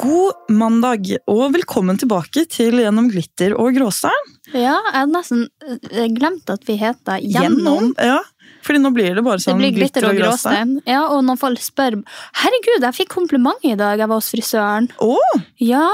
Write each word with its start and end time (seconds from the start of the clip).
God 0.00 0.48
mandag, 0.48 1.10
og 1.30 1.52
velkommen 1.54 1.98
tilbake 2.00 2.46
til 2.50 2.78
Gjennom 2.80 3.10
glitter 3.12 3.52
og 3.60 3.74
gråstein. 3.76 4.30
Ja, 4.54 4.78
jeg 4.78 4.94
hadde 4.96 5.12
nesten 5.12 5.44
eh, 5.90 6.08
glemt 6.14 6.50
at 6.52 6.64
vi 6.68 6.78
heter 6.80 7.20
Gjennom. 7.20 7.92
Ja, 8.00 8.20
fordi 8.64 8.80
nå 8.80 8.94
blir 8.96 9.18
det 9.18 9.24
bare 9.26 9.42
sånn 9.44 9.60
det 9.60 9.74
glitter 9.76 10.08
og 10.08 10.18
gråstein. 10.18 10.78
Ja, 10.88 11.04
og 11.12 11.24
når 11.28 11.40
folk 11.42 11.62
spør 11.62 12.00
Herregud, 12.40 12.80
jeg 12.80 12.98
fikk 13.02 13.12
kompliment 13.12 13.60
i 13.66 13.76
dag. 13.76 14.00
Jeg 14.00 14.08
var 14.10 14.22
hos 14.22 14.32
frisøren. 14.32 14.88
Oh. 15.04 15.40
Ja, 15.60 15.86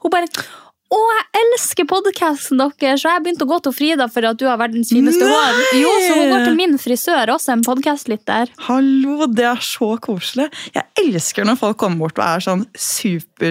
Hun 0.00 0.14
bare 0.14 0.30
å, 0.94 0.98
jeg 1.10 1.40
elsker 1.40 1.86
podkasten 1.90 2.60
deres! 2.60 3.00
Så 3.02 3.10
jeg 3.10 3.22
begynte 3.24 3.46
å 3.46 3.50
gå 3.50 3.56
til 3.64 3.74
Frida 3.74 4.06
for 4.12 4.26
at 4.28 4.38
du 4.38 4.44
har 4.46 4.58
verdens 4.60 4.92
fineste 4.94 5.26
hår. 5.26 5.60
Jo, 5.80 5.90
Så 6.04 6.18
hun 6.20 6.30
går 6.30 6.44
til 6.46 6.58
min 6.58 6.76
frisør, 6.78 7.32
også 7.34 7.54
en 7.56 7.64
podkastlytter. 7.66 8.52
hallo, 8.68 9.26
det 9.26 9.48
er 9.48 9.62
så 9.64 9.94
koselig. 10.04 10.50
Jeg 10.76 10.84
elsker 11.02 11.48
når 11.48 11.58
folk 11.58 11.80
kommer 11.82 12.04
bort 12.04 12.20
og 12.20 12.26
er 12.28 12.44
sånn 12.46 12.66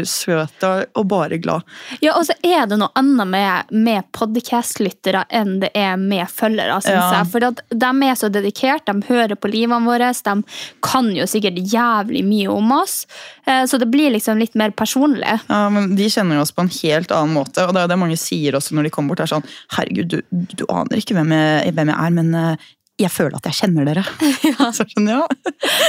supersøte 0.01 0.71
og 0.97 1.07
bare 1.11 1.37
glad. 1.41 1.63
Ja, 2.01 2.15
og 2.17 2.25
så 2.27 2.35
er 2.43 2.65
det 2.69 2.77
noe 2.79 2.91
annet 2.99 3.27
med, 3.29 3.71
med 3.71 4.07
podkastlyttere 4.15 5.25
enn 5.33 5.59
det 5.63 5.71
er 5.77 5.95
med 5.97 6.27
følgere, 6.31 6.79
syns 6.81 6.93
Ja. 6.93 7.21
jeg. 7.21 7.27
For 7.31 7.39
de 7.39 7.91
er 8.09 8.15
så 8.19 8.29
dedikert, 8.31 8.85
de 8.85 9.01
hører 9.07 9.35
på 9.35 9.51
livene 9.51 9.85
våre, 9.85 10.11
de 10.13 10.43
kan 10.81 11.11
jo 11.15 11.25
sikkert 11.29 11.59
jævlig 11.71 12.23
mye 12.25 12.49
om 12.51 12.71
oss. 12.71 13.05
Eh, 13.45 13.63
Så 13.65 13.79
det 13.79 13.89
blir 13.91 14.11
liksom 14.11 14.37
litt 14.39 14.55
mer 14.55 14.71
personlig. 14.71 15.39
Ja, 15.49 15.69
men 15.69 15.95
De 15.95 16.03
kjenner 16.09 16.35
jo 16.35 16.41
oss 16.41 16.51
på 16.51 16.61
en 16.61 16.69
helt 16.69 17.11
annen 17.11 17.33
måte, 17.35 17.65
og 17.67 17.73
det 17.73 17.81
er 17.81 17.87
jo 17.87 17.93
det 17.93 17.99
mange 17.99 18.17
sier 18.17 18.53
også 18.53 18.73
når 18.75 18.83
de 18.83 18.89
kommer 18.89 19.09
bort. 19.15 19.19
Er 19.23 19.31
sånn, 19.31 19.45
herregud, 19.77 20.09
du, 20.09 20.21
du 20.31 20.65
aner 20.69 20.97
ikke 20.97 21.13
hvem 21.15 21.31
jeg, 21.31 21.73
hvem 21.73 21.87
jeg 21.89 21.97
er, 21.99 22.09
men 22.11 22.35
eh, 22.35 22.55
jeg 23.01 23.09
føler 23.09 23.35
at 23.39 23.47
jeg 23.49 23.55
kjenner 23.57 23.87
dere. 23.89 24.03
Så 24.77 24.85
sånn, 24.85 25.07
ja. 25.09 25.23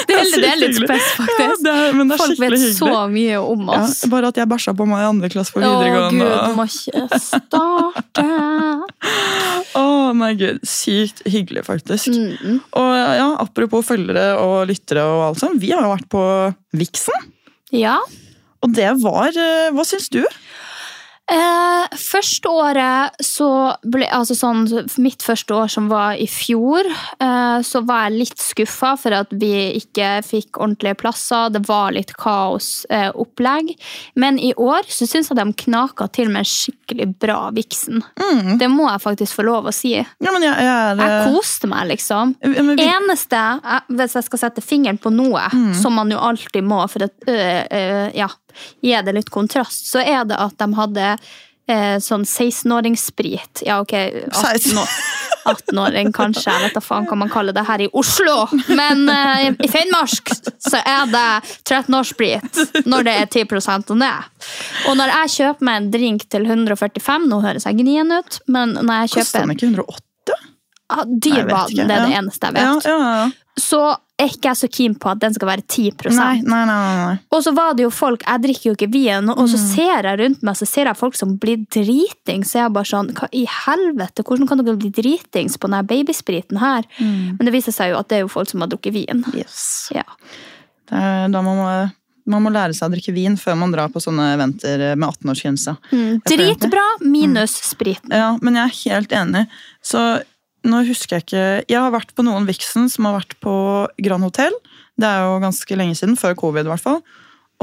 Det 0.09 0.15
er, 0.17 0.31
det 0.41 0.49
er 0.49 0.57
litt 0.63 0.79
spes, 0.79 1.09
faktisk. 1.19 1.67
Ja, 1.69 1.75
er, 1.75 1.93
men 1.99 2.09
det 2.09 2.17
er 2.17 2.23
Folk 2.23 2.39
vet 2.41 2.55
hyggelig. 2.57 2.71
så 2.79 3.03
mye 3.13 3.41
om 3.45 3.67
Ja, 3.69 3.83
oss. 3.85 3.99
bare 4.11 4.31
at 4.33 4.41
jeg 4.41 4.49
bæsja 4.51 4.73
på 4.79 4.87
meg 4.89 5.03
i 5.05 5.09
andre 5.11 5.31
klasse 5.35 5.53
på 5.55 5.61
Å 5.61 5.73
gud, 5.85 6.17
må 6.57 6.65
ikke 6.65 7.21
starte. 7.21 8.25
Å, 9.79 9.85
nei 10.17 10.33
gud, 10.41 10.61
Sykt 10.69 11.23
hyggelig, 11.29 11.65
faktisk. 11.69 12.09
Mm. 12.15 12.59
Og 12.81 12.91
ja, 12.97 13.29
Apropos 13.43 13.87
følgere 13.89 14.27
og 14.41 14.69
lyttere, 14.71 15.05
og 15.05 15.27
alt 15.29 15.43
sånt, 15.45 15.61
vi 15.63 15.73
har 15.75 15.85
jo 15.87 15.93
vært 15.95 16.09
på 16.13 16.25
Vixen. 16.81 17.31
Ja. 17.75 17.99
Og 18.65 18.73
det 18.75 18.91
var 19.03 19.35
eh, 19.37 19.69
Hva 19.75 19.85
syns 19.87 20.09
du? 20.15 20.23
Eh, 21.25 21.97
første 21.97 22.51
året 22.53 23.23
så 23.25 23.47
ble 23.89 24.05
Altså 24.13 24.35
sånn 24.37 24.67
Mitt 25.01 25.23
første 25.25 25.55
år 25.57 25.71
som 25.73 25.87
var 25.89 26.19
i 26.21 26.27
fjor, 26.29 26.85
eh, 26.85 27.61
så 27.65 27.81
var 27.89 28.05
jeg 28.05 28.19
litt 28.19 28.43
skuffa 28.43 28.91
for 29.01 29.17
at 29.17 29.33
vi 29.33 29.73
ikke 29.79 30.19
fikk 30.27 30.61
ordentlige 30.61 30.99
plasser. 31.01 31.49
Det 31.55 31.63
var 31.65 31.95
litt 31.97 32.13
kaosopplegg. 32.21 33.73
Men 34.21 34.39
i 34.39 34.53
år 34.53 34.85
så 34.93 35.09
syns 35.09 35.33
jeg 35.33 35.41
de 35.41 35.47
knaka 35.65 36.11
til 36.13 36.29
med 36.29 36.45
en 36.45 36.51
skikkelig 36.51 37.09
bra 37.25 37.39
Vixen. 37.57 38.05
Det 38.61 38.69
må 38.71 38.91
jeg 38.91 39.05
faktisk 39.07 39.41
få 39.41 39.47
lov 39.49 39.71
å 39.71 39.75
si. 39.75 39.95
Ja, 39.97 40.31
men 40.31 40.45
jeg, 40.45 40.55
jeg 40.61 40.73
er 40.75 41.01
jeg, 41.01 41.33
koste 41.33 41.71
meg, 41.71 41.89
liksom. 41.95 42.37
vi, 42.45 42.77
Eneste, 42.85 43.43
eh, 43.65 43.93
hvis 43.97 44.19
jeg 44.21 44.29
skal 44.29 44.45
sette 44.45 44.65
fingeren 44.65 45.01
på 45.01 45.13
noe, 45.15 45.49
som 45.81 45.97
man 45.97 46.13
jo 46.13 46.21
alltid 46.21 46.67
må 46.69 46.85
for 46.91 47.09
at 47.09 47.31
øh, 47.31 47.63
øh, 47.65 48.09
ja, 48.17 48.29
gi 48.85 48.95
det 48.95 49.17
litt 49.17 49.33
kontrast, 49.35 49.89
så 49.91 50.03
er 50.05 50.25
det 50.29 50.39
at 50.41 50.57
de 50.61 50.69
hadde 50.79 51.11
eh, 51.69 51.97
sånn 52.03 52.25
16-åringssprit. 52.25 53.65
Ja, 53.67 53.81
ok, 53.85 53.95
18-åring 54.33 54.89
18-åring 55.45 56.13
kanskje, 56.17 56.49
jeg 56.49 56.63
vet 56.69 56.77
da 56.79 56.81
faen 56.81 57.05
hva 57.09 57.19
man 57.21 57.31
kaller 57.33 57.53
det 57.57 57.67
her 57.69 57.83
i 57.85 57.89
Oslo. 57.93 58.47
Men 58.73 59.05
eh, 59.13 59.51
i 59.53 59.69
Finnmark 59.69 60.33
så 60.65 60.81
er 60.81 61.11
det 61.13 61.27
13-årssprit 61.69 62.87
når 62.89 63.09
det 63.09 63.17
er 63.21 63.29
10 63.45 63.93
og 63.93 63.99
ned. 64.01 64.33
Og 64.89 64.97
når 65.01 65.15
jeg 65.19 65.35
kjøper 65.37 65.69
meg 65.69 65.83
en 65.83 65.91
drink 65.93 66.27
til 66.33 66.49
145, 66.49 67.29
nå 67.29 67.43
høres 67.45 67.69
jeg 67.69 67.81
gnien 67.83 68.17
ut, 68.17 68.41
men 68.49 68.77
når 68.81 69.05
jeg 69.05 69.15
kjøper 69.19 69.25
Koster 69.25 69.45
den 69.45 69.53
en 69.53 69.57
ikke 69.59 69.73
108? 69.75 70.11
ah, 70.89 71.05
Nei, 71.05 71.19
Dyr 71.21 71.49
var 71.51 71.69
den, 71.69 71.89
det 71.89 72.01
det 72.07 72.19
eneste 72.19 72.51
jeg 72.51 72.57
vet 72.57 72.89
ja, 72.89 72.93
ja. 72.93 73.15
ja. 73.21 73.61
så 73.61 73.83
ikke 74.15 74.47
jeg 74.47 74.59
så 74.61 74.69
keen 74.71 74.93
på 74.95 75.09
at 75.11 75.19
den 75.25 75.35
skal 75.35 75.49
være 75.49 75.65
10 75.67 76.13
Nei, 76.15 76.37
nei, 76.47 76.61
nei, 76.69 76.83
nei. 77.01 77.15
Og 77.35 77.41
så 77.43 77.51
var 77.57 77.75
det 77.75 77.83
jo 77.83 77.91
folk, 77.91 78.23
jeg 78.23 78.43
drikker 78.45 78.69
jo 78.69 78.75
ikke 78.77 78.91
vin, 78.93 79.31
og 79.33 79.49
så 79.51 79.59
ser 79.59 80.07
jeg 80.07 80.21
rundt 80.21 80.45
meg 80.47 80.59
så 80.61 80.69
ser 80.71 80.87
jeg 80.87 80.99
folk 81.01 81.19
som 81.19 81.33
blir 81.43 81.65
dritings. 81.75 82.53
Så 82.53 82.61
jeg 82.61 82.69
er 82.69 82.77
bare 82.77 82.87
sånn, 82.87 83.11
hva 83.19 83.27
i 83.35 83.43
helvete, 83.51 84.23
hvordan 84.23 84.47
kan 84.51 84.63
dere 84.63 84.79
bli 84.79 84.93
dritings 84.95 85.59
på 85.59 85.67
denne 85.67 85.83
babyspriten 85.91 86.63
her? 86.63 86.87
Men 87.35 87.43
det 87.43 87.57
viser 87.57 87.75
seg 87.75 87.91
jo 87.91 87.99
at 87.99 88.13
det 88.13 88.21
er 88.21 88.23
jo 88.23 88.31
folk 88.31 88.51
som 88.51 88.63
har 88.63 88.71
drukket 88.71 88.95
vin. 88.95 89.25
Yes. 89.35 89.91
Ja. 89.95 90.07
Er, 90.95 91.27
da 91.35 91.43
må 91.43 91.57
man, 91.59 91.91
man 92.31 92.45
må 92.45 92.53
lære 92.55 92.77
seg 92.77 92.87
å 92.87 92.95
drikke 92.95 93.17
vin 93.17 93.35
før 93.41 93.59
man 93.65 93.75
drar 93.75 93.91
på 93.91 94.03
sånne 94.05 94.31
eventer 94.37 94.85
med 94.95 95.09
18-årsgrense. 95.09 95.75
Mm, 95.91 96.23
Dritbra, 96.31 96.87
minus 97.03 97.57
spriten. 97.67 98.15
Ja, 98.15 98.37
men 98.39 98.61
jeg 98.61 98.71
er 98.71 98.79
helt 98.85 99.19
enig. 99.25 99.45
Så 99.83 100.05
nå 100.65 100.81
husker 100.89 101.19
jeg 101.19 101.27
ikke 101.27 101.45
Jeg 101.69 101.81
har 101.81 101.93
vært 101.95 102.15
på 102.17 102.25
noen 102.27 102.47
Vixen 102.49 102.89
som 102.93 103.09
har 103.09 103.19
vært 103.19 103.37
på 103.45 103.55
Grand 104.05 104.25
Hotel. 104.27 104.55
Det 105.01 105.09
er 105.09 105.27
jo 105.27 105.43
ganske 105.43 105.79
lenge 105.79 105.99
siden, 105.99 106.17
før 106.19 106.37
covid 106.39 106.67
i 106.67 106.73
hvert 106.73 106.85
fall. 106.85 107.01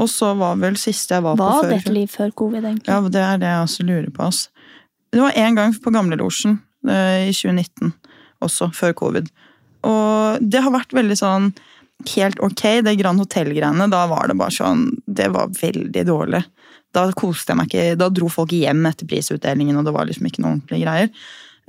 Og 0.00 0.08
så 0.10 0.32
var 0.38 0.58
vel 0.60 0.78
siste 0.80 1.16
jeg 1.16 1.24
var, 1.24 1.36
Var 1.36 1.50
på 1.50 1.58
før 1.60 1.68
Var 1.68 1.76
dette 1.76 1.94
liv 1.94 2.12
før 2.12 2.32
covid, 2.42 2.64
egentlig? 2.64 2.88
Ja, 2.88 3.00
det 3.12 3.24
er 3.26 3.42
det 3.42 3.50
jeg 3.50 3.66
også 3.66 3.86
lurer 3.88 4.10
på. 4.14 4.28
ass. 4.28 4.46
Det 5.12 5.20
var 5.20 5.36
én 5.36 5.58
gang 5.58 5.74
på 5.76 5.92
Gamlelosjen 5.92 6.56
eh, 6.88 7.28
i 7.28 7.34
2019 7.36 7.92
også, 8.42 8.70
før 8.74 8.94
covid. 8.98 9.28
Og 9.86 10.40
det 10.40 10.62
har 10.64 10.74
vært 10.74 10.94
veldig 10.96 11.18
sånn 11.18 11.52
helt 12.16 12.40
ok, 12.42 12.64
det 12.86 12.96
Grand 12.98 13.20
Hotel-greiene. 13.22 13.90
Da 13.92 14.06
var 14.10 14.30
det 14.30 14.38
bare 14.40 14.54
sånn 14.54 14.88
Det 15.06 15.28
var 15.34 15.52
veldig 15.60 16.04
dårlig. 16.08 16.42
Da 16.92 17.06
koste 17.16 17.52
jeg 17.52 17.60
meg 17.60 17.70
ikke, 17.70 17.96
da 18.00 18.08
dro 18.12 18.28
folk 18.32 18.52
hjem 18.52 18.84
etter 18.88 19.08
prisutdelingen, 19.08 19.78
og 19.80 19.86
det 19.86 19.94
var 19.94 20.08
liksom 20.08 20.28
ikke 20.28 20.42
noen 20.44 20.58
ordentlige 20.58 20.84
greier. 20.84 21.12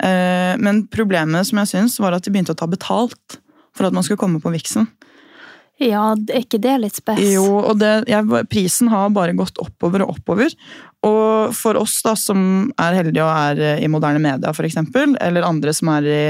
Eh, 0.02 0.54
Men 0.58 0.86
problemet 0.92 1.46
som 1.48 1.60
jeg 1.62 1.72
syns, 1.74 1.98
var 2.02 2.16
at 2.16 2.24
de 2.24 2.32
begynte 2.34 2.54
å 2.54 2.58
ta 2.58 2.66
betalt 2.70 3.40
for 3.74 3.86
at 3.86 3.94
man 3.94 4.06
skulle 4.06 4.20
komme 4.20 4.42
på 4.42 4.52
viksen. 4.54 4.86
Ja, 5.82 6.12
er 6.14 6.44
ikke 6.44 6.60
det 6.62 6.76
litt 6.78 6.98
spes? 7.00 7.18
Jo, 7.18 7.58
og 7.58 7.80
det, 7.80 8.04
jeg, 8.06 8.44
prisen 8.46 8.90
har 8.92 9.08
bare 9.10 9.34
gått 9.34 9.58
oppover 9.58 10.04
og 10.04 10.14
oppover. 10.14 10.54
Og 11.02 11.54
for 11.58 11.80
oss 11.80 11.96
da, 12.06 12.14
som 12.14 12.70
er 12.78 13.00
heldige 13.00 13.24
og 13.26 13.34
er 13.34 13.82
i 13.82 13.90
moderne 13.90 14.22
media, 14.22 14.54
eksempel, 14.54 15.16
eller 15.20 15.46
andre 15.46 15.74
som 15.74 15.90
er 15.96 16.06
i 16.06 16.22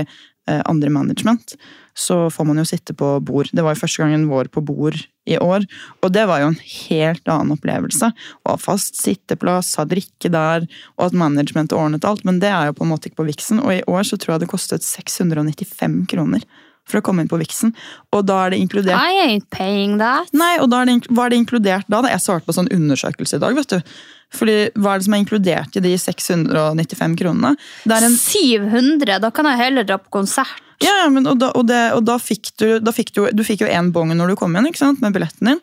andre 0.46 0.90
management, 0.92 1.54
så 1.94 2.26
får 2.30 2.44
man 2.44 2.58
jo 2.60 2.66
sitte 2.68 2.94
på 2.96 3.08
bord. 3.24 3.48
Det 3.52 3.62
var 3.64 3.74
jo 3.74 3.80
første 3.84 4.02
gangen 4.02 4.26
vår 4.28 4.50
på 4.52 4.62
bord 4.66 4.98
i 5.24 5.38
år, 5.40 5.64
og 6.02 6.12
det 6.12 6.26
var 6.28 6.42
jo 6.42 6.50
en 6.50 6.58
helt 6.60 7.30
annen 7.30 7.54
opplevelse. 7.54 8.10
Å 8.44 8.56
ha 8.56 8.60
fast 8.60 8.98
sitteplass, 9.00 9.76
ha 9.80 9.86
drikke 9.88 10.28
der, 10.32 10.66
og 10.98 11.06
at 11.06 11.16
management 11.16 11.72
ordnet 11.72 12.04
alt. 12.04 12.26
Men 12.28 12.42
det 12.42 12.50
er 12.52 12.68
jo 12.68 12.76
på 12.76 12.84
en 12.84 12.92
måte 12.92 13.08
ikke 13.08 13.22
på 13.22 13.28
Vixen, 13.30 13.62
og 13.62 13.72
i 13.72 13.84
år 13.88 14.04
så 14.04 14.18
tror 14.20 14.34
jeg 14.34 14.44
det 14.44 14.52
kostet 14.52 14.84
695 14.84 16.02
kroner 16.12 16.44
for 16.88 17.00
å 17.00 17.04
komme 17.04 17.24
inn 17.24 17.30
på 17.30 17.40
Vixen. 17.40 17.72
Og 18.14 18.26
da 18.28 18.42
er 18.44 18.54
det 18.54 18.60
inkludert 18.64 18.98
I 18.98 19.22
ain't 19.26 19.48
paying 19.54 19.96
that. 20.02 20.28
Nei, 20.36 20.56
og 20.62 20.70
da 20.72 20.82
er 20.82 20.90
det, 20.90 20.98
hva 21.10 21.26
er 21.26 21.34
det 21.34 21.40
inkludert 21.42 21.88
da? 21.92 22.02
Jeg 22.10 22.24
svarte 22.24 22.48
på 22.48 22.56
sånn 22.56 22.70
undersøkelse 22.74 23.40
i 23.40 23.44
dag, 23.44 23.56
vet 23.56 23.76
du. 23.76 23.94
Fordi 24.34 24.56
hva 24.80 24.94
er 24.94 25.00
det 25.00 25.06
som 25.06 25.16
er 25.16 25.22
inkludert 25.22 25.78
i 25.78 25.82
de 25.84 25.94
695 26.00 27.16
kronene? 27.20 27.54
Det 27.86 28.02
en 28.02 28.18
700, 28.18 29.20
da 29.22 29.30
kan 29.34 29.48
jeg 29.50 29.62
heller 29.62 29.86
dra 29.88 30.00
på 30.02 30.12
konsert. 30.18 30.60
Ja, 30.82 30.90
ja, 31.04 31.10
men, 31.12 31.26
og, 31.30 31.38
da, 31.40 31.52
og, 31.54 31.68
det, 31.70 31.80
og 31.94 32.02
da 32.04 32.16
fikk 32.20 32.50
du 32.60 32.66
da 32.82 32.92
fikk 32.92 33.12
du, 33.14 33.20
du 33.32 33.44
fikk 33.46 33.62
jo 33.62 33.70
én 33.70 33.92
bong 33.94 34.10
når 34.18 34.32
du 34.32 34.40
kom 34.40 34.56
inn, 34.58 34.66
ikke 34.68 34.82
sant, 34.82 35.00
med 35.04 35.14
billetten 35.14 35.52
din. 35.52 35.60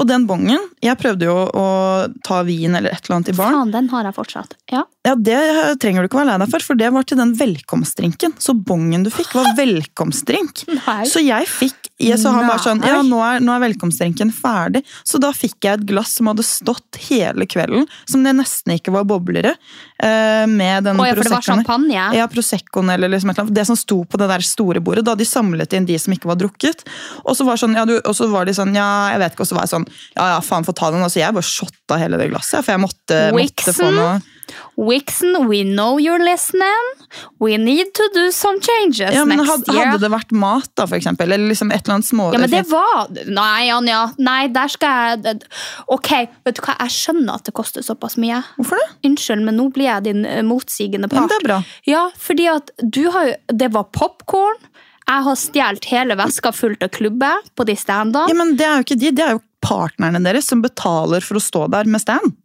Og 0.00 0.06
den 0.08 0.24
bongen 0.26 0.58
Jeg 0.82 0.98
prøvde 1.00 1.28
jo 1.28 1.34
å 1.54 1.64
ta 2.26 2.40
vin 2.46 2.74
eller 2.74 2.90
et 2.96 3.04
eller 3.06 3.16
annet 3.20 3.28
i 3.30 3.36
baren. 3.38 3.54
Faen, 3.60 3.70
den 3.72 3.88
har 3.92 4.08
jeg 4.08 4.16
fortsatt. 4.16 4.56
Ja. 4.72 4.82
Ja, 5.06 5.14
Det 5.14 5.38
trenger 5.82 6.02
du 6.04 6.08
ikke 6.08 6.18
være 6.22 6.30
lei 6.32 6.38
deg 6.44 6.50
for, 6.50 6.64
for 6.64 6.80
det 6.80 6.88
var 6.94 7.04
til 7.08 7.18
den 7.20 7.34
velkomstdrinken. 7.36 8.34
Så 8.40 8.54
bongen 8.56 9.04
du 9.04 9.10
fikk, 9.12 9.34
var 9.36 9.52
velkomstdrink. 9.58 10.64
Nei. 10.80 11.04
Så 11.08 11.22
jeg 11.24 11.48
fikk 11.50 11.90
jeg, 12.02 12.18
så 12.18 12.32
han 12.34 12.48
var 12.48 12.58
sånn, 12.58 12.80
ja, 12.84 12.98
nå 13.06 13.20
er, 13.22 13.38
nå 13.44 13.52
er 13.54 13.60
velkomstdrinken 13.68 14.32
ferdig. 14.34 14.80
Så 15.06 15.20
da 15.22 15.30
fikk 15.36 15.62
jeg 15.64 15.78
et 15.78 15.84
glass 15.88 16.16
som 16.18 16.26
hadde 16.32 16.42
stått 16.44 16.98
hele 17.06 17.46
kvelden, 17.48 17.86
som 18.10 18.24
det 18.26 18.32
nesten 18.36 18.74
ikke 18.74 18.92
var 18.96 19.06
bobler 19.08 19.46
i. 19.52 19.54
eh, 20.02 20.42
Med 20.50 20.84
den 20.88 20.98
Å 21.00 21.06
ja, 21.06 21.14
for 21.14 21.22
det 21.28 21.32
var 21.36 21.44
champagne? 21.46 22.08
Ja, 22.18 22.26
Proseccoen 22.32 22.90
eller 22.90 23.12
liksom 23.12 23.30
et 23.30 23.38
eller 23.38 23.46
annet. 23.46 23.54
Det 23.60 23.66
som 23.70 23.78
sto 23.78 24.00
på 24.04 24.18
det 24.20 24.28
der 24.32 24.44
store 24.44 24.82
bordet. 24.84 25.04
Da 25.06 25.14
de 25.14 25.24
samlet 25.28 25.72
inn 25.78 25.86
de 25.86 25.96
som 26.02 26.12
ikke 26.16 26.28
var 26.32 26.40
drukket. 26.40 26.82
Og 27.24 27.36
så 27.38 27.46
var, 27.46 27.60
sånn, 27.62 27.76
ja, 27.78 27.86
du, 27.88 27.94
og 28.00 28.16
så 28.18 28.26
var 28.32 28.48
de 28.50 28.56
sånn, 28.58 28.74
ja, 28.76 28.88
jeg 29.14 29.22
vet 29.22 29.36
ikke, 29.38 29.46
og 29.46 29.52
så 29.52 29.60
var 29.60 29.68
jeg 29.68 29.74
sånn, 29.76 29.83
ja 30.16 30.28
ja, 30.34 30.38
faen, 30.44 30.64
få 30.66 30.74
ta 30.76 30.90
den. 30.94 31.02
Altså, 31.04 31.20
jeg 31.22 31.34
bare 31.36 31.46
shotta 31.48 31.98
hele 32.00 32.20
det 32.20 32.30
glasset, 32.32 32.62
for 32.64 32.74
jeg 32.76 32.82
måtte, 32.84 33.20
måtte 33.34 33.74
få 33.76 33.90
noe. 33.94 34.20
Wixen, 34.76 35.46
we 35.48 35.62
know 35.64 35.96
you're 35.98 36.20
listening. 36.22 36.88
We 37.40 37.56
need 37.56 37.94
to 37.94 38.08
do 38.14 38.30
some 38.32 38.60
changes 38.60 39.14
Ja, 39.14 39.24
men 39.24 39.38
next 39.38 39.50
hadde, 39.50 39.72
year. 39.72 39.86
hadde 39.86 40.02
det 40.04 40.10
vært 40.12 40.34
mat, 40.36 40.68
da, 40.76 40.84
for 40.90 40.98
eksempel? 40.98 41.32
Eller 41.32 41.48
liksom 41.48 41.72
et 41.72 41.86
eller 41.86 41.94
annet 41.96 42.08
små... 42.08 42.26
Ja, 42.34 42.40
men 42.42 42.52
det 42.52 42.64
var 42.68 43.08
Nei, 43.24 43.70
Anja. 43.72 44.02
Nei, 44.18 44.48
der 44.52 44.68
skal 44.74 45.14
jeg 45.24 45.38
Ok, 45.94 46.10
vet 46.44 46.58
du 46.58 46.62
hva, 46.66 46.76
jeg 46.82 46.92
skjønner 46.98 47.38
at 47.38 47.48
det 47.48 47.54
koster 47.56 47.86
såpass 47.86 48.18
mye. 48.20 48.42
Hvorfor 48.58 48.82
det? 48.82 48.86
Unnskyld, 49.08 49.46
men 49.48 49.58
nå 49.60 49.68
blir 49.74 49.88
jeg 49.88 50.06
din 50.10 50.24
eh, 50.28 50.42
motsigende 50.46 51.08
part. 51.08 51.24
men 51.24 51.32
det 51.32 51.40
er 51.40 51.48
bra. 51.48 51.58
Ja, 51.88 52.04
fordi 52.20 52.50
at 52.52 52.74
du 52.82 53.04
har 53.14 53.30
jo 53.30 53.34
Det 53.64 53.72
var 53.72 53.88
popkorn. 53.96 54.60
Jeg 55.08 55.24
har 55.26 55.36
stjålet 55.36 55.84
hele 55.92 56.14
veska 56.20 56.52
fullt 56.56 56.84
av 56.84 56.92
klubber 56.92 57.42
på 57.56 57.64
de 57.68 57.74
standene. 57.76 58.28
Ja, 58.28 58.36
men 58.38 58.54
det 58.60 58.64
er 58.68 58.78
jo 58.80 58.86
ikke 58.86 59.00
de, 59.00 59.10
det 59.12 59.24
er 59.24 59.34
jo 59.38 59.42
partnerne 59.64 60.20
deres 60.24 60.46
som 60.52 60.62
betaler 60.64 61.24
for 61.24 61.40
å 61.40 61.44
stå 61.44 61.66
der 61.72 61.88
med 61.90 62.04
stand. 62.04 62.36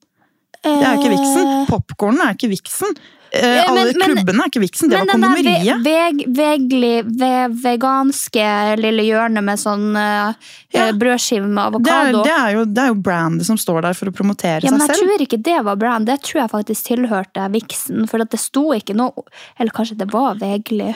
Det 0.63 0.75
er 0.83 0.95
jo 0.95 0.99
ikke 1.03 1.15
viksen. 1.15 1.55
Popkornen 1.69 2.25
er 2.25 2.35
ikke 2.35 2.49
viksen. 2.51 2.97
Eh, 3.31 3.59
alle 3.69 3.93
men- 3.93 3.99
klubbene 4.09 4.41
er 4.41 4.49
ikke 4.49 4.61
viksen, 4.63 4.89
det 4.89 4.97
var 4.97 5.05
kondomeriet. 5.05 5.83
ve 5.85 5.91
veg 5.93 6.23
vegli, 6.33 6.89
ve 7.05 7.29
veganske 7.61 8.45
lille 8.81 9.03
hjørnet 9.05 9.45
med 9.45 9.59
sånn 9.61 9.91
uh, 9.95 10.33
Ja. 10.73 10.87
brødskive 10.97 11.45
med 11.45 11.53
Det 11.53 11.61
er, 11.61 11.69
avokado 11.69 12.23
det, 12.25 12.33
er 12.33 12.51
jo, 12.55 12.65
det 12.65 12.81
er 12.83 12.87
jo 12.89 12.95
brandet 12.95 13.45
som 13.45 13.55
står 13.61 13.83
der 13.85 13.93
for 13.93 14.09
å 14.09 14.15
promotere 14.17 14.63
Ja, 14.65 14.71
men 14.71 14.81
seg 14.81 14.89
jeg 14.89 14.97
selv. 14.97 15.13
tror 15.13 15.25
ikke 15.27 15.43
det 15.43 15.59
var 15.63 15.75
brand. 15.77 16.07
Det 16.09 16.17
tror 16.25 16.41
jeg 16.41 16.49
faktisk 16.55 16.89
tilhørte 16.89 17.45
viksen. 17.53 18.09
For 18.09 18.19
at 18.25 18.31
det 18.33 18.39
sto 18.41 18.71
ikke 18.73 18.95
noe 18.97 19.23
Eller 19.59 19.71
kanskje 19.77 19.97
det 20.01 20.09
var 20.11 20.33
Vegli. 20.41 20.95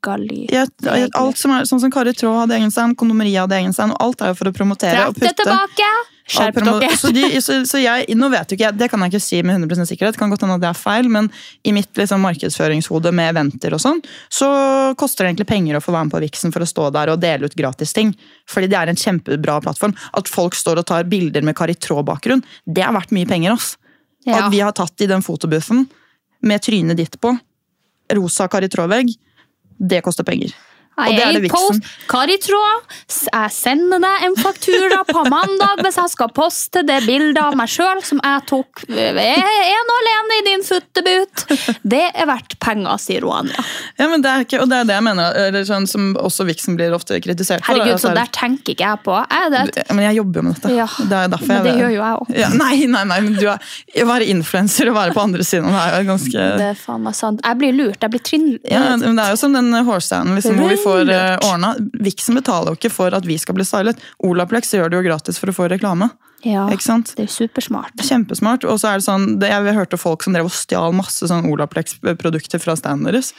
Vegali. 0.00 0.46
Ja, 0.50 0.66
alt 1.12 1.38
som 1.38 1.52
er, 1.52 1.64
sånn 1.64 1.80
som 1.80 1.90
Kari 1.92 2.14
Traa 2.14 2.42
hadde 2.42 2.56
egen 2.56 2.70
stand, 2.70 2.96
kondomeriet 2.96 3.44
hadde 3.44 3.58
egen 3.60 3.72
stand, 3.72 3.94
alt 4.00 4.20
er 4.22 4.32
jo 4.32 4.38
for 4.38 4.48
å 4.48 4.52
promotere. 4.52 5.08
og 5.08 5.14
det 5.14 5.34
tilbake! 5.36 5.90
Skjerp 6.30 6.60
dere! 6.62 6.96
Så, 6.96 7.10
de, 7.10 7.24
så, 7.42 7.56
så 7.66 7.80
jeg, 7.82 8.06
nå 8.14 8.28
vet 8.30 8.52
jo 8.52 8.56
ikke 8.56 8.70
det 8.78 8.86
kan 8.90 9.02
jeg 9.02 9.10
ikke 9.10 9.22
si 9.22 9.40
med 9.42 9.58
100 9.58 9.88
sikkerhet, 9.88 10.14
det 10.14 10.20
kan 10.20 10.30
godt 10.30 10.44
hende 10.44 10.56
at 10.56 10.62
det 10.62 10.70
er 10.70 10.78
feil, 10.78 11.08
men 11.10 11.28
i 11.66 11.72
mitt 11.74 11.90
liksom, 11.98 12.22
markedsføringshode 12.22 13.12
med 13.16 13.32
eventer 13.32 13.74
og 13.74 13.82
sånn, 13.82 13.98
så 14.30 14.48
koster 15.00 15.26
det 15.26 15.32
egentlig 15.32 15.48
penger 15.50 15.78
å 15.78 15.82
få 15.82 15.94
være 15.96 16.06
med 16.08 16.14
på 16.14 16.22
Vixen 16.22 16.54
for 16.54 16.62
å 16.62 16.70
stå 16.70 16.90
der 16.94 17.12
og 17.12 17.20
dele 17.22 17.50
ut 17.50 17.58
gratis 17.58 17.94
ting. 17.96 18.14
Fordi 18.48 18.70
det 18.70 18.78
er 18.78 18.92
en 18.92 19.00
kjempebra 19.00 19.58
plattform. 19.64 19.96
At 20.16 20.30
folk 20.30 20.54
står 20.58 20.82
og 20.82 20.86
tar 20.92 21.08
bilder 21.10 21.44
med 21.46 21.58
Kari 21.58 21.74
Traa-bakgrunn, 21.74 22.44
det 22.64 22.86
er 22.86 22.94
verdt 22.94 23.14
mye 23.16 23.28
penger. 23.28 23.58
ass. 23.58 23.74
Ja. 24.28 24.44
At 24.44 24.52
vi 24.52 24.60
har 24.62 24.72
tatt 24.76 25.00
i 25.00 25.08
den 25.10 25.24
fotobuffen 25.24 25.86
med 26.46 26.62
trynet 26.62 26.98
ditt 27.00 27.18
på, 27.20 27.34
rosa 28.14 28.46
Kari 28.52 28.68
Traa-vegg, 28.70 29.10
det 29.80 30.02
koster 30.04 30.24
penger. 30.24 30.54
Og 31.06 31.16
det 31.16 31.24
er 31.24 31.36
det 31.38 31.50
Jeg 31.50 31.80
Hva 32.10 32.22
Traa, 32.44 32.72
s- 33.08 33.28
jeg 33.32 33.50
sender 33.54 34.02
deg 34.02 34.26
en 34.28 34.36
faktura 34.40 35.00
på 35.08 35.24
mandag 35.34 35.82
hvis 35.84 35.98
jeg 36.00 36.12
skal 36.14 36.32
poste 36.36 36.82
det 36.86 37.00
bildet 37.06 37.40
av 37.42 37.56
meg 37.58 37.70
sjøl 37.70 38.02
som 38.06 38.20
jeg 38.22 38.44
tok 38.50 38.84
eh, 38.90 39.20
en 39.20 39.92
og 39.92 39.96
alene 40.00 40.38
i 40.40 40.44
din 40.48 40.64
futtebut. 40.66 41.44
Det 41.82 42.02
er 42.14 42.28
verdt 42.30 42.56
penger, 42.62 42.96
sier 43.02 43.24
Roanja. 43.24 43.64
Ja, 44.00 44.08
men 44.10 44.22
det 44.24 44.30
er 44.30 44.44
ikke, 44.46 44.60
og 44.62 44.70
det 44.70 44.80
er 44.82 44.88
det 44.90 44.96
jeg 44.98 45.06
mener, 45.06 45.36
eller 45.48 45.66
sånn 45.68 45.86
som 45.90 46.10
også 46.20 46.46
Vixen 46.48 46.76
blir 46.78 46.94
ofte 46.96 47.18
kritisert 47.22 47.64
for. 47.64 47.74
Herregud, 47.74 47.96
altså, 47.98 48.10
så 48.10 48.16
der 48.16 48.30
tenker 48.34 48.74
ikke 48.74 48.86
jeg 48.86 49.02
på. 49.04 49.16
Jeg, 49.30 49.52
det, 49.54 49.84
Men 49.92 50.04
jeg 50.08 50.18
jobber 50.20 50.40
jo 50.40 50.46
med 50.48 50.56
dette. 50.58 50.72
Ja, 50.76 50.86
det 50.98 51.18
er 51.20 51.32
derfor 51.34 51.50
men 51.50 51.66
det 51.66 51.74
gjør 51.78 51.92
jo 51.94 52.00
jeg 52.00 52.20
òg. 52.22 52.32
Ja, 52.40 52.48
nei, 52.56 52.74
nei, 52.90 53.04
nei, 53.10 53.20
men 53.26 53.36
du 53.38 53.46
er, 53.50 53.70
å 54.04 54.06
være 54.10 54.28
influenser 54.32 54.90
og 54.90 54.96
være 54.98 55.14
på 55.16 55.22
andre 55.24 55.46
siden 55.46 55.68
det 55.70 55.80
er 55.84 56.02
jo 56.02 56.08
ganske 56.10 56.46
Det 56.60 56.68
er 56.72 56.78
faen 56.78 57.04
meg 57.06 57.16
sant. 57.18 57.42
Jeg 57.46 57.58
blir 57.60 57.76
lurt. 57.76 58.00
Jeg 58.02 58.12
blir 58.14 58.24
trinn... 58.26 58.48
ja, 58.68 58.80
men 59.00 59.18
Det 59.18 59.24
er 59.26 59.34
jo 59.34 59.40
som 59.40 59.54
den 59.56 59.70
hårstanden 59.86 60.38
liksom, 60.38 60.58
hvor 60.60 60.72
vi 60.72 60.78
får 60.80 60.89
uh, 60.98 61.04
Lurt. 61.06 61.46
ordna. 61.46 61.74
Vixen 62.04 62.38
betaler 62.38 62.72
jo 62.72 62.80
ikke 62.80 62.92
for 62.92 63.14
at 63.16 63.28
vi 63.28 63.38
skal 63.40 63.56
bli 63.56 63.66
stylet. 63.66 64.00
Olaplex 64.26 64.74
gjør 64.74 64.90
det 64.90 65.00
jo 65.00 65.06
gratis 65.06 65.40
for 65.40 65.52
å 65.52 65.56
få 65.56 65.70
reklame. 65.72 66.10
Ja, 66.40 66.64
det 66.72 67.20
er 67.20 67.28
supersmart. 67.28 68.00
Kjempesmart. 68.00 68.64
Og 68.64 68.78
så 68.80 68.94
er 68.94 69.00
det 69.00 69.04
sånn, 69.04 69.34
det, 69.42 69.50
Jeg 69.52 69.76
hørte 69.76 70.00
folk 70.00 70.24
som 70.24 70.36
drev 70.36 70.48
og 70.48 70.54
stjal 70.56 70.94
masse 70.96 71.28
sånn 71.28 71.48
Olaplex-produkter 71.50 72.62
fra 72.62 72.76
standen 72.80 73.10
deres. 73.10 73.34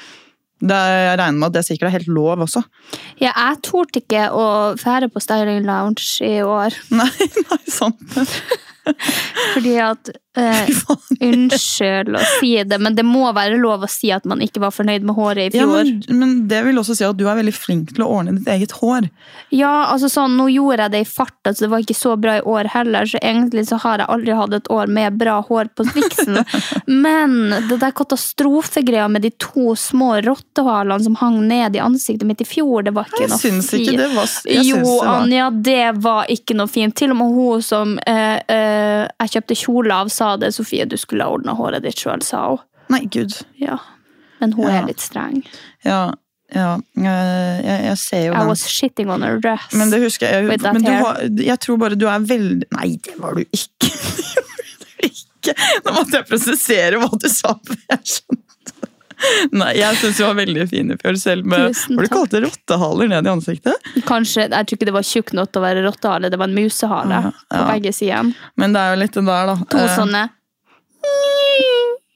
Det, 0.61 0.77
jeg 0.77 1.17
regner 1.17 1.39
med 1.39 1.47
at 1.47 1.55
det 1.55 1.63
sikkert 1.65 1.89
er 1.89 1.95
helt 1.95 2.11
lov 2.13 2.43
også. 2.45 2.61
Ja, 3.17 3.31
jeg 3.31 3.61
torde 3.65 4.03
ikke 4.03 4.27
å 4.29 4.45
fære 4.77 5.09
på 5.09 5.23
Styling 5.23 5.65
Lounge 5.65 6.05
i 6.21 6.43
år. 6.45 6.77
Nei, 6.93 7.09
nei, 7.47 7.61
sant. 7.65 8.19
Fordi 9.55 9.73
at 9.81 10.13
eh, 10.37 10.67
Unnskyld 11.21 12.15
å 12.15 12.21
si 12.39 12.51
det, 12.63 12.77
men 12.81 12.95
det 12.97 13.03
må 13.07 13.27
være 13.35 13.57
lov 13.61 13.83
å 13.85 13.89
si 13.91 14.11
at 14.15 14.25
man 14.29 14.41
ikke 14.43 14.61
var 14.63 14.73
fornøyd 14.75 15.03
med 15.07 15.15
håret 15.17 15.55
i 15.55 15.59
Ja, 15.59 15.65
fjor. 15.67 15.83
men, 16.09 16.19
men 16.21 16.33
det 16.51 16.61
vil 16.65 16.79
også 16.81 16.95
si 16.97 17.05
at 17.07 17.17
du 17.19 17.25
er 17.29 17.37
veldig 17.39 17.53
flink 17.55 17.93
til 17.95 18.05
å 18.05 18.09
ordne 18.19 18.35
ditt 18.37 18.47
eget 18.51 18.75
hår. 18.79 19.09
Ja, 19.53 19.73
altså 19.91 20.09
sånn, 20.11 20.37
nå 20.39 20.47
gjorde 20.53 20.87
jeg 20.87 20.93
det 20.95 21.01
i 21.05 21.09
fart, 21.09 21.35
altså 21.47 21.65
det 21.65 21.71
var 21.73 21.83
ikke 21.85 21.97
så 21.97 22.15
bra 22.21 22.37
i 22.39 22.45
år 22.47 22.69
heller, 22.73 23.09
så 23.11 23.19
egentlig 23.21 23.65
så 23.69 23.79
har 23.83 24.03
jeg 24.03 24.09
aldri 24.15 24.37
hatt 24.39 24.55
et 24.57 24.71
år 24.73 24.91
med 24.91 25.17
bra 25.21 25.39
hår 25.47 25.71
på 25.77 25.85
sviksen 25.91 26.39
Men 27.05 27.37
det 27.69 27.79
der 27.81 27.93
katastrofegreia 27.95 29.07
med 29.11 29.25
de 29.25 29.31
to 29.41 29.75
små 29.79 30.13
rottehalene 30.25 31.03
som 31.05 31.15
hang 31.21 31.41
ned 31.49 31.75
i 31.77 31.81
ansiktet 31.83 32.27
mitt 32.29 32.41
i 32.43 32.47
fjor, 32.47 32.83
det 32.87 32.93
var 32.95 33.09
ikke 33.09 33.25
Jeg 33.25 33.31
noe 33.33 33.41
syns 33.41 33.71
ikke 33.75 33.91
fint. 33.91 34.01
det 34.01 34.09
var 34.15 34.31
Jo, 34.61 34.77
det 34.77 34.87
var- 34.87 35.11
Anja, 35.21 35.49
det 35.51 35.85
var 36.03 36.25
ikke 36.31 36.55
noe 36.57 36.67
fint. 36.71 36.95
Til 36.97 37.11
og 37.13 37.17
med 37.21 37.35
hun 37.35 37.61
som 37.65 37.93
eh, 38.07 38.39
eh, 38.51 39.07
jeg 39.21 39.33
kjøpte 39.35 39.57
kjole 39.59 39.95
av, 39.95 40.09
sa 40.21 40.35
det. 40.37 40.53
Sofie, 40.55 40.85
du 40.85 40.97
skulle 41.01 41.25
ha 41.25 41.33
ordna 41.33 41.57
håret 41.57 41.83
ditt 41.85 41.97
sjøl, 42.01 42.21
sa 42.25 42.45
hun. 42.53 42.61
Nei, 42.93 43.05
gud. 43.09 43.33
Ja. 43.61 43.79
Men 44.41 44.53
hun 44.57 44.67
Ja. 44.69 44.79
er 44.81 44.87
litt 44.89 45.01
streng. 45.01 45.41
Ja, 45.87 46.13
ja 46.53 46.71
jeg, 46.97 47.83
jeg, 47.85 47.97
ser 48.01 48.23
jo 48.25 48.33
I 48.33 48.37
den. 48.41 48.47
was 48.51 48.63
shitting 48.67 49.09
on 49.13 49.21
her 49.23 49.37
dress. 49.39 49.69
Men 49.77 49.89
det 49.93 50.01
husker 50.03 50.27
jeg. 50.27 50.59
Men 50.65 50.83
du 50.83 50.91
har, 50.91 51.21
jeg 51.45 51.59
tror 51.63 51.77
bare 51.81 51.95
du 51.99 52.07
er 52.11 52.19
veldig 52.27 52.67
Nei, 52.75 52.89
det 53.05 53.15
var 53.21 53.37
du 53.39 53.45
ikke. 53.47 53.91
Det 54.31 54.43
var 54.47 54.57
du 55.01 55.07
ikke. 55.07 55.53
Nå 55.85 55.93
måtte 55.95 56.19
jeg 56.19 56.27
presisere 56.29 56.99
hva 57.01 57.07
du 57.17 57.29
sa. 57.31 57.55
for 57.65 57.77
jeg 57.89 58.11
skjønte. 58.15 58.50
Nei, 59.61 59.71
jeg 59.77 59.97
syns 60.01 60.17
du 60.19 60.23
var 60.25 60.35
veldig 60.39 60.65
fin 60.71 60.91
i 60.93 60.97
fjor, 61.01 61.17
selv 61.21 61.45
med 61.51 61.71
du 61.71 62.07
kalt 62.11 62.33
det? 62.33 62.41
Rottehaler 62.45 63.11
ned 63.11 63.27
i 63.29 63.31
ansiktet? 63.31 63.89
Kanskje, 64.07 64.47
Jeg 64.49 64.67
tror 64.69 64.77
ikke 64.79 64.89
det 64.89 64.95
var 64.97 65.07
tjukk 65.07 65.33
nok 65.37 65.51
til 65.51 65.61
å 65.61 65.65
være 65.65 65.85
rottehale, 65.85 66.31
det 66.33 66.39
var 66.41 66.49
en 66.51 66.57
musehale 66.57 67.21
Ja, 67.27 67.31
på 67.53 67.63
begge 67.73 67.93
sider. 67.95 68.33
Men 68.57 68.73
det 68.75 68.81
er 68.85 68.95
jo 68.95 69.01
litt 69.03 69.17
det 69.17 69.25
der, 69.29 69.51
da. 69.53 69.57
To 69.71 69.81
Eh, 69.81 69.95
sånne. 69.97 70.23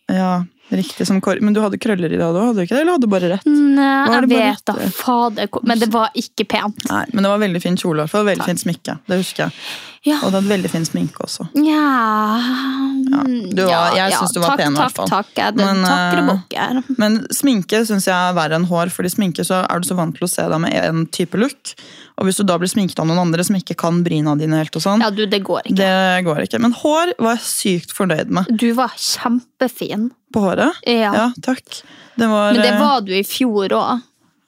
Ja, 0.08 0.46
riktig 0.70 1.08
som 1.08 1.22
kor... 1.22 1.40
Men 1.42 1.54
du 1.56 1.62
hadde 1.64 1.80
krøller 1.82 2.12
i 2.14 2.20
dag 2.20 2.36
òg, 2.36 2.52
hadde 2.52 2.62
du 2.62 2.66
ikke 2.66 2.76
det? 2.78 2.84
Eller 2.84 2.96
hadde 2.98 3.08
du 3.08 3.12
bare 3.14 3.32
rett? 3.34 3.48
Nei, 3.50 3.96
jeg 4.14 4.30
vet 4.32 4.64
da, 4.70 4.76
fader. 4.94 5.50
Men 5.66 5.82
det 5.82 5.90
var 5.94 6.14
ikke 6.18 6.46
pent. 6.56 6.86
Nei, 6.92 7.04
men 7.14 7.26
det 7.26 7.32
var 7.34 7.42
veldig 7.42 7.62
fin 7.64 7.78
kjole. 7.80 7.98
i 8.00 8.06
hvert 8.06 8.14
fall, 8.14 8.28
Veldig 8.30 8.48
fint 8.52 8.62
smykke. 8.66 9.00
Det 9.10 9.20
husker 9.22 9.48
jeg. 9.48 9.66
Ja. 10.06 10.20
Og 10.22 10.30
du 10.30 10.38
hadde 10.38 10.50
veldig 10.52 10.70
fin 10.70 10.84
sminke 10.86 11.18
også. 11.26 11.48
Ja, 11.58 12.38
du 13.26 13.64
var- 13.66 13.96
jeg 13.98 14.14
synes 14.14 14.34
du 14.34 14.40
var 14.40 14.50
takk, 14.54 14.60
pen 14.60 14.74
i 14.74 14.78
hvert 14.78 14.92
fall. 14.94 15.08
takk. 15.10 15.32
takk. 15.34 15.56
Men, 15.56 15.84
eh. 15.84 16.82
Men 16.98 17.28
sminke 17.34 17.82
syns 17.88 18.06
jeg 18.06 18.14
er 18.14 18.34
verre 18.38 18.56
enn 18.60 18.68
hår, 18.70 18.92
fordi 18.94 19.10
sminke 19.10 19.46
så 19.46 19.64
er 19.66 19.80
du 19.80 19.88
så 19.88 19.96
vant 19.98 20.16
til 20.16 20.28
å 20.28 20.30
se 20.30 20.44
deg 20.48 20.62
med 20.62 20.74
en 20.74 21.06
type 21.08 21.34
look. 21.34 21.74
Og 22.18 22.26
hvis 22.28 22.38
du 22.38 22.44
da 22.44 22.58
blir 22.58 22.70
sminket 22.70 23.00
av 23.00 23.08
noen 23.08 23.20
andre 23.20 23.44
som 23.44 23.56
ikke 23.58 23.76
kan 23.76 24.04
bryna 24.04 24.38
dine 24.38 24.56
helt, 24.62 24.76
og 24.76 24.82
sånn, 24.82 25.02
Ja, 25.02 25.10
du, 25.10 25.26
det 25.26 25.44
går 25.44 25.64
ikke. 25.66 25.76
det 25.76 26.24
går 26.26 26.38
ikke. 26.46 26.62
Men 26.62 26.72
hår 26.74 27.14
var 27.20 27.36
jeg 27.36 27.44
sykt 27.44 27.92
fornøyd 27.92 28.30
med. 28.30 28.46
Du 28.56 28.74
var 28.74 28.90
kjempefin. 28.96 30.12
På 30.34 30.42
håret? 30.42 30.74
Ja. 30.86 31.14
Ja, 31.14 31.32
takk. 31.42 31.82
Det 32.18 32.28
var, 32.30 32.54
Men 32.54 32.62
det 32.62 32.74
eh, 32.74 32.80
var 32.80 33.02
du 33.02 33.12
i 33.14 33.24
fjor 33.24 33.70
òg. 33.70 34.02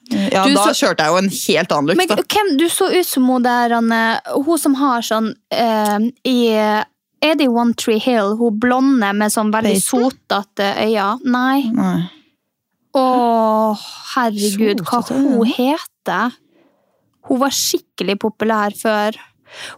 Ja, 0.08 0.44
du 0.46 0.54
da 0.54 0.64
så- 0.68 0.76
kjørte 0.86 1.04
jeg 1.04 1.12
jo 1.12 1.16
en 1.20 1.28
helt 1.28 1.72
annen 1.72 1.86
look, 1.86 1.96
Men 1.96 2.08
hvem, 2.08 2.52
du 2.58 2.68
så 2.72 2.88
ut 2.92 3.06
som 3.06 3.26
hun 3.28 3.42
der 3.42 3.74
Anne, 3.76 4.20
Hun 4.46 4.58
som 4.58 4.74
har 4.74 5.02
sånn 5.02 5.34
uh, 5.52 5.98
i 6.24 6.38
Er 6.56 7.34
det 7.34 7.44
i 7.44 7.48
One 7.48 7.74
Tree 7.74 7.98
Hill? 7.98 8.36
Hun 8.38 8.58
blonde 8.58 9.12
med 9.12 9.32
sånn 9.34 9.50
veldig 9.52 9.76
sotete 9.82 10.70
øyne? 10.86 11.18
Nei. 11.24 11.64
Nei. 11.74 12.08
Å, 12.96 13.76
herregud, 14.14 14.80
hva 14.86 15.02
hun 15.10 15.44
heter? 15.50 16.36
Hun 17.28 17.40
var 17.42 17.52
skikkelig 17.52 18.16
populær 18.22 18.74
før. 18.78 19.18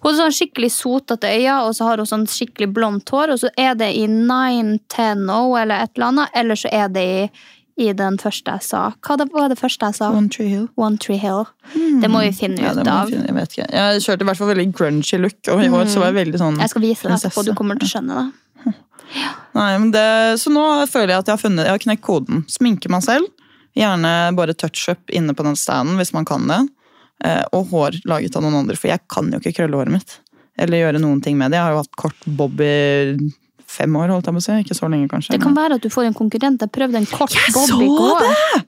Hun 0.03 0.11
har 0.11 0.19
sånn 0.19 0.37
skikkelig 0.37 0.71
sotete 0.75 1.31
øyne, 1.31 1.57
og 1.65 1.75
så 1.75 1.89
har 1.89 2.03
hun 2.03 2.09
sånn 2.09 2.27
skikkelig 2.31 2.71
blondt 2.77 3.11
hår. 3.11 3.35
Og 3.35 3.43
så 3.43 3.51
er 3.59 3.75
det 3.79 3.91
i 3.99 4.07
910 4.07 5.57
eller 5.63 5.85
et 5.87 5.97
eller 5.97 6.07
annet, 6.11 6.37
eller 6.43 6.61
så 6.61 6.71
er 6.73 6.93
det 6.93 7.07
i, 7.09 7.25
i 7.81 7.91
den 7.97 8.19
første 8.21 8.53
jeg 8.59 8.63
sa. 8.67 8.83
Hva 9.07 9.17
det 9.21 9.27
var 9.33 9.49
det 9.53 9.57
første 9.61 9.89
jeg 9.89 9.97
sa? 9.99 10.11
One 10.15 10.29
Tree 10.33 10.49
Hill. 10.53 10.67
One 10.81 10.99
Tree 11.01 11.17
Hill. 11.21 11.47
Det 11.75 12.11
må 12.13 12.21
vi 12.25 12.31
finne 12.37 12.61
Ja, 12.61 12.73
ut 12.77 12.87
av. 12.87 13.09
finne- 13.09 13.27
Jeg 13.31 13.35
vet 13.39 13.57
ikke. 13.57 13.67
Jeg 13.73 14.03
kjørte 14.05 14.23
i 14.27 14.29
hvert 14.31 14.37
fall 14.43 14.53
veldig 14.55 14.69
grungy 14.77 15.19
look, 15.21 15.39
og 15.49 15.65
i 15.65 15.69
år 15.69 15.89
så 15.89 16.03
var 16.03 16.13
jeg 16.13 16.19
veldig 16.27 16.39
sånn 16.43 16.61
Jeg 16.61 16.71
skal 16.75 16.83
vise 16.85 17.03
deg 17.09 17.17
etterpå, 17.19 17.45
du 17.47 17.55
kommer 17.55 17.79
til 17.81 17.89
å 17.89 17.93
skjønne 17.95 18.19
det. 18.21 18.75
Nei, 19.59 19.71
men 19.79 19.91
det, 19.91 20.07
så 20.39 20.53
nå 20.55 20.65
føler 20.91 21.15
jeg 21.15 21.19
at 21.25 21.27
jeg 21.31 21.35
har 21.37 21.43
funnet 21.43 21.65
Jeg 21.67 21.75
har 21.75 21.85
knekt 21.87 22.03
koden. 22.07 22.45
Sminke 22.47 22.91
meg 22.93 23.03
selv. 23.03 23.27
Gjerne 23.79 24.13
bare 24.37 24.55
touch-up 24.55 25.11
inne 25.15 25.35
på 25.35 25.43
den 25.47 25.57
standen 25.59 25.97
hvis 26.01 26.13
man 26.13 26.25
kan 26.29 26.47
det. 26.51 26.61
Eh, 27.25 27.43
og 27.53 27.69
hår 27.71 28.01
laget 28.09 28.37
av 28.37 28.43
noen 28.43 28.61
andre, 28.63 28.77
for 28.77 28.89
jeg 28.89 29.01
kan 29.13 29.31
jo 29.33 29.39
ikke 29.41 29.55
krølle 29.59 29.77
håret 29.79 29.93
mitt. 29.93 30.19
Eller 30.59 30.81
gjøre 30.83 31.01
noen 31.01 31.23
ting 31.23 31.37
med 31.39 31.51
det. 31.53 31.57
Jeg 31.61 31.65
har 31.67 31.73
jo 31.77 31.83
hatt 31.83 31.97
kort 31.97 32.27
bob 32.27 32.61
i 32.61 33.17
fem 33.71 33.97
år, 34.01 34.11
holdt 34.15 34.29
jeg 34.31 34.37
på 34.37 34.43
å 34.43 34.47
si. 34.49 34.59
Ikke 34.65 34.77
så 34.79 34.91
lenge, 34.91 35.09
kanskje. 35.13 35.37
Det 35.37 35.43
kan 35.45 35.57
være 35.57 35.79
at 35.79 35.87
du 35.87 35.91
får 35.93 36.11
en 36.11 36.19
konkurrent. 36.19 36.61
Jeg 36.67 36.75
prøvde 36.75 37.01
en 37.03 37.09
kort 37.11 37.35
Jeg 37.37 37.55
bob 37.55 37.71
så 37.71 37.81
i 37.81 37.91
går. 37.95 38.27
det! 38.27 38.67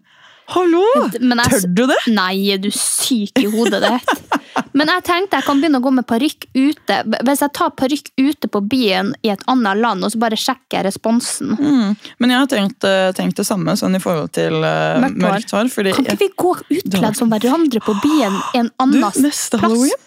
Hallo! 0.53 0.83
Jeg- 1.15 1.21
Tør 1.23 1.67
du 1.75 1.87
det? 1.87 1.99
Nei, 2.13 2.51
er 2.53 2.59
du 2.59 2.69
syk 2.75 3.39
i 3.41 3.47
hodet 3.49 3.79
ditt? 3.85 4.39
Men 4.77 4.89
jeg 4.91 5.05
tenkte 5.07 5.39
jeg 5.39 5.47
kan 5.47 5.61
begynne 5.61 5.79
å 5.81 5.85
gå 5.85 5.93
med 5.95 6.07
parykk 6.09 6.47
ute. 6.57 6.97
Hvis 7.25 7.43
jeg 7.45 7.53
tar 7.57 7.71
parykk 7.79 8.11
ute 8.21 8.51
på 8.53 8.61
byen 8.69 9.15
i 9.25 9.31
et 9.33 9.43
annet 9.49 9.81
land, 9.81 10.05
og 10.05 10.13
så 10.13 10.21
bare 10.21 10.37
sjekker 10.37 10.79
jeg 10.81 10.87
responsen. 10.91 11.55
Mm. 11.57 11.97
Men 12.21 12.35
jeg 12.35 12.39
har 12.43 12.51
tenkt, 12.53 12.85
eh, 12.89 13.13
tenkt 13.17 13.41
det 13.41 13.47
samme 13.49 13.77
sånn 13.79 13.97
i 13.97 14.03
forhold 14.03 14.33
til 14.37 14.59
uh, 14.61 15.01
Mørkt 15.09 15.55
hår. 15.57 15.71
Kan 15.73 16.05
ikke 16.05 16.19
vi 16.21 16.31
gå 16.37 16.55
utkledd 16.79 17.17
som 17.17 17.33
hverandre 17.33 17.81
på 17.85 17.97
byen 18.03 18.41
en 18.59 18.73
du, 18.93 18.99
plass? 18.99 19.21
neste 19.25 19.61
halloween? 19.63 20.01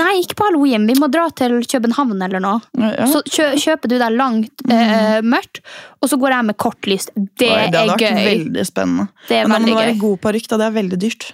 Nei, 0.00 0.12
ikke 0.22 0.38
på 0.38 0.46
halloween. 0.48 0.86
Vi 0.88 0.96
må 1.00 1.08
dra 1.12 1.26
til 1.36 1.58
København 1.68 2.20
eller 2.26 2.42
noe. 2.42 2.60
Ja. 2.78 3.08
Så 3.10 3.22
kjø 3.28 3.50
kjøper 3.60 3.92
du 3.92 3.96
deg 4.00 4.14
langt 4.16 4.64
eh, 4.70 5.20
mørkt, 5.26 5.62
og 6.00 6.10
så 6.10 6.18
går 6.20 6.36
jeg 6.36 6.48
med 6.50 6.58
kort 6.60 6.88
lys. 6.88 7.10
Det, 7.14 7.48
Oi, 7.48 7.66
det 7.72 7.82
hadde 7.82 7.82
er 7.82 7.92
vært 7.92 8.30
veldig 8.30 8.64
spennende. 8.68 9.10
Det 9.28 9.40
er 9.40 9.50
Men 9.50 9.52
da 9.52 9.60
må 9.60 9.68
veldig 9.68 9.78
være 9.82 10.00
god 10.00 10.18
parykk, 10.24 10.48
da. 10.52 10.60
Det 10.62 10.68
er 10.70 10.76
veldig 10.78 11.00
dyrt. 11.04 11.28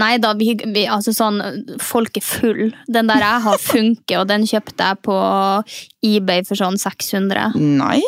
Nei 0.00 0.10
da, 0.20 0.32
vi, 0.36 0.50
vi, 0.74 0.84
altså 0.90 1.14
sånn, 1.14 1.40
folk 1.82 2.18
er 2.20 2.26
full. 2.26 2.62
Den 2.90 3.10
der 3.10 3.22
jeg 3.22 3.44
har 3.46 3.60
funker, 3.62 4.20
og 4.20 4.28
den 4.28 4.46
kjøpte 4.50 4.90
jeg 4.90 5.00
på 5.06 5.18
eBay 6.04 6.44
for 6.48 6.60
sånn 6.60 6.78
600. 6.80 7.54
Nei? 7.56 7.98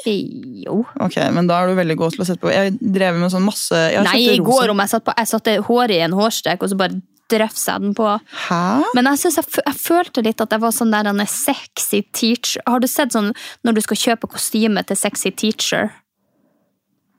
Jo. 0.67 0.83
Ok, 1.01 1.19
men 1.33 1.49
da 1.49 1.63
er 1.63 1.73
du 1.73 1.79
veldig 1.79 1.99
god 1.99 2.17
til 2.17 2.27
å 2.27 2.29
sette 2.29 2.43
på. 2.45 2.53
Jeg 2.53 2.77
drev 2.81 3.21
med 3.21 3.33
sånn 3.33 3.47
masse 3.47 3.85
Nei, 4.07 4.19
i 4.35 4.41
går 4.43 4.73
om 4.73 4.83
jeg 4.83 4.93
satt 4.93 5.05
på 5.07 5.15
Jeg 5.17 5.31
satte 5.31 5.61
håret 5.69 5.97
i 5.97 6.03
en 6.05 6.17
hårstrek, 6.17 6.63
og 6.63 6.73
så 6.73 6.79
bare 6.79 7.01
jeg 7.33 7.80
den 7.83 7.95
på. 7.95 8.09
Hæ? 8.49 8.64
Men 8.95 9.11
jeg, 9.11 9.33
jeg, 9.35 9.45
jeg 9.66 9.78
følte 9.80 10.23
litt 10.23 10.40
at 10.40 10.52
jeg 10.52 10.62
var 10.62 10.75
sånn 10.75 10.95
der 10.95 11.11
en 11.11 11.26
sexy 11.26 12.02
teacher. 12.12 12.62
Har 12.66 12.80
du 12.80 12.87
sett 12.87 13.12
sånn 13.12 13.33
når 13.66 13.76
du 13.76 13.80
skal 13.80 13.97
kjøpe 13.97 14.30
kostyme 14.30 14.83
til 14.87 14.97
sexy 14.97 15.33
teacher? 15.35 15.90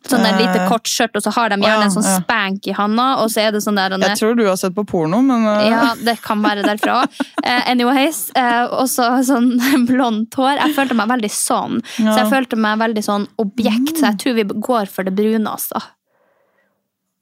Sånn 0.07 0.23
Eh, 0.23 0.37
lite 0.39 0.67
kort 0.69 0.87
skjørt, 0.87 1.15
og 1.17 1.23
så 1.25 1.33
har 1.35 1.51
de 1.51 1.57
gjerne 1.59 1.87
en 1.87 1.91
sånn 1.91 2.05
spank 2.05 2.67
i 2.69 2.75
handa, 2.75 3.07
og 3.21 3.31
så 3.33 3.43
er 3.43 3.55
det 3.55 3.61
sånn 3.65 3.75
der 3.79 3.91
Denne... 3.91 4.11
Jeg 4.13 4.21
tror 4.21 4.37
du 4.37 4.45
har 4.47 4.57
sett 4.59 4.75
på 4.75 4.85
porno, 4.87 5.19
men 5.25 5.43
uh, 5.43 5.65
Ja, 5.67 5.81
det 5.99 6.17
kan 6.23 6.43
være 6.45 6.63
derfra. 6.63 7.01
Eh, 7.43 7.69
anyways, 7.71 8.27
og 8.71 8.87
så 8.91 9.09
sånn 9.27 9.55
blondt 9.89 10.37
hår. 10.39 10.61
Jeg 10.61 10.77
følte 10.77 10.97
meg 10.97 11.11
veldig 11.11 11.31
sånn. 11.33 11.81
Så 11.97 12.13
jeg 12.13 12.29
følte 12.31 12.59
meg 12.59 12.79
veldig 12.81 13.03
sånn 13.05 13.27
objekt, 13.41 13.97
så 13.97 14.11
jeg 14.11 14.21
tror 14.23 14.37
vi 14.39 14.47
går 14.69 14.91
for 14.91 15.07
det 15.07 15.15
brune, 15.17 15.47
altså. 15.47 15.81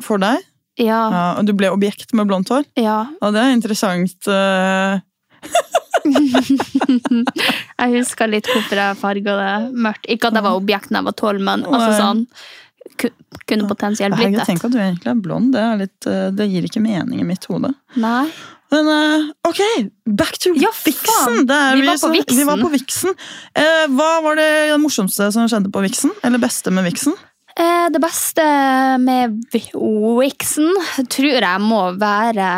for 0.03 0.21
deg? 0.21 0.43
Ja, 0.77 1.01
Ja, 1.12 1.25
og 1.39 1.46
du 1.48 1.53
ble 1.55 1.70
objekt 1.72 2.13
med 2.13 2.27
blondt 2.27 2.50
hår? 2.51 2.65
ja. 2.75 3.05
Og 3.22 3.34
det 3.34 3.41
er 3.46 3.53
interessant. 3.55 4.15
uh, 4.27 5.00
Jeg 7.79 7.94
husker 7.96 8.29
litt 8.29 8.48
hvorfor 8.51 8.77
jeg 8.79 8.98
farga 9.00 9.36
det 9.39 9.53
mørkt. 9.86 10.05
Ikke 10.12 10.29
at 10.29 10.38
jeg 10.39 10.46
var 10.46 10.58
objekt 10.60 10.91
da 10.91 11.00
jeg 11.01 11.08
var 11.10 11.15
tolv, 11.20 11.41
men 11.46 11.65
altså 11.65 11.91
sånn 12.00 12.25
Kunne 13.50 13.65
potensielt 13.67 14.13
blitt 14.15 14.36
det. 14.38 14.46
tenk 14.48 14.63
at 14.67 14.72
du 14.74 14.77
egentlig 14.77 15.10
er 15.12 15.22
blond. 15.22 15.50
Det, 15.55 15.62
er 15.65 15.79
litt, 15.82 16.05
uh, 16.08 16.27
det 16.36 16.46
gir 16.51 16.67
ikke 16.67 16.82
mening 16.84 17.20
i 17.24 17.25
mitt 17.27 17.46
hode. 17.50 17.72
Nei. 18.00 18.27
Men 18.74 18.88
uh, 18.89 19.25
ok, 19.50 19.60
back 20.17 20.38
to 20.41 20.53
Ja, 20.58 20.70
Vixen! 20.86 21.44
er 21.50 21.75
Vi 21.79 21.86
var 21.86 21.98
på 21.98 22.00
så- 22.01 22.36
Vi 22.38 22.46
var 22.48 22.58
på 22.62 22.70
Vixen. 22.74 23.13
Eh, 23.58 23.86
hva 23.94 24.12
var 24.25 24.36
det 24.39 24.50
morsomste 24.82 25.32
som 25.34 25.48
skjedde 25.50 25.72
på 25.74 25.82
Vixen? 25.86 26.13
Eller 26.24 26.41
beste 26.41 26.72
med 26.74 26.86
Vixen? 26.88 27.13
Eh, 27.57 27.88
Det 27.93 28.01
beste 28.03 28.43
med 29.00 29.38
Wixen 30.19 30.74
tror 31.07 31.38
jeg 31.39 31.62
må 31.63 31.83
være 32.01 32.50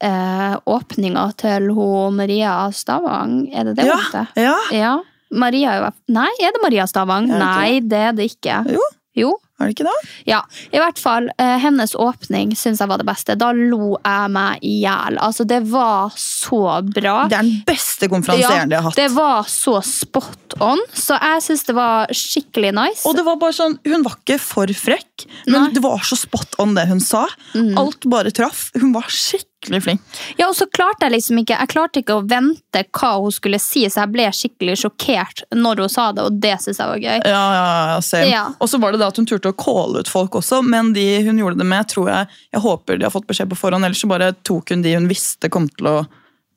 eh, 0.00 0.54
åpninga 0.70 1.24
til 1.40 1.70
hun 1.74 2.14
Maria 2.20 2.70
Stavang. 2.70 3.48
Er 3.52 3.64
det 3.70 3.76
det 3.80 3.86
Ja, 3.88 3.96
hun 3.96 4.04
heter? 4.04 4.26
ja. 4.36 4.54
Ja. 4.72 4.92
Maria 5.34 5.90
Nei, 6.14 6.28
er 6.40 6.52
det 6.54 6.62
Maria 6.62 6.84
Stavang? 6.86 7.26
Nei, 7.26 7.80
det 7.80 7.98
er 7.98 8.12
det 8.14 8.28
ikke. 8.36 8.60
Jo. 8.70 8.84
Jo. 9.18 9.32
Er 9.60 9.68
det 9.70 9.76
ikke 9.76 9.86
det? 9.86 10.08
Ja, 10.26 10.40
i 10.74 10.80
hvert 10.82 10.98
fall. 10.98 11.28
Eh, 11.38 11.56
hennes 11.62 11.94
åpning 11.94 12.56
syns 12.58 12.80
jeg 12.82 12.90
var 12.90 12.98
det 12.98 13.06
beste. 13.06 13.36
Da 13.38 13.52
lo 13.54 13.94
jeg 14.00 14.32
meg 14.34 14.64
i 14.66 14.72
hjel. 14.82 15.18
Altså, 15.22 15.46
det 15.46 15.60
var 15.70 16.10
så 16.18 16.62
bra. 16.88 17.14
Det 17.30 17.38
er 17.38 17.46
den 17.46 17.62
beste 17.68 18.08
konferansieren 18.10 18.72
de 18.72 18.80
har 18.80 18.88
hatt. 18.88 18.98
det 18.98 19.08
var 19.14 19.46
så 19.50 19.76
spot 19.86 20.56
on, 20.64 20.82
så 20.92 21.18
jeg 21.22 21.44
syns 21.46 21.64
det 21.70 21.76
var 21.78 22.10
skikkelig 22.14 22.74
nice. 22.74 23.06
Og 23.06 23.14
det 23.18 23.24
var 23.26 23.38
bare 23.40 23.54
sånn, 23.56 23.78
Hun 23.86 24.02
var 24.02 24.18
ikke 24.18 24.40
for 24.42 24.66
frekk, 24.74 25.26
men 25.46 25.54
Nei. 25.54 25.64
Mm. 25.68 25.74
det 25.78 25.82
var 25.86 26.02
så 26.06 26.18
spot 26.18 26.58
on 26.62 26.74
det 26.74 26.88
hun 26.90 27.00
sa. 27.00 27.26
Alt 27.54 28.06
bare 28.10 28.34
traff. 28.34 28.70
Hun 28.74 28.92
var 28.96 29.06
skikkelig 29.08 29.53
flink. 29.84 30.00
Ja, 30.36 30.48
og 30.48 30.56
så 30.58 30.66
klarte 30.70 31.06
jeg 31.06 31.14
liksom 31.16 31.38
ikke 31.40 31.56
Jeg 31.56 31.70
klarte 31.72 32.00
ikke 32.02 32.18
å 32.18 32.24
vente 32.28 32.82
hva 32.94 33.12
hun 33.22 33.32
skulle 33.34 33.60
si, 33.62 33.84
så 33.90 34.04
jeg 34.04 34.12
ble 34.14 34.26
skikkelig 34.34 34.76
sjokkert 34.82 35.44
når 35.54 35.84
hun 35.84 35.92
sa 35.92 36.08
det, 36.12 36.26
og 36.26 36.40
det 36.42 36.56
syns 36.62 36.80
jeg 36.82 36.90
var 36.90 37.02
gøy. 37.02 37.20
Ja, 37.30 37.44
ja, 37.56 37.64
ja. 37.94 38.24
Ja. 38.28 38.44
Og 38.58 38.70
så 38.70 38.80
var 38.82 38.92
det 38.92 39.00
det 39.02 39.08
at 39.08 39.20
hun 39.20 39.28
turte 39.28 39.52
å 39.52 39.56
calle 39.56 40.02
ut 40.04 40.10
folk 40.10 40.36
også, 40.40 40.60
men 40.66 40.92
de 40.96 41.06
hun 41.28 41.40
gjorde 41.40 41.60
det 41.62 41.68
med, 41.68 41.88
tror 41.88 42.10
jeg 42.10 42.28
Jeg 42.52 42.64
håper 42.64 42.98
de 42.98 43.06
har 43.06 43.14
fått 43.14 43.28
beskjed 43.30 43.50
på 43.50 43.58
forhånd, 43.58 43.86
ellers 43.86 44.02
så 44.02 44.10
bare 44.10 44.34
tok 44.46 44.74
hun 44.74 44.84
de 44.84 44.94
hun 44.96 45.08
visste 45.10 45.50
kom 45.52 45.68
til 45.72 45.90
å 45.90 45.96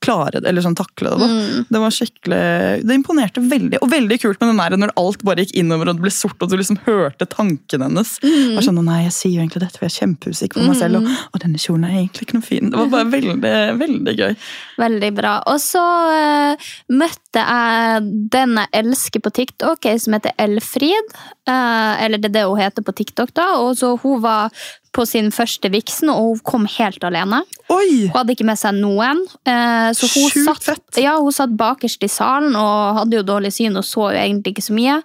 klare 0.03 0.41
det, 0.41 0.47
eller 0.49 0.63
sånn 0.65 0.77
takle 0.77 1.11
det. 1.13 1.27
Mm. 1.27 1.65
Det 1.69 1.81
var 1.83 1.95
skikkelig, 1.95 2.41
det 2.87 2.97
imponerte 2.97 3.43
veldig. 3.43 3.81
Og 3.83 3.91
veldig 3.91 4.19
kult 4.21 4.41
med 4.41 4.51
den 4.51 4.61
der 4.61 4.77
når 4.81 4.93
alt 4.99 5.23
bare 5.27 5.45
gikk 5.45 5.55
innover 5.61 5.91
og 5.91 5.97
det 5.97 6.05
ble 6.05 6.13
sort, 6.13 6.37
og 6.41 6.51
du 6.51 6.57
liksom 6.59 6.79
hørte 6.85 7.27
tanken 7.29 7.85
hennes. 7.85 8.15
Mm. 8.23 8.57
Var 8.57 8.67
sånn, 8.67 8.81
nei, 8.87 9.01
jeg 9.07 9.15
sier 9.17 9.35
jo 9.35 9.43
egentlig 9.43 9.63
dette, 9.65 9.79
for 9.79 9.87
jeg 9.87 9.95
er 9.95 9.99
kjempeusikker 10.05 10.61
på 10.61 10.67
meg 10.69 10.79
selv, 10.79 11.01
og, 11.01 11.23
og 11.33 11.43
denne 11.43 11.61
kjolen 11.61 11.87
er 11.87 11.97
egentlig 12.01 12.27
ikke 12.27 12.39
noe 12.39 12.47
fin. 12.47 12.71
Det 12.71 12.81
var 12.81 12.91
bare 12.93 13.11
veldig, 13.15 13.53
veldig 13.81 14.17
gøy. 14.17 14.37
Veldig 14.83 15.11
bra. 15.17 15.35
Og 15.51 15.61
så 15.63 15.83
uh, 15.83 16.71
møtte 16.93 17.43
jeg 17.43 18.11
den 18.33 18.57
jeg 18.61 18.73
elsker 18.81 19.23
på 19.23 19.33
TikTok, 19.41 19.89
som 20.01 20.17
heter 20.17 20.35
Elfrid. 20.41 21.15
Uh, 21.47 21.95
eller 22.03 22.19
det 22.19 22.31
er 22.31 22.37
det 22.39 22.47
hun 22.49 22.59
heter 22.59 22.85
på 22.85 22.95
TikTok, 22.97 23.33
da. 23.37 23.53
Og 23.63 23.77
så 23.79 23.93
hun 24.01 24.21
var 24.23 24.53
på 24.97 25.05
sin 25.05 25.29
første 25.35 25.69
viksen, 25.73 26.09
og 26.09 26.31
hun 26.33 26.39
kom 26.47 26.65
helt 26.77 27.03
alene. 27.05 27.43
Oi! 27.69 28.07
Hun 28.07 28.15
hadde 28.15 28.33
ikke 28.33 28.47
med 28.47 28.57
seg 28.57 28.73
noen. 28.79 29.19
eh, 29.45 29.91
Så 29.93 30.07
hun 30.09 30.29
Sjukt 30.31 30.45
satt, 30.47 30.63
fett. 30.65 30.99
ja, 31.03 31.13
hun 31.21 31.31
satt 31.35 31.53
bakerst 31.59 32.03
i 32.03 32.09
salen 32.09 32.55
og 32.57 32.97
hadde 33.01 33.19
jo 33.19 33.25
dårlig 33.27 33.51
syn 33.53 33.77
og 33.77 33.85
så 33.85 34.07
jo 34.11 34.17
egentlig 34.21 34.55
ikke 34.55 34.65
så 34.69 34.75
mye. 34.77 34.95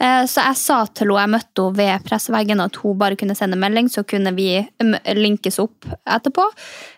Eh, 0.00 0.24
Så 0.30 0.40
jeg 0.46 0.56
sa 0.56 0.78
til 0.86 1.08
henne, 1.12 1.20
jeg 1.20 1.32
møtte 1.34 1.62
henne 1.66 1.76
ved 1.76 2.04
presseveggen, 2.08 2.60
at 2.64 2.76
hun 2.82 2.96
bare 2.98 3.16
kunne 3.20 3.36
sende 3.36 3.58
melding, 3.60 3.88
så 3.92 4.04
kunne 4.06 4.32
vi 4.34 4.48
linkes 5.14 5.58
opp 5.62 5.84
etterpå. 6.06 6.46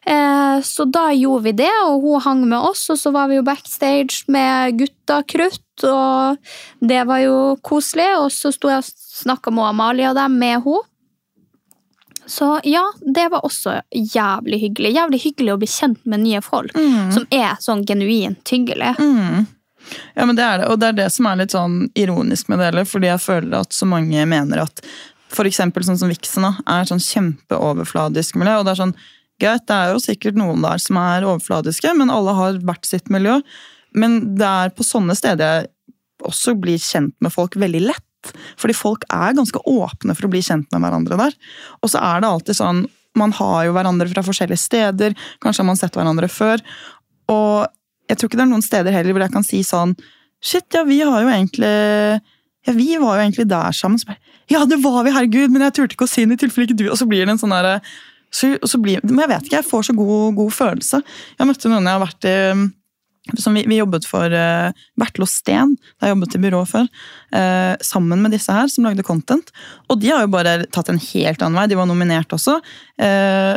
Eh, 0.07 0.61
Så 0.63 0.85
da 0.91 1.09
gjorde 1.13 1.43
vi 1.45 1.53
det, 1.53 1.73
og 1.87 2.01
hun 2.03 2.21
hang 2.21 2.45
med 2.49 2.59
oss, 2.59 2.89
og 2.91 2.97
så 3.01 3.13
var 3.13 3.29
vi 3.29 3.37
jo 3.41 3.43
backstage 3.43 4.25
med 4.29 4.79
gutta 4.79 5.23
krutt, 5.27 5.63
og 5.85 6.39
det 6.81 7.03
var 7.07 7.19
jo 7.25 7.57
koselig. 7.63 8.09
Og 8.21 8.31
så 8.31 8.53
sto 8.55 8.69
jeg 8.69 8.79
og 8.85 8.85
snakka 9.25 9.51
med 9.53 9.65
Amalie 9.73 10.09
og 10.11 10.15
dem 10.17 10.39
med 10.39 10.61
henne. 10.63 10.85
Så 12.27 12.61
ja, 12.67 12.83
det 13.15 13.29
var 13.33 13.45
også 13.47 13.81
jævlig 13.91 14.59
hyggelig. 14.65 14.95
Jævlig 14.97 15.21
hyggelig 15.23 15.53
å 15.53 15.59
bli 15.61 15.69
kjent 15.71 16.01
med 16.11 16.25
nye 16.25 16.41
folk 16.43 16.75
som 17.15 17.27
er 17.31 17.55
sånn 17.63 17.85
genuint 17.87 18.51
hyggelig. 18.51 18.97
Mm. 18.99 19.47
Ja, 20.15 20.25
men 20.27 20.35
det 20.39 20.43
er 20.43 20.59
det, 20.59 20.71
og 20.71 20.81
det 20.83 20.89
er 20.89 20.97
det 20.99 21.11
som 21.15 21.29
er 21.31 21.39
litt 21.39 21.55
sånn 21.55 21.85
ironisk 21.95 22.49
med 22.51 22.59
det 22.59 22.71
hele, 22.71 22.87
fordi 22.89 23.11
jeg 23.13 23.23
føler 23.23 23.61
at 23.61 23.77
så 23.77 23.87
mange 23.89 24.25
mener 24.27 24.65
at 24.65 24.83
eksempel 25.47 25.85
sånn 25.85 25.99
som 26.01 26.11
Vixen 26.11 26.47
er 26.49 26.89
sånn 26.89 27.03
kjempeoverfladisk 27.03 28.39
miljø, 28.41 28.59
og 28.59 28.67
det 28.67 28.73
er 28.73 28.81
sånn, 28.81 28.97
greit, 29.43 29.67
det 29.69 29.77
er 29.77 29.93
jo 29.93 30.03
sikkert 30.03 30.39
noen 30.41 30.65
der 30.65 30.81
som 30.83 30.99
er 31.01 31.27
overfladiske, 31.29 31.93
men 31.99 32.13
alle 32.13 32.35
har 32.39 32.61
hvert 32.67 32.89
sitt 32.89 33.11
miljø. 33.13 33.41
Men 33.97 34.37
det 34.41 34.49
er 34.49 34.75
på 34.77 34.87
sånne 34.87 35.17
steder 35.17 35.45
jeg 35.61 35.69
også 36.27 36.57
blir 36.59 36.81
kjent 36.81 37.15
med 37.21 37.35
folk 37.35 37.57
veldig 37.61 37.83
lett. 37.91 38.06
Fordi 38.61 38.77
folk 38.77 39.07
er 39.13 39.37
ganske 39.37 39.63
åpne 39.71 40.17
for 40.17 40.29
å 40.29 40.33
bli 40.33 40.43
kjent 40.45 40.69
med 40.73 40.85
hverandre 40.85 41.19
der. 41.21 41.39
Og 41.83 41.93
så 41.93 42.03
er 42.03 42.23
det 42.23 42.31
alltid 42.31 42.59
sånn, 42.59 42.85
man 43.17 43.33
har 43.33 43.65
jo 43.65 43.73
hverandre 43.77 44.11
fra 44.11 44.25
forskjellige 44.27 44.61
steder, 44.61 45.17
kanskje 45.41 45.63
har 45.63 45.71
man 45.71 45.79
sett 45.81 45.97
hverandre 45.97 46.29
før, 46.29 46.61
og 47.33 47.67
jeg 48.07 48.19
tror 48.19 48.31
ikke 48.31 48.39
det 48.39 48.45
er 48.45 48.53
noen 48.53 48.65
steder 48.65 48.95
heller 48.95 49.17
hvor 49.17 49.25
jeg 49.25 49.35
kan 49.35 49.47
si 49.47 49.63
sånn 49.67 49.97
Shit, 50.45 50.69
ja, 50.77 50.83
vi 50.87 51.01
har 51.01 51.23
jo 51.25 51.31
egentlig 51.33 51.71
Ja, 52.67 52.75
vi 52.77 52.91
var 53.01 53.17
jo 53.17 53.23
egentlig 53.25 53.47
der 53.51 53.75
sammen. 53.75 53.99
Så 53.99 54.11
bare, 54.11 54.21
ja, 54.53 54.61
det 54.69 54.79
var 54.83 55.01
vi, 55.07 55.15
herregud, 55.15 55.51
men 55.55 55.65
jeg 55.65 55.75
turte 55.79 55.97
ikke 55.97 56.07
å 56.07 56.11
si 56.11 56.27
det 56.27 56.37
i 56.37 56.43
tilfelle 56.45 56.69
ikke 56.69 56.79
du 56.79 56.91
Og 56.91 56.99
så 57.01 57.09
blir 57.09 57.25
det 57.25 57.35
en 57.35 57.41
sånn 57.41 57.55
derre 57.55 57.81
så, 58.35 58.51
så 58.69 58.79
Men 58.83 59.23
jeg 59.23 59.31
vet 59.31 59.47
ikke, 59.47 59.61
jeg 59.61 59.69
får 59.69 59.87
så 59.87 59.95
god, 59.97 60.35
god 60.37 60.51
følelse. 60.53 60.99
Jeg 61.39 61.49
møtte 61.49 61.71
noen 61.71 61.87
jeg 61.87 61.97
har 61.97 62.03
vært 62.03 62.27
i 62.29 62.37
som 63.35 63.57
vi, 63.57 63.65
vi 63.67 63.81
jobbet 63.81 64.07
for 64.09 64.33
uh, 64.33 64.71
Bertel 64.99 65.27
og 65.27 65.31
Steen, 65.31 65.77
da 65.99 66.09
jeg 66.09 66.15
jobbet 66.15 66.37
i 66.39 66.43
byrå 66.45 66.65
før, 66.71 66.91
uh, 67.35 67.75
sammen 67.85 68.23
med 68.23 68.37
disse 68.37 68.55
her 68.55 68.71
som 68.73 68.87
lagde 68.87 69.07
content. 69.07 69.51
Og 69.91 70.01
de 70.03 70.13
har 70.13 70.25
jo 70.25 70.35
bare 70.35 70.59
tatt 70.71 70.93
en 70.93 71.01
helt 71.03 71.43
annen 71.43 71.59
vei. 71.59 71.67
De 71.73 71.79
var 71.79 71.89
nominert 71.91 72.37
også. 72.37 72.59
Uh, 73.03 73.57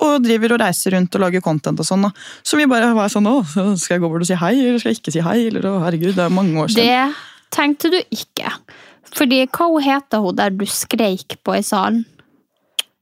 og 0.00 0.22
driver 0.24 0.54
og 0.54 0.62
reiser 0.62 0.94
rundt 0.96 1.16
og 1.16 1.24
lager 1.26 1.42
content 1.44 1.80
og 1.82 1.86
sånn. 1.86 2.06
da. 2.06 2.12
Så 2.46 2.56
vi 2.60 2.68
bare 2.70 2.92
var 2.96 3.10
sånn 3.12 3.28
Å, 3.28 3.40
skal 3.80 3.96
jeg 3.96 4.04
gå 4.04 4.12
bort 4.12 4.24
og 4.24 4.30
si 4.30 4.38
hei, 4.38 4.54
eller 4.62 4.80
skal 4.80 4.94
jeg 4.94 5.02
ikke 5.02 5.16
si 5.16 5.24
hei? 5.26 5.40
Eller, 5.50 5.66
å, 5.68 5.80
herregud, 5.84 6.14
det 6.16 6.24
er 6.24 6.32
mange 6.32 6.56
år 6.62 6.72
siden. 6.72 6.88
Det 6.88 7.52
tenkte 7.56 7.90
du 7.92 7.98
ikke. 8.14 8.54
Fordi 9.10 9.42
hva 9.50 9.68
heter 9.82 10.24
hun 10.24 10.38
der 10.38 10.54
du 10.54 10.64
skreik 10.70 11.36
på 11.44 11.58
i 11.58 11.64
salen? 11.66 12.04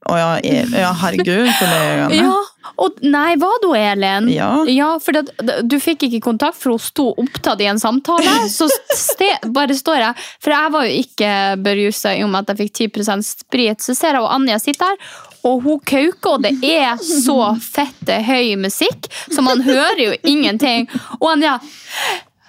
Å 0.09 0.15
ja, 0.17 0.29
e- 0.41 0.65
ja, 0.79 0.89
herregud, 1.03 1.49
kollegaene. 1.59 2.17
Ja, 2.17 2.35
og 2.77 2.99
nei, 3.01 3.35
var 3.39 3.61
du 3.63 3.69
Elin? 3.77 4.29
Ja. 4.31 4.89
for 5.01 5.15
det, 5.15 5.31
du 5.63 5.77
fikk 5.81 6.05
ikke 6.07 6.21
kontakt, 6.29 6.57
for 6.59 6.75
hun 6.75 6.83
sto 6.83 7.07
opptatt 7.21 7.61
i 7.63 7.69
en 7.71 7.79
samtale. 7.81 8.35
Så 8.57 8.69
ste, 8.95 9.31
bare 9.55 9.75
står 9.77 10.03
jeg 10.03 10.27
For 10.43 10.53
jeg 10.53 10.73
var 10.75 10.87
jo 10.87 10.99
ikke 11.03 11.31
berusa 11.63 12.13
i 12.15 12.23
og 12.25 12.31
med 12.33 12.43
at 12.43 12.53
jeg 12.53 12.69
fikk 12.69 12.93
10% 12.99 13.27
sprit. 13.27 13.83
Så 13.83 13.95
ser 13.97 14.17
jeg 14.17 14.25
og 14.25 14.31
Anja 14.35 14.59
sitter 14.61 14.91
her, 14.91 15.09
og 15.47 15.63
hun 15.63 15.79
kauker, 15.87 16.35
og 16.35 16.43
det 16.43 16.53
er 16.67 16.99
så 16.99 17.53
fette 17.63 18.19
høy 18.27 18.57
musikk, 18.59 19.07
så 19.31 19.43
man 19.45 19.63
hører 19.63 20.01
jo 20.03 20.17
ingenting. 20.27 20.89
Og 21.21 21.33
Anja 21.37 21.59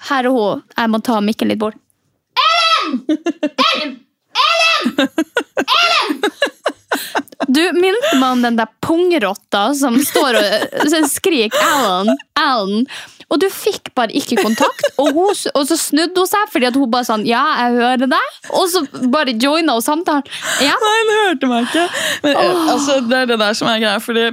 Her 0.09 0.25
er 0.25 0.33
hun. 0.33 0.63
Jeg 0.77 0.91
må 0.91 0.99
ta 1.05 1.19
mikken 1.21 1.51
litt 1.53 1.61
bort. 1.61 1.77
Elin! 2.41 3.03
Elin! 3.67 3.93
Elin! 4.41 4.95
Elin! 5.77 7.30
Du 7.51 7.63
minte 7.75 8.17
meg 8.19 8.29
om 8.37 8.43
den 8.45 8.59
der 8.59 8.69
pungrotta 8.85 9.71
som 9.79 9.97
står 10.05 10.39
og 10.39 10.93
skriker 11.11 11.57
'Alan', 11.59 12.15
'Alan'. 12.39 12.85
Og 13.31 13.39
du 13.39 13.47
fikk 13.55 13.93
bare 13.95 14.11
ikke 14.19 14.41
kontakt, 14.43 14.89
og, 14.99 15.13
hun, 15.15 15.35
og 15.55 15.67
så 15.69 15.77
snudde 15.79 16.19
hun 16.19 16.27
seg 16.27 16.51
fordi 16.51 16.71
hun 16.75 16.91
bare 16.91 17.07
sånn 17.07 17.27
'Ja, 17.27 17.43
jeg 17.63 17.79
hører 17.79 18.11
deg', 18.11 18.39
og 18.51 18.69
så 18.71 18.85
bare 19.11 19.35
joina 19.39 19.79
hun 19.79 19.87
samtalen. 19.87 20.27
Ja. 20.63 20.75
Nei, 20.75 20.95
hun 21.01 21.17
hørte 21.17 21.51
meg 21.51 21.69
ikke. 21.71 21.87
Men, 22.25 22.37
oh. 22.37 22.71
altså, 22.75 23.01
det 23.07 23.19
er 23.23 23.27
det 23.31 23.39
der 23.43 23.59
som 23.59 23.71
er 23.71 23.83
greia, 23.83 23.99
fordi 24.03 24.31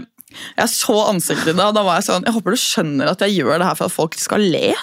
jeg 0.58 0.70
så 0.70 0.98
ansiktet 1.08 1.54
ditt, 1.54 1.62
og 1.62 1.74
da 1.74 1.84
var 1.86 1.98
jeg 1.98 2.10
sånn 2.10 2.26
Jeg 2.28 2.36
håper 2.36 2.54
du 2.54 2.60
skjønner 2.62 3.10
at 3.10 3.22
jeg 3.24 3.40
gjør 3.40 3.62
det 3.62 3.70
her 3.70 3.78
for 3.80 3.90
at 3.90 3.96
folk 3.96 4.18
skal 4.20 4.44
le. 4.44 4.74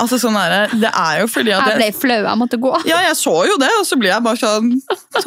Altså 0.00 0.16
sånn 0.18 0.36
er 0.40 0.52
det, 0.52 0.80
det 0.86 0.90
er 0.96 1.18
jo 1.20 1.26
fordi 1.30 1.52
at 1.52 1.66
Jeg 1.68 1.78
ble 1.78 1.88
flau, 2.00 2.20
jeg 2.24 2.38
måtte 2.40 2.58
gå. 2.62 2.70
Ja, 2.88 3.02
jeg 3.04 3.16
så 3.20 3.34
jo 3.46 3.58
det, 3.60 3.68
og 3.78 3.84
så 3.86 3.98
blir 4.00 4.08
jeg 4.12 4.24
bare 4.24 4.40
sånn 4.40 4.70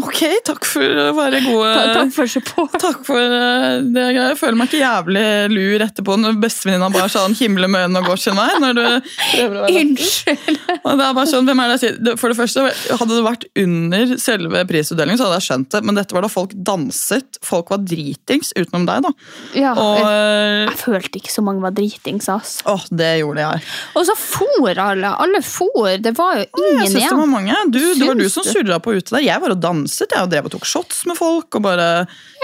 Ok, 0.01 0.21
takk 0.47 0.65
for 0.65 1.01
å 1.05 1.11
være 1.15 1.41
gode 1.45 1.73
takk 1.95 2.13
for 2.15 2.31
support. 2.31 2.77
Takk 2.81 3.03
for 3.05 3.21
det 3.21 3.93
det. 3.95 4.05
Jeg 4.15 4.37
føler 4.39 4.57
meg 4.59 4.69
ikke 4.71 4.81
jævlig 4.81 5.25
lur 5.53 5.83
etterpå 5.85 6.17
når 6.19 6.39
bestevenninna 6.41 6.89
bare 6.93 7.11
sånn 7.13 7.35
himler 7.37 7.69
med 7.71 7.85
øynene 7.85 8.01
og 8.01 8.09
går 8.11 8.21
sin 8.23 8.37
vei. 8.39 8.47
Når 8.63 8.77
du 8.77 8.83
prøver 8.85 9.55
å 9.59 9.63
være 9.65 9.83
Unnskyld. 9.85 10.59
og 10.81 10.89
det 10.99 11.05
er 11.07 11.15
bare 11.19 11.29
sånn, 11.31 11.49
hvem 11.49 11.61
er 11.63 11.71
det 11.71 11.77
jeg 11.77 11.83
sier? 11.85 12.19
For 12.21 12.33
det 12.33 12.39
første, 12.39 12.65
Hadde 12.95 13.11
det 13.17 13.25
vært 13.25 13.45
under 13.61 14.15
selve 14.21 14.63
prisutdelingen, 14.69 15.19
så 15.19 15.27
hadde 15.27 15.39
jeg 15.41 15.47
skjønt 15.49 15.69
det. 15.75 15.81
Men 15.87 15.99
dette 15.99 16.15
var 16.17 16.25
da 16.25 16.31
folk 16.31 16.53
danset. 16.67 17.39
Folk 17.45 17.71
var 17.73 17.83
dritings 17.85 18.51
utenom 18.57 18.87
deg, 18.89 19.05
da. 19.05 19.13
Ja, 19.57 19.73
Og 19.77 19.99
jeg, 19.99 20.09
eh, 20.09 20.61
jeg 20.71 20.79
følte 20.81 21.21
ikke 21.21 21.33
så 21.33 21.45
mange 21.45 21.63
var 21.65 21.75
dritings, 21.75 22.29
ass. 22.31 22.57
Åh, 22.69 22.85
det 22.91 23.11
gjorde 23.21 23.45
jeg. 23.45 23.65
Og 23.95 24.07
så 24.09 24.15
for 24.19 24.54
alle. 24.63 25.09
Alle 25.25 25.41
for. 25.45 25.97
Det 26.01 26.13
var 26.17 26.37
jo 26.39 26.45
ingen 26.61 26.81
Jeg 26.83 26.91
synes 26.91 27.09
det 27.09 27.17
var 27.19 27.29
mange. 27.31 27.55
Du, 27.73 27.79
det 27.79 28.07
var 28.07 28.15
du 28.19 28.29
som 28.29 28.43
surra 28.47 28.79
på 28.79 28.93
ute 28.95 29.15
der. 29.15 29.23
Jeg 29.25 29.41
var 29.43 29.55
og 29.55 29.61
danset 29.63 30.11
jeg 30.15 30.23
og 30.23 30.31
drev 30.31 30.45
og 30.49 30.51
tok 30.55 30.65
shots 30.65 31.03
med 31.09 31.17
folk. 31.19 31.55
og 31.55 31.61
bare, 31.65 31.89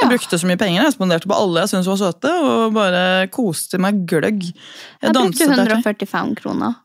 Jeg 0.01 0.09
brukte 0.11 0.39
så 0.41 0.49
mye 0.49 0.57
penger. 0.61 0.83
Jeg 0.83 0.93
spanderte 0.97 1.27
på 1.31 1.37
alle 1.37 1.63
jeg 1.65 1.69
syntes 1.73 1.87
var 1.91 2.01
søte, 2.01 2.33
og 2.41 2.73
bare 2.75 3.27
koste 3.33 3.79
meg 3.81 4.03
gløgg. 4.09 4.43
Jeg 4.51 5.13
brukte 5.13 5.19
danset 5.19 5.47
der 5.47 5.55
til. 5.55 5.79
145 5.79 6.35
kroner. 6.41 6.77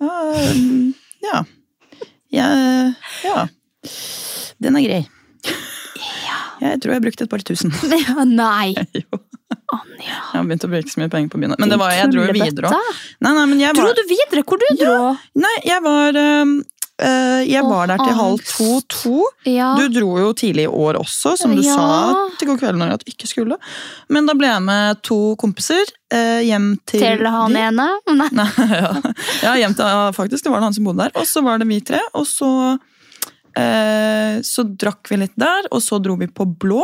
Ja. 1.26 1.42
Jeg, 2.33 2.95
ja. 3.25 3.47
Den 4.62 4.76
er 4.76 4.87
grei. 4.87 5.04
Jeg 6.56 6.80
tror 6.80 6.95
jeg 6.97 7.02
brukte 7.04 7.25
et 7.26 7.30
par 7.30 7.42
tusen. 7.45 7.73
Ja, 8.06 8.25
nei. 8.25 8.73
Jo. 9.02 9.21
Jeg 9.73 10.15
har 10.33 10.47
begynt 10.47 10.65
å 10.69 10.71
bruke 10.71 10.93
så 10.93 11.01
mye 11.03 11.11
penger 11.11 11.33
på 11.33 11.41
byen. 11.43 11.57
Men 11.59 11.73
det 11.73 11.79
var, 11.81 11.91
jeg 11.97 12.13
dro 12.13 12.23
jo 12.29 12.37
videre 12.37 12.71
òg. 12.71 13.03
Dro 13.77 13.91
du 13.97 14.03
videre? 14.09 14.45
Hvor 14.47 14.63
du 14.63 14.71
dro? 14.79 14.97
Nei, 15.43 15.57
jeg 15.67 15.83
var 15.87 16.19
um, 16.23 16.57
Uh, 16.97 17.45
Jeg 17.45 17.61
var 17.61 17.91
der 17.91 18.01
til 18.01 18.15
halv 18.17 18.39
to-to. 18.41 19.19
Ja. 19.45 19.75
Du 19.77 19.85
dro 19.93 20.15
jo 20.17 20.31
tidlig 20.33 20.65
i 20.65 20.71
år 20.73 20.97
også, 20.97 21.35
som 21.37 21.52
du 21.52 21.61
Ja. 21.61 21.75
sa 21.76 22.39
til 22.41 22.49
God 22.49 22.63
kveld 22.63 22.79
når 22.81 22.95
at 22.95 23.05
ikke 23.05 23.29
skulle. 23.29 23.59
Men 24.09 24.25
da 24.25 24.33
ble 24.33 24.49
jeg 24.49 24.63
med 24.65 25.02
to 25.05 25.37
kompiser 25.37 25.85
uh, 26.15 26.41
hjem 26.41 26.79
til 26.89 27.00
Til 27.05 27.26
han 27.29 27.52
de. 27.52 27.61
ene? 27.69 27.89
Nei. 28.17 28.31
Nei, 28.33 28.49
ja. 28.81 28.95
ja, 29.45 29.52
hjem 29.61 29.76
til, 29.76 29.85
ja, 29.85 30.09
faktisk. 30.17 30.45
Det 30.47 30.50
var 30.55 30.65
det 30.65 30.71
han 30.71 30.79
som 30.79 30.89
bodde 30.89 31.05
der. 31.05 31.13
Og 31.21 31.29
så 31.29 31.45
var 31.45 31.61
det 31.61 31.69
vi 31.69 31.83
tre. 31.85 32.00
Og 32.17 32.25
så, 32.25 32.49
uh, 32.81 34.35
så 34.41 34.65
drakk 34.65 35.13
vi 35.13 35.21
litt 35.21 35.37
der, 35.37 35.69
og 35.71 35.85
så 35.85 36.00
dro 36.00 36.17
vi 36.17 36.33
på 36.33 36.49
blå. 36.49 36.81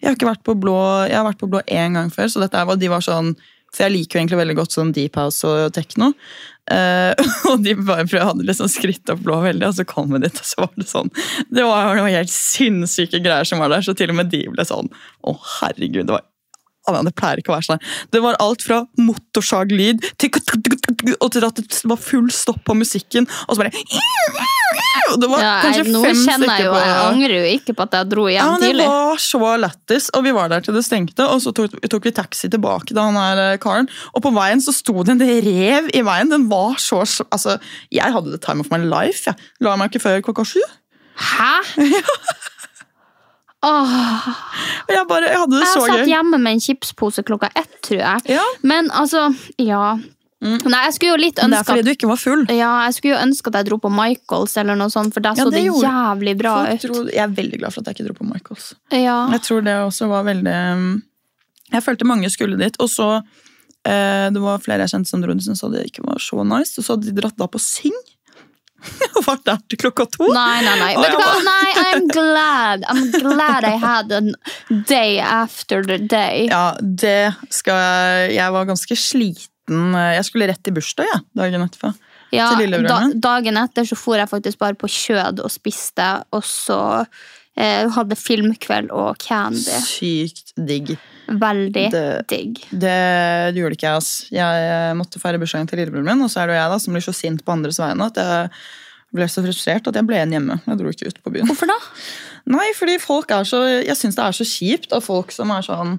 Jeg 0.00 0.08
har 0.08 0.16
ikke 0.16 0.30
vært 0.30 0.46
på 0.46 0.56
blå 0.58 0.76
Jeg 1.10 1.18
har 1.18 1.26
vært 1.28 1.40
på 1.40 1.48
blå 1.50 1.62
én 1.68 1.98
gang 1.98 2.12
før, 2.12 2.30
så 2.32 2.44
dette 2.44 2.62
var, 2.66 2.78
de 2.80 2.88
var 2.92 3.04
sånn 3.04 3.34
For 3.70 3.84
jeg 3.86 3.94
liker 3.94 4.16
jo 4.16 4.22
egentlig 4.22 4.40
veldig 4.40 4.56
godt 4.62 4.76
sånn 4.76 4.94
deep 4.96 5.18
house 5.20 5.46
og 5.46 5.74
tekno. 5.76 6.10
Uh, 6.70 7.12
og 7.50 7.64
de 7.64 7.74
bare 7.74 8.06
prøvde, 8.06 8.26
hadde 8.28 8.46
liksom 8.46 8.70
skritt 8.70 9.10
opp 9.10 9.22
blå 9.26 9.40
veldig, 9.42 9.68
og 9.68 9.76
så 9.78 9.86
kom 9.88 10.12
vi 10.14 10.22
dit, 10.22 10.36
og 10.38 10.46
så 10.46 10.64
var 10.64 10.74
det 10.78 10.86
sånn 10.86 11.08
Det 11.50 11.64
var 11.66 11.96
noen 11.98 12.14
helt 12.14 12.30
sinnssyke 12.30 13.22
greier 13.24 13.48
som 13.48 13.62
var 13.62 13.72
der, 13.72 13.82
så 13.82 13.94
til 13.98 14.12
og 14.12 14.20
med 14.20 14.30
de 14.30 14.44
ble 14.52 14.66
sånn 14.66 14.90
Å, 14.90 15.34
herregud, 15.60 16.06
det 16.06 16.14
var 16.16 16.26
det 16.90 17.12
pleier 17.14 17.38
ikke 17.38 17.52
å 17.52 17.54
være 17.54 17.66
sånn. 17.68 17.82
Det 18.10 18.22
var 18.24 18.38
alt 18.42 18.64
fra 18.66 18.80
motorsaglyd 18.98 20.00
til 20.18 20.32
og 21.20 21.28
til 21.30 21.46
at 21.46 21.60
det 21.60 21.68
var 21.86 22.00
full 22.02 22.30
stopp 22.34 22.64
på 22.66 22.74
musikken, 22.74 23.28
og 23.46 23.54
så 23.54 23.62
bare 23.62 23.84
og 25.12 25.16
Det 25.22 25.28
var 25.30 25.42
Ja, 25.42 25.52
kanskje 25.64 25.82
jeg, 25.84 25.92
nå 25.94 26.00
fem 26.04 26.18
kjenner 26.20 26.50
jeg 26.54 26.64
jo 26.66 26.72
på 26.74 26.80
Jeg 26.82 26.96
angrer 27.06 27.34
jo 27.34 27.46
ikke 27.56 27.74
på 27.78 27.86
at 27.86 27.96
jeg 27.98 28.08
dro 28.12 28.26
ja, 28.30 28.34
hjem 28.44 28.60
Det 28.62 28.68
tidlig. 28.70 28.86
var 28.92 29.22
så 29.24 29.50
lættis, 29.64 30.08
og 30.14 30.24
vi 30.26 30.34
var 30.36 30.52
der 30.52 30.64
til 30.66 30.76
det 30.78 30.84
stengte. 30.86 31.26
Og 31.26 31.42
så 31.44 31.52
tok, 31.56 31.74
tok 31.90 32.08
vi 32.08 32.12
taxi 32.16 32.50
tilbake 32.52 32.90
til 32.92 33.00
han 33.02 33.18
her 33.18 33.42
eh, 33.46 33.58
karen. 33.62 33.88
Og 34.14 34.22
på 34.26 34.32
veien 34.36 34.62
så 34.62 34.74
sto 34.76 34.94
det 35.02 35.16
en 35.16 35.24
rev 35.48 35.90
i 35.94 36.04
veien. 36.06 36.30
Den 36.32 36.48
var 36.52 36.78
så 36.82 37.00
Altså, 37.30 37.58
Jeg 37.90 38.12
hadde 38.14 38.30
the 38.30 38.38
time 38.38 38.60
of 38.60 38.70
my 38.70 38.78
life. 38.82 39.24
Jeg 39.26 39.36
la 39.64 39.76
meg 39.80 39.90
ikke 39.90 40.04
før 40.06 40.20
klokka 40.30 40.44
sju. 40.54 40.60
Hæ? 41.20 41.52
Åh, 43.60 43.90
jeg 44.88 45.02
bare, 45.08 45.26
jeg 45.28 45.36
hadde 45.36 45.58
det 45.58 45.66
jeg 45.66 45.74
så 45.74 45.82
satt 45.84 46.06
hjemme 46.08 46.38
med 46.40 46.56
en 46.56 46.62
chipspose 46.64 47.20
klokka 47.28 47.50
ett, 47.60 47.74
tror 47.84 47.98
jeg. 48.00 48.22
Ja. 48.38 48.44
Men 48.64 48.88
altså, 48.96 49.26
ja. 49.60 49.98
Nei, 50.40 50.78
jeg 50.86 50.94
skulle 50.96 51.10
jo 51.12 51.20
litt 51.20 51.36
ønske 51.42 51.52
det 51.52 51.58
er 51.60 51.66
fordi 51.68 51.82
du 51.84 51.90
ikke 51.92 52.08
var 52.08 52.20
full. 52.20 52.46
ja, 52.48 52.70
jeg 52.86 52.94
skulle 52.96 53.12
jo 53.12 53.20
ønske 53.26 53.50
at 53.52 53.58
jeg 53.60 53.66
dro 53.68 53.76
på 53.82 53.90
Michaels 53.92 54.56
eller 54.62 54.78
noe 54.80 54.88
sånt, 54.92 55.12
for 55.12 55.20
der 55.20 55.36
Ja, 55.36 55.44
så 55.44 55.52
det 55.52 55.60
det 55.66 55.82
jævlig 55.84 56.34
bra 56.40 56.54
ut. 56.70 56.86
Dro, 56.86 57.02
jeg 57.12 57.24
er 57.26 57.34
veldig 57.36 57.60
glad 57.60 57.74
for 57.74 57.82
at 57.82 57.90
jeg 57.90 57.98
ikke 57.98 58.08
dro 58.08 58.16
på 58.22 58.28
Michaels. 58.30 58.70
Ja. 58.94 59.18
Jeg 59.34 59.44
tror 59.44 59.60
det 59.66 59.76
også 59.84 60.08
var 60.08 60.24
veldig 60.30 60.54
um, 60.80 61.02
Jeg 61.74 61.84
følte 61.84 62.08
mange 62.08 62.30
skulle 62.32 62.56
dit. 62.56 62.78
Og 62.80 62.88
så 62.88 63.10
eh, 63.84 64.30
Det 64.32 64.40
var 64.40 64.64
flere 64.64 64.86
jeg 64.86 64.94
kjente 64.94 65.12
som 65.12 65.20
dro 65.20 65.36
dit, 65.36 65.44
som 65.44 65.58
sa 65.60 65.68
det 65.74 65.84
ikke 65.90 66.06
var 66.08 66.18
så 66.24 66.40
nice. 66.42 66.78
Og 66.80 66.86
så 66.88 66.96
hadde 66.96 67.10
de 67.10 67.20
dratt 67.20 67.36
da 67.36 67.46
på 67.46 67.60
Sing. 67.60 68.00
Og 69.18 69.22
vært 69.26 69.44
der 69.44 69.60
til 69.68 69.82
klokka 69.84 70.06
to. 70.08 70.24
Nei, 70.32 70.62
nei, 70.64 70.74
nei. 70.80 70.94
Vet 70.96 71.12
du 71.12 71.20
hva? 71.20 71.36
Nei, 71.44 71.70
I'm 71.84 72.08
glad. 72.08 72.88
I'm 72.88 73.10
glad 73.12 73.68
I 73.68 73.76
had 73.76 74.10
a 74.16 74.22
day 74.88 75.18
after 75.20 75.84
the 75.84 75.98
day. 76.00 76.48
Ja, 76.54 76.72
det 76.80 77.34
skal 77.52 77.76
jeg 77.76 78.36
Jeg 78.38 78.56
var 78.56 78.68
ganske 78.72 78.96
sliten. 78.96 79.49
Jeg 79.70 80.24
skulle 80.28 80.48
rett 80.50 80.70
i 80.70 80.74
bursdag, 80.76 81.06
ja, 81.12 81.20
dagen 81.42 81.62
etterpå. 81.66 81.92
Ja, 82.30 82.48
min. 82.56 83.18
dagen 83.20 83.56
etter 83.58 83.86
så 83.88 83.96
for 83.98 84.14
jeg 84.20 84.28
faktisk 84.30 84.58
bare 84.60 84.76
på 84.78 84.86
kjød 84.90 85.40
og 85.42 85.50
spiste, 85.50 86.08
og 86.32 86.44
så 86.46 86.80
eh, 87.58 87.88
hadde 87.90 88.14
filmkveld 88.18 88.92
og 88.94 89.18
candy. 89.18 89.80
Sykt 89.86 90.52
digg. 90.56 90.92
Veldig 91.30 91.86
Det- 91.90 92.26
digg. 92.30 92.60
Det 92.70 93.54
gjorde 93.58 93.74
ikke 93.76 93.88
jeg, 93.88 93.96
ass. 93.96 94.12
Jeg 94.30 94.96
måtte 94.98 95.18
feire 95.22 95.38
bursdagen 95.42 95.68
til 95.70 95.78
lillebroren 95.82 96.06
min, 96.06 96.22
og 96.22 96.30
så 96.30 96.42
er 96.42 96.46
det 96.50 96.54
jo 96.56 96.60
jeg 96.62 96.70
da 96.70 96.78
som 96.78 96.94
blir 96.94 97.06
så 97.06 97.14
sint 97.14 97.44
på 97.44 97.52
andres 97.52 97.78
vegne 97.82 98.06
at 98.06 98.14
jeg 98.22 98.50
ble 99.12 99.26
så 99.26 99.42
frustrert 99.42 99.88
at 99.90 99.94
jeg 99.98 100.06
ble 100.06 100.16
igjen 100.20 100.30
hjemme. 100.36 100.60
Jeg 100.66 100.78
dro 100.78 100.90
ikke 100.94 101.08
ut 101.10 101.18
på 101.24 101.32
byen. 101.34 101.46
Hvorfor 101.50 101.66
da? 101.66 101.78
Nei, 102.46 102.68
fordi 102.78 102.98
folk 103.02 103.30
er 103.34 103.42
så 103.44 103.64
Jeg 103.84 103.96
syns 103.98 104.14
det 104.16 104.24
er 104.24 104.32
så 104.38 104.46
kjipt 104.46 104.92
av 104.94 105.02
folk 105.02 105.32
som 105.34 105.50
er 105.50 105.62
sånn 105.66 105.98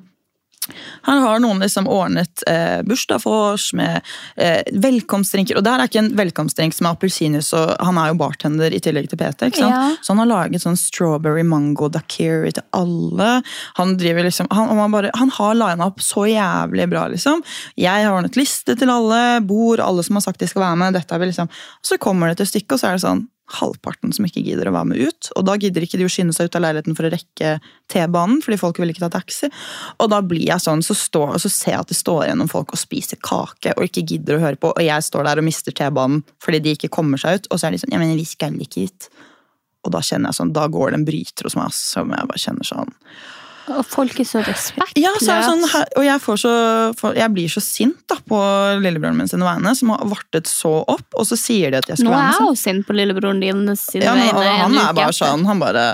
her 1.07 1.19
har 1.23 1.39
noen 1.41 1.61
liksom 1.63 1.87
ordnet 1.89 2.43
eh, 2.47 2.81
bursdag 2.85 3.23
for 3.23 3.53
oss 3.55 3.71
med 3.73 4.05
eh, 4.37 4.61
velkomstdrinker. 4.83 5.57
Og 5.57 5.65
det 5.65 5.73
her 5.73 5.81
er 5.81 5.89
ikke 5.89 6.03
en 6.03 6.11
velkomstdrink 6.19 6.75
som 6.77 6.85
er 6.85 6.93
appelsinjuice, 6.93 7.57
og 7.57 7.71
han 7.81 7.97
er 7.97 8.11
jo 8.11 8.19
bartender 8.19 8.75
i 8.75 8.81
tillegg 8.83 9.09
til 9.09 9.17
PT. 9.17 9.49
ikke 9.49 9.63
sant? 9.63 9.73
Ja. 9.73 9.97
Så 9.97 10.13
han 10.13 10.21
har 10.21 10.29
laget 10.29 10.61
sånn 10.61 10.77
strawberry 10.77 11.43
mango 11.47 11.89
dakiri 11.91 12.53
til 12.53 12.65
alle. 12.77 13.31
Han 13.81 13.97
driver 14.01 14.29
liksom, 14.29 14.51
han, 14.53 14.69
han, 14.77 14.93
bare, 14.93 15.13
han 15.17 15.33
har 15.39 15.57
lina 15.57 15.89
opp 15.89 16.05
så 16.05 16.27
jævlig 16.29 16.87
bra, 16.93 17.07
liksom. 17.09 17.41
Jeg 17.81 18.05
har 18.05 18.13
ordnet 18.13 18.37
liste 18.37 18.77
til 18.77 18.93
alle, 18.93 19.41
bord, 19.41 19.81
alle 19.81 20.05
som 20.05 20.19
har 20.19 20.27
sagt 20.29 20.45
de 20.45 20.49
skal 20.51 20.67
være 20.67 20.81
med. 20.83 20.99
dette 20.99 21.17
er 21.17 21.25
vi 21.25 21.31
liksom. 21.33 21.49
Og 21.81 21.93
så 21.93 21.97
kommer 22.01 22.29
det 22.29 22.43
til 22.43 22.53
stykket, 22.53 22.77
og 22.77 22.83
så 22.83 22.91
er 22.91 22.99
det 22.99 23.07
sånn 23.07 23.25
halvparten 23.59 24.13
som 24.15 24.25
ikke 24.27 24.43
gidder 24.45 24.69
å 24.69 24.75
være 24.75 24.89
med 24.91 25.01
ut. 25.07 25.29
Og 25.35 25.45
da 25.47 25.57
gidder 25.59 25.85
ikke 25.85 25.99
de 25.99 26.07
å 26.07 26.11
skynde 26.11 26.35
seg 26.35 26.49
ut 26.49 26.57
av 26.57 26.63
leiligheten 26.65 26.97
for 26.97 27.07
å 27.07 27.11
rekke 27.13 27.55
T-banen, 27.91 28.41
fordi 28.45 28.59
folk 28.61 28.81
vil 28.81 28.93
ikke 28.93 29.05
ta 29.05 29.11
taxi. 29.17 29.51
Og 29.99 30.11
da 30.13 30.21
blir 30.25 30.45
jeg 30.47 30.63
sånn, 30.63 30.83
så, 30.85 30.95
står, 30.97 31.35
så 31.43 31.51
ser 31.51 31.75
jeg 31.75 31.85
at 31.85 31.91
det 31.91 31.99
står 31.99 32.27
igjen 32.27 32.51
folk 32.51 32.75
og 32.75 32.81
spiser 32.81 33.19
kake 33.23 33.75
og 33.77 33.87
ikke 33.87 34.05
gidder 34.13 34.37
å 34.37 34.45
høre 34.45 34.61
på, 34.61 34.71
og 34.75 34.85
jeg 34.85 35.07
står 35.07 35.27
der 35.27 35.41
og 35.41 35.47
mister 35.47 35.75
T-banen 35.75 36.23
fordi 36.41 36.61
de 36.63 36.77
ikke 36.77 36.91
kommer 36.93 37.21
seg 37.21 37.39
ut, 37.41 37.51
og 37.51 37.59
så 37.59 37.67
er 37.67 37.75
de 37.75 37.81
sånn 37.81 37.93
Ja, 37.93 37.99
men 38.01 38.15
vi 38.17 38.27
skal 38.27 38.55
ikke 38.61 38.85
hit. 38.85 39.11
Og 39.85 39.93
da 39.95 40.01
kjenner 40.05 40.29
jeg 40.29 40.37
sånn, 40.37 40.55
da 40.55 40.67
går 40.69 40.91
det 40.91 40.99
en 40.99 41.05
bryter 41.07 41.47
hos 41.47 41.57
meg, 41.57 41.73
som 41.75 42.11
jeg 42.13 42.29
bare 42.29 42.41
kjenner 42.41 42.67
sånn 42.67 42.91
Og 43.79 43.85
folk 43.87 44.19
er 44.19 44.27
så 44.27 44.41
respektløse. 44.43 45.01
ja, 45.01 45.11
så 45.21 45.37
sånn, 45.47 45.63
og 45.97 46.05
jeg, 46.05 46.21
får 46.23 46.41
så, 46.43 46.53
jeg 47.17 47.33
blir 47.35 47.51
så 47.53 47.63
sint 47.63 47.99
da, 48.11 48.17
på 48.27 48.39
lillebroren 48.83 49.17
min 49.17 49.29
sine 49.31 49.47
vegne, 49.47 49.73
som 49.77 49.93
har 49.95 50.05
vartet 50.11 50.49
så 50.51 50.73
opp, 50.83 51.07
og 51.15 51.27
så 51.29 51.37
sier 51.39 51.71
de 51.73 51.81
at 51.81 51.89
jeg 51.91 52.01
skal 52.01 52.09
Nå 52.09 52.15
være 52.15 52.21
er 52.21 52.31
jeg 52.31 52.39
sånn. 52.39 52.51
jo 52.51 52.61
sint 52.63 52.87
på 52.87 52.97
lillebroren 52.97 53.43
din 53.43 53.63
sine 53.79 54.05
Ja, 54.05 54.15
men, 54.17 54.31
vegne 54.31 54.57
han 54.65 54.79
er 54.83 54.95
bare 54.97 55.15
sånn, 55.15 55.45
han 55.47 55.61
bare 55.63 55.85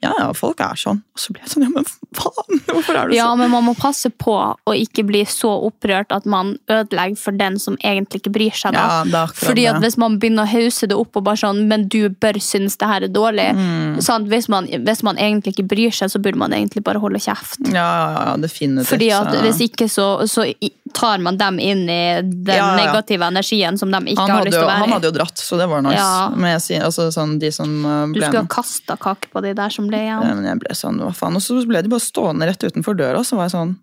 Ja, 0.00 0.14
ja, 0.16 0.30
folk 0.32 0.60
er 0.64 0.78
sånn. 0.80 1.02
Og 1.12 1.20
så 1.20 1.34
blir 1.34 1.42
jeg 1.44 1.50
sånn, 1.52 1.64
ja, 1.66 1.70
men 1.74 1.84
faen, 2.16 2.60
hvorfor 2.70 2.96
er 2.96 3.10
du 3.10 3.14
Ja, 3.18 3.26
sånn? 3.28 3.42
men 3.42 3.50
man 3.52 3.66
må 3.66 3.74
passe 3.76 4.08
på 4.08 4.32
å 4.64 4.72
ikke 4.72 5.04
bli 5.04 5.20
så 5.28 5.50
opprørt 5.66 6.14
at 6.16 6.24
man 6.24 6.54
ødelegger 6.72 7.18
for 7.20 7.36
den 7.36 7.58
som 7.60 7.76
egentlig 7.84 8.22
ikke 8.22 8.32
bryr 8.32 8.56
seg. 8.56 8.72
da. 8.72 9.02
Ja, 9.04 9.26
Fordi 9.36 9.66
at. 9.68 9.82
Hvis 9.84 9.98
man 10.00 10.16
begynner 10.22 10.48
å 10.48 10.50
hause 10.54 10.88
det 10.88 10.96
opp 10.96 11.16
og 11.20 11.24
bare 11.28 11.36
sånn, 11.42 11.66
men 11.68 11.84
du 11.92 12.08
bør 12.08 12.40
synes 12.40 12.78
det 12.80 12.88
her 12.88 13.04
er 13.04 13.12
dårlig. 13.12 13.50
Mm. 13.56 14.00
Sant? 14.00 14.28
Hvis, 14.32 14.48
man, 14.48 14.66
hvis 14.72 15.02
man 15.04 15.20
egentlig 15.20 15.54
ikke 15.56 15.68
bryr 15.68 15.92
seg, 15.92 16.08
så 16.12 16.18
burde 16.22 16.40
man 16.40 16.56
egentlig 16.56 16.82
bare 16.86 17.00
holde 17.02 17.20
kjeft. 17.20 17.60
Ja, 17.68 17.84
ja, 17.84 18.24
ja, 18.30 18.36
definitivt. 18.40 18.88
Fordi 18.94 19.10
at 19.12 19.36
Hvis 19.44 19.60
ikke, 19.68 19.88
så, 19.88 20.08
så 20.30 20.48
tar 20.96 21.18
man 21.22 21.36
dem 21.40 21.58
inn 21.62 21.84
i 21.90 22.00
den 22.22 22.56
Ja, 22.56 22.70
ja. 22.70 22.76
negative 22.78 23.26
energien 23.30 23.78
som 23.78 23.90
de 23.94 24.00
ikke 24.12 24.26
har 24.26 24.44
lyst 24.44 24.56
til 24.56 24.64
å 24.64 24.68
være 24.68 24.78
i. 24.78 24.84
han 24.84 24.94
hadde 24.96 25.08
jo 25.10 25.14
dratt, 25.16 25.38
så 25.38 25.58
det 25.60 25.68
var 25.70 25.82
nice. 25.86 25.96
Ja. 26.00 26.30
Med, 26.34 26.56
altså, 26.84 27.06
sånn, 27.14 27.38
de 27.42 27.50
som 27.54 27.72
uh, 27.86 28.06
Du 28.12 28.20
skulle 28.20 28.42
ha 28.42 28.50
kasta 28.50 28.96
kake 29.00 29.30
på 29.32 29.42
de 29.44 29.54
der 29.54 29.70
som 29.74 29.86
ble 29.90 30.02
Ja, 30.02 30.18
igjen. 30.24 30.36
men 30.40 30.50
jeg 30.50 30.60
ble 30.64 30.74
sånn, 30.78 30.98
hva 31.04 31.12
faen. 31.16 31.38
Og 31.38 31.44
så 31.44 31.58
ble 31.68 31.82
de 31.86 31.92
bare 31.92 32.04
stående 32.04 32.50
rett 32.50 32.66
utenfor 32.66 32.98
døra, 32.98 33.22
så 33.24 33.38
var 33.38 33.48
jeg 33.48 33.56
sånn 33.56 33.74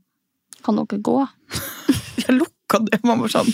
Kan 0.66 0.80
dere 0.82 1.02
gå? 1.02 1.18
Jeg 2.28 2.36
lukka 2.42 2.80
det, 2.84 3.00
man 3.08 3.22
var 3.24 3.32
sånn 3.32 3.48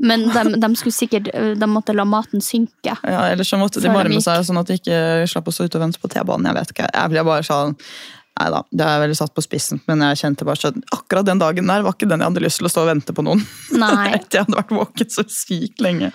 Men 0.00 0.26
de, 0.32 0.42
de 0.60 0.68
skulle 0.78 0.94
sikkert 0.94 1.28
De 1.60 1.66
måtte 1.68 1.92
la 1.96 2.04
maten 2.08 2.40
synke. 2.44 2.94
Ja, 3.02 3.26
Eller 3.32 3.44
så 3.44 3.58
måtte 3.60 3.80
de 3.80 3.88
varme 3.92 4.20
seg, 4.24 4.44
sånn 4.46 4.60
at 4.60 4.68
de 4.70 4.76
ikke 4.80 4.98
slapp 5.28 5.48
å 5.48 5.54
stå 5.56 5.66
ute 5.68 5.78
og 5.80 5.84
vente 5.86 6.00
på 6.02 6.08
T-banen. 6.12 6.48
Jeg 6.50 6.56
vet 6.58 6.72
ikke. 6.74 6.88
Jeg 6.92 7.12
ble 7.12 7.24
bare 7.28 7.44
sånn 7.46 7.76
Nei 8.36 8.48
da, 8.52 8.58
det 8.68 8.84
er 8.84 8.98
veldig 9.00 9.16
satt 9.16 9.32
på 9.32 9.44
spissen, 9.44 9.80
men 9.88 10.02
jeg 10.04 10.18
kjente 10.20 10.44
bare 10.44 10.68
at 10.68 10.76
Akkurat 10.92 11.24
den 11.24 11.40
dagen 11.40 11.70
der 11.70 11.84
var 11.86 11.94
ikke 11.96 12.08
den 12.10 12.20
jeg 12.20 12.28
hadde 12.28 12.42
lyst 12.44 12.60
til 12.60 12.68
å 12.68 12.72
stå 12.72 12.84
og 12.84 12.90
vente 12.90 13.14
på 13.16 13.24
noen. 13.24 13.40
Nei, 13.82 14.10
Etter 14.18 14.42
jeg 14.42 14.48
hadde 14.48 14.58
vært 14.60 14.74
våken 14.76 15.14
så 15.14 15.24
sykt 15.32 15.80
lenge. 15.84 16.12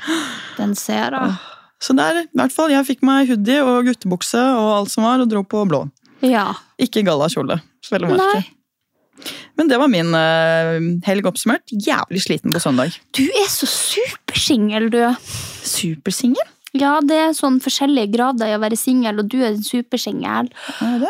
den 0.59 0.77
ser 0.77 1.17
jeg. 1.17 1.33
Så 1.81 1.95
der, 1.97 2.23
i 2.27 2.37
hvert 2.37 2.53
fall, 2.53 2.69
jeg 2.69 2.85
fikk 2.85 3.01
meg 3.07 3.31
hoodie 3.31 3.61
og 3.65 3.87
guttebukse 3.89 4.41
og 4.53 4.69
alt 4.75 4.93
som 4.93 5.07
var, 5.07 5.23
og 5.23 5.31
dro 5.31 5.41
på 5.41 5.63
blå. 5.65 5.87
Ja. 6.21 6.51
Ikke 6.77 7.01
gallakjole, 7.05 7.57
vel 7.89 8.05
å 8.05 8.11
merke. 8.13 8.41
Nei. 8.43 9.31
Men 9.57 9.69
det 9.69 9.77
var 9.81 9.89
min 9.89 10.13
uh, 10.13 10.77
helg 11.05 11.27
oppsummert. 11.29 11.73
Jævlig 11.73 12.21
sliten 12.23 12.53
på 12.53 12.61
søndag. 12.61 12.93
Du 13.17 13.23
er 13.25 13.49
så 13.49 13.65
supersingel, 13.69 14.89
du. 14.93 15.01
Supersingel? 15.65 16.45
Ja, 16.77 16.93
det 17.03 17.17
er 17.19 17.33
sånn 17.35 17.57
forskjellige 17.59 18.13
grader 18.13 18.47
i 18.47 18.55
å 18.55 18.61
være 18.61 18.77
singel, 18.79 19.19
og 19.19 19.27
du 19.31 19.41
er 19.41 19.49
en 19.49 19.63
supersingel. 19.65 20.47
Er 20.79 21.01
det? 21.01 21.09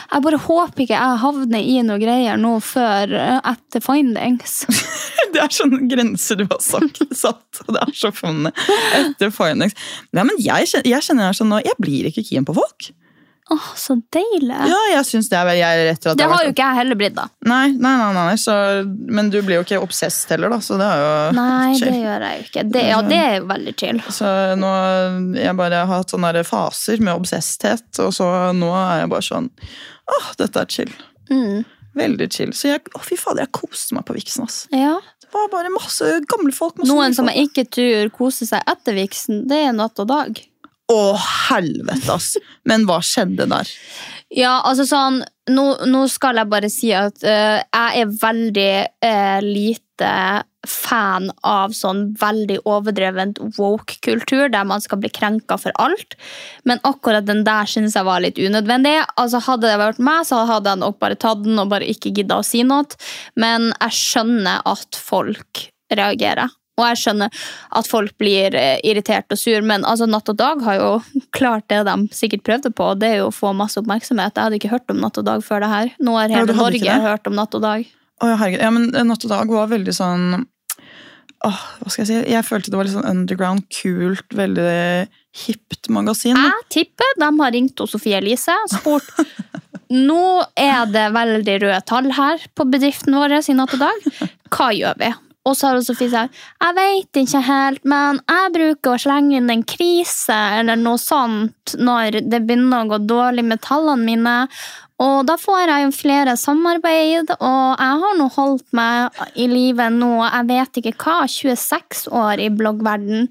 Jeg 0.00 0.24
bare 0.24 0.38
håper 0.40 0.84
ikke 0.86 0.96
jeg 0.96 1.18
havner 1.20 1.60
i 1.60 1.74
noe 1.84 2.00
greier 2.00 2.40
nå 2.40 2.54
før 2.64 3.12
eh, 3.12 3.36
etter 3.52 3.84
findings. 3.84 4.62
Det 5.30 5.38
er 5.38 5.52
sånn 5.54 5.84
grenser 5.86 6.40
du 6.40 6.46
har 6.48 6.58
sagt, 6.58 7.04
satt, 7.14 7.60
og 7.62 7.76
det 7.76 7.82
er 7.84 7.92
så 7.94 8.08
funnet. 8.10 8.56
Etter 8.96 9.30
findings. 9.30 9.76
Ja, 10.10 10.24
men 10.24 10.34
jeg, 10.42 10.66
jeg 10.82 11.04
kjenner 11.06 11.28
jeg 11.28 11.38
sånn 11.38 11.52
nå, 11.52 11.60
jeg 11.62 11.78
blir 11.78 12.08
ikke 12.08 12.24
keen 12.26 12.48
på 12.48 12.56
folk. 12.56 12.88
Åh, 13.50 13.64
så 13.74 13.96
deilig. 14.14 14.54
Ja, 14.70 14.76
jeg 14.92 15.06
synes 15.08 15.26
det 15.30 15.34
er 15.40 15.46
vel 15.48 15.56
jeg 15.58 15.86
etter 15.90 16.12
at 16.12 16.18
Det 16.20 16.26
har 16.26 16.36
vært- 16.36 16.44
jo 16.46 16.52
ikke 16.54 16.66
jeg 16.68 16.76
heller 16.78 16.98
blitt, 17.00 17.14
da. 17.16 17.24
Nei, 17.50 17.72
nei, 17.72 17.94
nei, 17.98 18.12
nei 18.14 18.36
så, 18.38 18.54
men 18.86 19.30
du 19.30 19.40
blir 19.42 19.58
jo 19.58 19.64
ikke 19.64 19.80
obsessed 19.82 20.30
heller, 20.30 20.52
da, 20.54 20.58
så 20.62 20.78
det 20.78 20.86
er 20.86 21.02
jo 21.02 21.32
Nei, 21.34 21.72
det 21.80 21.94
gjør 21.96 22.26
jeg 22.28 22.38
jo 22.38 22.46
ikke. 22.46 22.64
Det, 22.70 22.84
ja, 22.92 23.00
det 23.02 23.18
er 23.18 23.34
jo 23.40 23.46
veldig 23.50 23.74
chill. 23.82 23.98
Så 24.14 24.30
nå 24.60 24.70
jeg 25.34 25.56
bare 25.58 25.82
har 25.84 25.90
hatt 25.96 26.14
sånne 26.14 26.44
faser 26.46 27.00
med 27.02 27.14
obsessthet, 27.18 27.88
og 27.98 28.12
så 28.14 28.30
nå 28.54 28.70
er 28.70 29.00
jeg 29.02 29.10
bare 29.16 29.26
sånn 29.32 29.50
Åh, 30.10 30.30
dette 30.38 30.56
er 30.62 30.66
chill. 30.66 30.92
Mm. 31.30 31.64
Veldig 31.94 32.28
chill. 32.32 32.50
Så 32.54 32.70
jeg, 32.70 32.82
å 32.94 33.02
fy 33.02 33.16
fader, 33.18 33.44
jeg 33.46 33.52
koste 33.52 33.94
meg 33.94 34.04
på 34.06 34.14
viksen, 34.14 34.46
ass. 34.46 34.64
Ja. 34.74 34.96
Det 35.20 35.30
var 35.34 35.48
bare 35.52 35.70
masse 35.70 36.06
gamle 36.26 36.50
folk. 36.54 36.78
Masse 36.78 36.90
Noen 36.90 37.14
som 37.14 37.28
jeg 37.30 37.48
ikke 37.50 37.64
tror 37.70 38.10
koser 38.14 38.46
seg 38.50 38.62
etter 38.66 38.94
viksen, 38.96 39.44
det 39.50 39.60
er 39.68 39.72
natt 39.76 39.98
og 40.02 40.08
dag. 40.10 40.40
Å, 40.90 41.00
helvete, 41.50 42.16
ass! 42.16 42.34
Men 42.66 42.86
hva 42.88 42.98
skjedde 43.04 43.46
der? 43.50 43.68
Ja, 44.30 44.60
altså 44.62 44.86
sånn 44.86 45.24
Nå, 45.50 45.64
nå 45.90 46.04
skal 46.10 46.38
jeg 46.38 46.50
bare 46.50 46.68
si 46.70 46.92
at 46.94 47.24
uh, 47.26 47.58
jeg 47.58 48.02
er 48.04 48.12
veldig 48.20 48.72
uh, 49.02 49.40
lite 49.42 50.10
fan 50.68 51.26
av 51.42 51.72
sånn 51.74 52.04
veldig 52.20 52.60
overdrevent 52.68 53.40
woke-kultur, 53.56 54.46
der 54.52 54.68
man 54.68 54.84
skal 54.84 55.00
bli 55.02 55.10
krenka 55.10 55.56
for 55.58 55.74
alt. 55.82 56.14
Men 56.68 56.78
akkurat 56.86 57.26
den 57.26 57.42
der 57.48 57.66
synes 57.70 57.96
jeg 57.98 58.06
var 58.06 58.22
litt 58.22 58.38
unødvendig. 58.38 58.94
Altså 59.18 59.40
Hadde 59.42 59.72
det 59.72 59.80
vært 59.80 59.98
meg, 60.04 60.22
så 60.28 60.44
hadde 60.46 60.70
jeg 60.76 60.82
nok 60.84 61.00
bare 61.02 61.18
tatt 61.18 61.42
den 61.42 61.58
og 61.58 61.72
bare 61.72 61.88
ikke 61.90 62.14
gidda 62.14 62.38
å 62.38 62.46
si 62.46 62.62
noe. 62.62 62.86
Men 63.40 63.72
jeg 63.72 63.98
skjønner 63.98 64.62
at 64.68 65.00
folk 65.00 65.66
reagerer. 65.90 66.59
Og 66.80 66.86
jeg 66.88 67.00
skjønner 67.04 67.40
at 67.80 67.90
folk 67.90 68.16
blir 68.20 68.56
eh, 68.58 68.78
irritert 68.86 69.30
og 69.30 69.40
sur, 69.40 69.60
men 69.66 69.86
altså, 69.88 70.08
Natt 70.10 70.32
og 70.32 70.38
Dag 70.40 70.64
har 70.66 70.80
jo 70.80 70.90
klart 71.36 71.68
det 71.72 71.84
de 71.88 71.96
sikkert 72.16 72.44
prøvde 72.46 72.74
på, 72.74 72.92
og 72.94 73.02
det 73.02 73.14
er 73.14 73.22
jo 73.22 73.30
å 73.30 73.34
få 73.34 73.52
masse 73.56 73.80
oppmerksomhet. 73.80 74.34
Jeg 74.34 74.48
hadde 74.48 74.60
ikke 74.60 74.72
hørt 74.72 74.92
om 74.92 75.02
Natt 75.04 75.20
og 75.20 75.28
Dag 75.28 75.44
før 75.46 75.64
det 75.64 75.72
her. 75.72 75.92
Nå 76.00 76.16
har 76.18 76.32
hele 76.32 76.54
ja, 76.54 76.60
Norge 76.62 77.00
hørt 77.06 77.30
om 77.30 77.36
Natt 77.38 77.58
og 77.58 77.66
Dag. 77.66 77.84
Å, 78.20 78.32
herregud. 78.34 78.62
Ja, 78.64 78.72
men 78.74 78.90
Natt 79.12 79.26
og 79.26 79.32
Dag 79.32 79.52
var 79.52 79.70
veldig 79.70 79.96
sånn 79.96 80.24
Åh, 81.40 81.60
hva 81.80 81.88
skal 81.88 82.02
jeg 82.02 82.08
si? 82.10 82.32
Jeg 82.34 82.44
følte 82.44 82.68
det 82.68 82.76
var 82.76 82.84
litt 82.84 82.92
sånn 82.92 83.06
underground, 83.08 83.62
kult, 83.72 84.26
veldig 84.36 85.06
hipt 85.46 85.88
magasin. 85.88 86.36
Jeg 86.36 86.66
tipper 86.74 87.14
de 87.16 87.30
har 87.38 87.54
ringt 87.54 87.80
Sofie 87.88 88.18
Elise 88.20 88.52
og 88.66 88.74
spurt 88.74 89.08
Nå 90.10 90.44
er 90.60 90.84
det 90.92 91.08
veldig 91.16 91.56
røde 91.64 91.80
tall 91.88 92.12
her 92.14 92.44
på 92.54 92.66
bedriften 92.70 93.16
vår 93.16 93.40
i 93.40 93.56
Natt 93.58 93.72
og 93.74 93.80
Dag. 93.82 94.04
Hva 94.52 94.68
gjør 94.76 95.00
vi? 95.00 95.08
Og 95.48 95.56
så 95.56 95.70
har 95.70 95.80
Sofie 95.80 96.10
sagt 96.12 96.36
jeg 96.60 96.76
vet 96.76 97.22
ikke 97.22 97.40
helt, 97.46 97.84
men 97.88 98.20
jeg 98.28 98.52
bruker 98.58 98.92
å 98.92 99.00
slenge 99.00 99.38
inn 99.40 99.50
en 99.50 99.64
krise 99.64 100.36
eller 100.60 100.76
noe 100.76 101.00
sånt 101.00 101.74
når 101.80 102.20
det 102.28 102.42
begynner 102.44 102.84
å 102.84 102.90
gå 102.92 102.98
dårlig 103.08 103.44
med 103.48 103.62
tallene 103.64 104.04
mine. 104.04 104.36
Og 105.00 105.22
da 105.24 105.38
får 105.40 105.62
jeg 105.70 105.84
jo 105.86 105.92
flere 105.96 106.34
samarbeid, 106.36 107.30
og 107.40 107.80
jeg 107.80 108.00
har 108.02 108.18
nå 108.18 108.26
holdt 108.34 108.66
meg 108.76 109.16
i 109.40 109.46
livet 109.48 109.94
nå, 109.96 110.10
jeg 110.26 110.48
vet 110.50 110.80
ikke 110.82 110.92
hva, 111.06 111.14
26 111.24 112.02
år 112.20 112.42
i 112.44 112.50
bloggverden. 112.52 113.30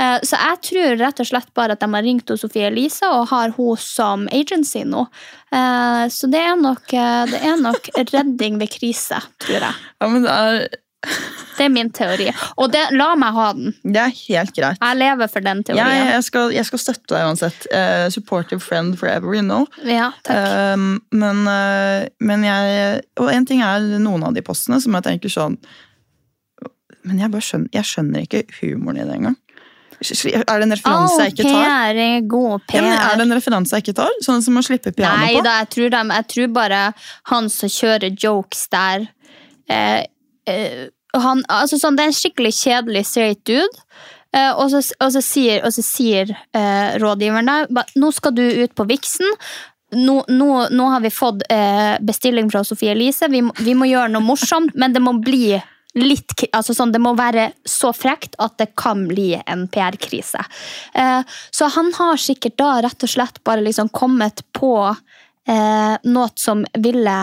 Eh, 0.00 0.16
Så 0.24 0.40
jeg 0.40 0.62
tror 0.70 0.96
rett 1.02 1.20
og 1.20 1.28
slett 1.28 1.52
bare 1.52 1.76
at 1.76 1.84
de 1.84 1.90
har 1.92 2.06
ringt 2.08 2.32
Sofie 2.40 2.70
Elise 2.70 3.04
og 3.12 3.28
har 3.34 3.52
hun 3.58 3.76
som 3.76 4.24
agency 4.32 4.86
nå. 4.88 5.04
Eh, 5.52 6.08
Så 6.08 6.30
det 6.32 6.40
er 6.40 6.56
nok, 6.56 6.88
eh, 6.94 7.26
det 7.28 7.42
er 7.44 7.56
nok 7.60 7.90
redding 8.14 8.56
ved 8.58 8.70
krise, 8.72 9.20
tror 9.44 9.60
jeg. 9.60 9.74
Ja, 10.00 10.08
men 10.08 10.22
det 10.24 10.30
er, 10.32 10.68
Det 11.00 11.64
er 11.66 11.72
min 11.72 11.90
teori. 11.92 12.30
Og 12.60 12.70
det, 12.72 12.86
la 12.96 13.10
meg 13.20 13.36
ha 13.36 13.46
den. 13.56 13.74
det 13.84 14.00
er 14.00 14.14
helt 14.16 14.54
greit. 14.56 14.80
Jeg 14.80 14.96
lever 15.00 15.28
for 15.32 15.44
den 15.44 15.60
Jeg, 15.60 15.66
teorien. 15.72 16.06
jeg, 16.08 16.24
skal, 16.24 16.54
jeg 16.56 16.68
skal 16.68 16.82
støtte 16.82 17.14
deg 17.14 17.26
uansett. 17.28 17.66
Uh, 17.72 18.06
supportive 18.12 18.62
friend 18.64 18.96
forever, 19.00 19.34
you 19.36 19.44
know. 19.44 19.66
Ja, 19.84 20.10
takk. 20.24 20.40
Uh, 20.40 20.98
men, 21.12 21.44
uh, 21.48 22.08
men 22.20 22.44
jeg 22.48 23.04
Og 23.20 23.28
en 23.32 23.48
ting 23.48 23.60
er 23.64 23.84
noen 24.00 24.24
av 24.24 24.36
de 24.36 24.44
postene 24.44 24.80
som 24.80 24.96
jeg 24.96 25.08
tenker 25.08 25.32
sånn 25.32 25.58
Men 27.04 27.20
jeg 27.20 27.44
skjønner, 27.44 27.72
jeg 27.76 27.88
skjønner 27.88 28.24
ikke 28.24 28.44
humoren 28.60 29.00
i 29.00 29.04
det 29.08 29.16
engang. 29.20 29.38
Er 30.00 30.60
det 30.60 30.64
en 30.64 30.72
referanse 30.72 31.16
oh, 31.16 31.24
jeg 31.26 31.34
ikke 31.34 31.44
tar? 31.44 31.64
PR 31.66 31.98
er 32.00 32.22
god 32.24 32.54
Ja, 32.54 32.60
PR. 32.70 32.84
men 32.86 32.94
er 32.96 33.18
det 33.18 33.24
en 33.26 33.34
referanse 33.36 33.76
jeg 33.76 33.84
ikke 33.84 33.96
tar? 34.00 34.14
Sånn 34.24 34.44
som 34.44 34.56
å 34.56 34.62
slippe 34.64 34.94
piano 34.96 35.20
Nei 35.20 35.34
på? 35.36 35.42
da, 35.44 35.58
jeg 35.60 35.70
tror, 35.74 35.96
jeg 36.16 36.26
tror 36.32 36.54
bare 36.56 36.78
han 37.32 37.50
som 37.52 37.72
kjører 37.72 38.16
jokes 38.16 38.64
der 38.72 39.04
eh, 39.68 39.76
eh, 39.76 40.00
han, 41.16 41.42
altså 41.50 41.80
sånn, 41.80 41.96
Det 41.98 42.04
er 42.04 42.12
en 42.12 42.20
skikkelig 42.20 42.54
kjedelig 42.54 43.04
straight 43.08 43.42
dude. 43.48 43.84
Uh, 44.30 44.52
og, 44.54 44.68
så, 44.70 44.84
og 45.02 45.10
så 45.10 45.20
sier, 45.26 45.64
og 45.66 45.74
så 45.74 45.82
sier 45.82 46.30
uh, 46.30 46.94
rådgiveren 47.02 47.48
der 47.50 47.96
nå 47.98 48.12
skal 48.14 48.36
du 48.36 48.44
ut 48.46 48.76
på 48.78 48.86
Vixen. 48.86 49.26
Nå, 49.98 50.20
nå, 50.30 50.50
nå 50.70 50.86
har 50.92 51.02
vi 51.02 51.10
fått 51.10 51.42
uh, 51.50 51.96
bestilling 52.06 52.46
fra 52.52 52.62
Sofie 52.62 52.94
Elise. 52.94 53.26
Vi, 53.32 53.42
vi 53.42 53.74
må 53.74 53.90
gjøre 53.90 54.12
noe 54.12 54.22
morsomt, 54.22 54.76
men 54.78 54.94
det 54.94 55.02
må 55.02 55.16
bli 55.18 55.58
litt 55.98 56.44
altså 56.52 56.74
sånn, 56.74 56.92
Det 56.92 57.00
må 57.02 57.14
være 57.18 57.50
så 57.66 57.92
frekt 57.96 58.36
at 58.42 58.58
det 58.60 58.70
kan 58.78 59.06
bli 59.10 59.32
en 59.40 59.66
PR-krise. 59.72 60.42
Eh, 60.94 61.22
så 61.50 61.70
han 61.74 61.92
har 61.96 62.20
sikkert 62.20 62.58
da 62.60 62.72
rett 62.84 63.06
og 63.06 63.10
slett 63.10 63.42
bare 63.46 63.64
liksom 63.64 63.90
kommet 63.94 64.44
på 64.56 64.74
eh, 64.90 65.94
noe 66.04 66.28
som 66.38 66.64
ville 66.78 67.18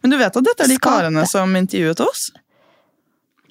Men 0.00 0.12
du 0.12 0.16
vet 0.16 0.36
at 0.36 0.46
dette 0.46 0.64
er 0.64 0.72
de 0.72 0.80
karene 0.80 1.26
som 1.28 1.56
intervjuet 1.56 2.00
oss? 2.04 2.30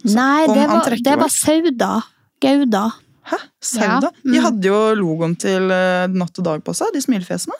Nei, 0.07 0.47
det 0.47 0.65
var, 0.69 0.95
det 1.03 1.15
var. 1.19 1.31
Sauda. 1.33 1.91
Gauda. 2.39 2.85
Hæ? 3.29 3.39
Sauda? 3.61 4.11
Ja, 4.13 4.21
mm. 4.23 4.33
De 4.33 4.43
hadde 4.45 4.69
jo 4.71 4.79
logoen 4.99 5.35
til 5.39 5.71
eh, 5.75 6.07
Natt 6.15 6.39
og 6.39 6.45
Dag 6.47 6.63
på 6.65 6.75
seg, 6.77 6.93
de 6.95 7.01
smilefjesene. 7.03 7.57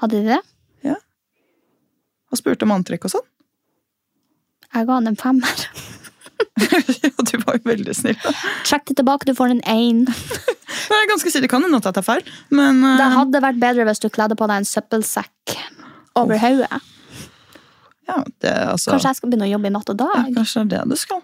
Hadde 0.00 0.20
de 0.20 0.36
det? 0.36 0.40
Ja. 0.86 0.96
Og 2.30 2.40
spurte 2.40 2.68
om 2.68 2.76
antrekk 2.76 3.08
og 3.08 3.16
sånn. 3.16 3.26
Jeg 4.70 4.86
ga 4.86 5.00
han 5.00 5.10
en 5.10 5.18
femmer. 5.18 5.64
ja, 7.02 7.10
du 7.10 7.34
var 7.42 7.58
jo 7.58 7.64
veldig 7.66 7.96
snill. 7.96 8.20
Trekk 8.68 8.86
det 8.92 9.00
tilbake, 9.02 9.26
du 9.26 9.34
får 9.36 9.56
en 9.56 9.64
én. 9.66 10.04
Jeg 10.06 10.94
er 10.94 11.10
ganske 11.10 11.26
sikker, 11.26 11.44
Det 11.44 11.50
kan 11.50 11.66
hende 11.66 11.80
at 11.82 11.90
jeg 11.90 11.98
tar 11.98 12.06
feil, 12.06 12.22
men 12.54 12.80
uh... 12.84 12.94
Det 13.00 13.10
hadde 13.16 13.42
vært 13.42 13.60
bedre 13.60 13.86
hvis 13.90 14.02
du 14.02 14.08
kledde 14.14 14.38
på 14.38 14.46
deg 14.50 14.62
en 14.62 14.68
søppelsekk 14.68 15.56
over 16.18 16.38
hodet. 16.40 16.80
Ja, 18.10 18.20
det, 18.42 18.54
altså, 18.74 18.94
Kanskje 18.94 19.12
jeg 19.14 19.20
skal 19.20 19.32
begynne 19.32 19.48
å 19.48 19.52
jobbe 19.54 19.70
i 19.70 19.74
natt 19.74 19.92
og 19.92 20.02
ja, 20.02 20.08
dag? 20.14 20.30
kanskje 20.36 20.64
det 20.70 20.78
er 20.80 20.88
det 20.88 20.98
du 20.98 21.00
skal. 21.00 21.22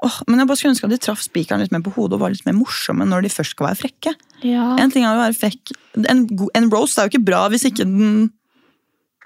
Oh, 0.00 0.16
men 0.30 0.40
jeg 0.40 0.48
bare 0.48 0.56
skulle 0.56 0.72
ønske 0.72 0.88
at 0.88 0.92
de 0.94 0.98
traff 1.04 1.20
spikeren 1.20 1.60
litt 1.60 1.72
mer 1.74 1.82
på 1.84 1.92
hodet 1.92 2.16
og 2.16 2.22
var 2.22 2.32
litt 2.32 2.46
mer 2.46 2.56
morsomme 2.56 3.04
når 3.04 3.26
de 3.26 3.32
først 3.34 3.52
skal 3.52 3.68
være 3.68 3.80
frekke. 3.82 4.14
Ja. 4.46 4.70
En 4.80 4.92
ting 4.92 5.04
er 5.04 5.12
å 5.12 5.20
være 5.20 5.36
frekk 5.36 5.74
En, 6.08 6.22
en 6.56 6.68
roast 6.72 6.96
er 6.96 7.04
jo 7.04 7.12
ikke 7.12 7.26
bra 7.26 7.42
hvis 7.52 7.66
ikke 7.68 7.84
den 7.84 8.30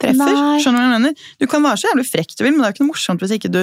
treffer. 0.02 0.32
Nei. 0.34 0.58
Skjønner 0.62 0.80
du 0.80 0.82
hva 0.82 0.88
jeg 0.88 1.02
mener? 1.04 1.28
Du 1.38 1.46
kan 1.50 1.62
være 1.62 1.78
så 1.78 1.92
jævlig 1.92 2.06
frekk 2.08 2.34
du 2.34 2.42
vil, 2.42 2.54
men 2.54 2.62
det 2.62 2.66
er 2.66 2.72
jo 2.72 2.76
ikke 2.76 2.84
noe 2.86 2.90
morsomt 2.90 3.22
hvis 3.22 3.36
ikke 3.36 3.52
du 3.54 3.60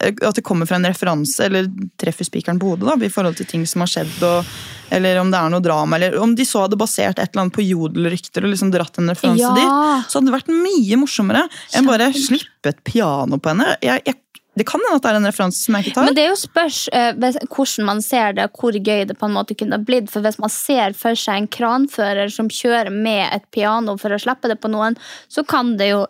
at 0.00 0.34
det 0.38 0.44
kommer 0.46 0.66
fra 0.66 0.76
en 0.80 0.86
referanse 0.88 1.44
eller 1.44 1.68
treffer 2.00 2.24
spikeren 2.24 2.58
på 2.62 2.72
hodet 2.72 2.88
da, 2.88 2.96
i 3.04 3.10
forhold 3.12 3.36
til 3.38 3.46
ting 3.50 3.66
som 3.68 3.84
har 3.84 3.90
skjedd, 3.92 4.14
og, 4.26 4.48
eller 4.92 5.20
om 5.20 5.30
det 5.32 5.38
er 5.38 5.52
noe 5.52 5.62
drama, 5.64 5.96
eller 5.98 6.16
om 6.22 6.34
de 6.38 6.46
så 6.48 6.64
hadde 6.64 6.78
basert 6.80 7.18
et 7.18 7.28
eller 7.32 7.44
annet 7.46 7.56
på 7.56 7.64
jodelrykter 7.66 8.44
og 8.46 8.52
liksom 8.54 8.72
dratt 8.74 8.98
en 9.02 9.12
referanse 9.12 9.44
Ja. 9.44 9.52
dit, 9.56 10.08
så 10.10 10.18
hadde 10.18 10.30
det 10.32 10.36
vært 10.38 10.52
mye 10.52 10.98
morsommere 11.00 11.46
enn 11.76 11.88
bare 11.88 12.10
slippe 12.16 12.72
et 12.72 12.82
piano 12.84 13.38
på 13.38 13.52
henne. 13.52 13.74
Jeg, 13.84 14.02
jeg, 14.08 14.18
det 14.54 14.66
kan 14.68 14.82
hende 14.84 14.98
at 14.98 15.04
det 15.06 15.10
er 15.12 15.16
en 15.20 15.28
referanse 15.30 15.62
som 15.64 15.76
jeg 15.78 15.86
ikke 15.86 15.94
tar. 15.96 16.04
Men 16.10 16.16
det 16.16 16.24
er 16.26 16.32
jo 16.34 16.40
spørs 16.42 16.80
eh, 16.92 17.12
hvordan 17.48 17.86
man 17.88 18.02
ser 18.04 18.34
det, 18.36 18.48
hvor 18.52 18.76
gøy 18.76 19.06
det 19.08 19.16
på 19.16 19.28
en 19.28 19.32
måte 19.32 19.56
kunne 19.56 19.78
ha 19.78 19.80
blitt. 19.80 20.10
For 20.12 20.20
hvis 20.20 20.36
man 20.42 20.52
ser 20.52 20.92
for 20.98 21.16
seg 21.16 21.38
en 21.40 21.48
kranfører 21.48 22.28
som 22.32 22.50
kjører 22.52 22.92
med 22.92 23.30
et 23.32 23.46
piano 23.54 23.94
for 23.96 24.12
å 24.12 24.20
slippe 24.20 24.50
det 24.52 24.58
på 24.60 24.68
noen, 24.68 24.98
så 25.32 25.40
kan 25.48 25.76
det 25.80 25.88
jo 25.94 26.02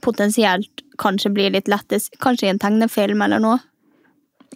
potensielt 0.00 0.82
kanskje 0.98 1.32
blir 1.34 1.52
litt 1.54 1.68
lettest. 1.70 2.16
Kanskje 2.22 2.48
i 2.48 2.54
en 2.54 2.62
tegnefilm 2.62 3.22
eller 3.24 3.42
noe. 3.42 3.60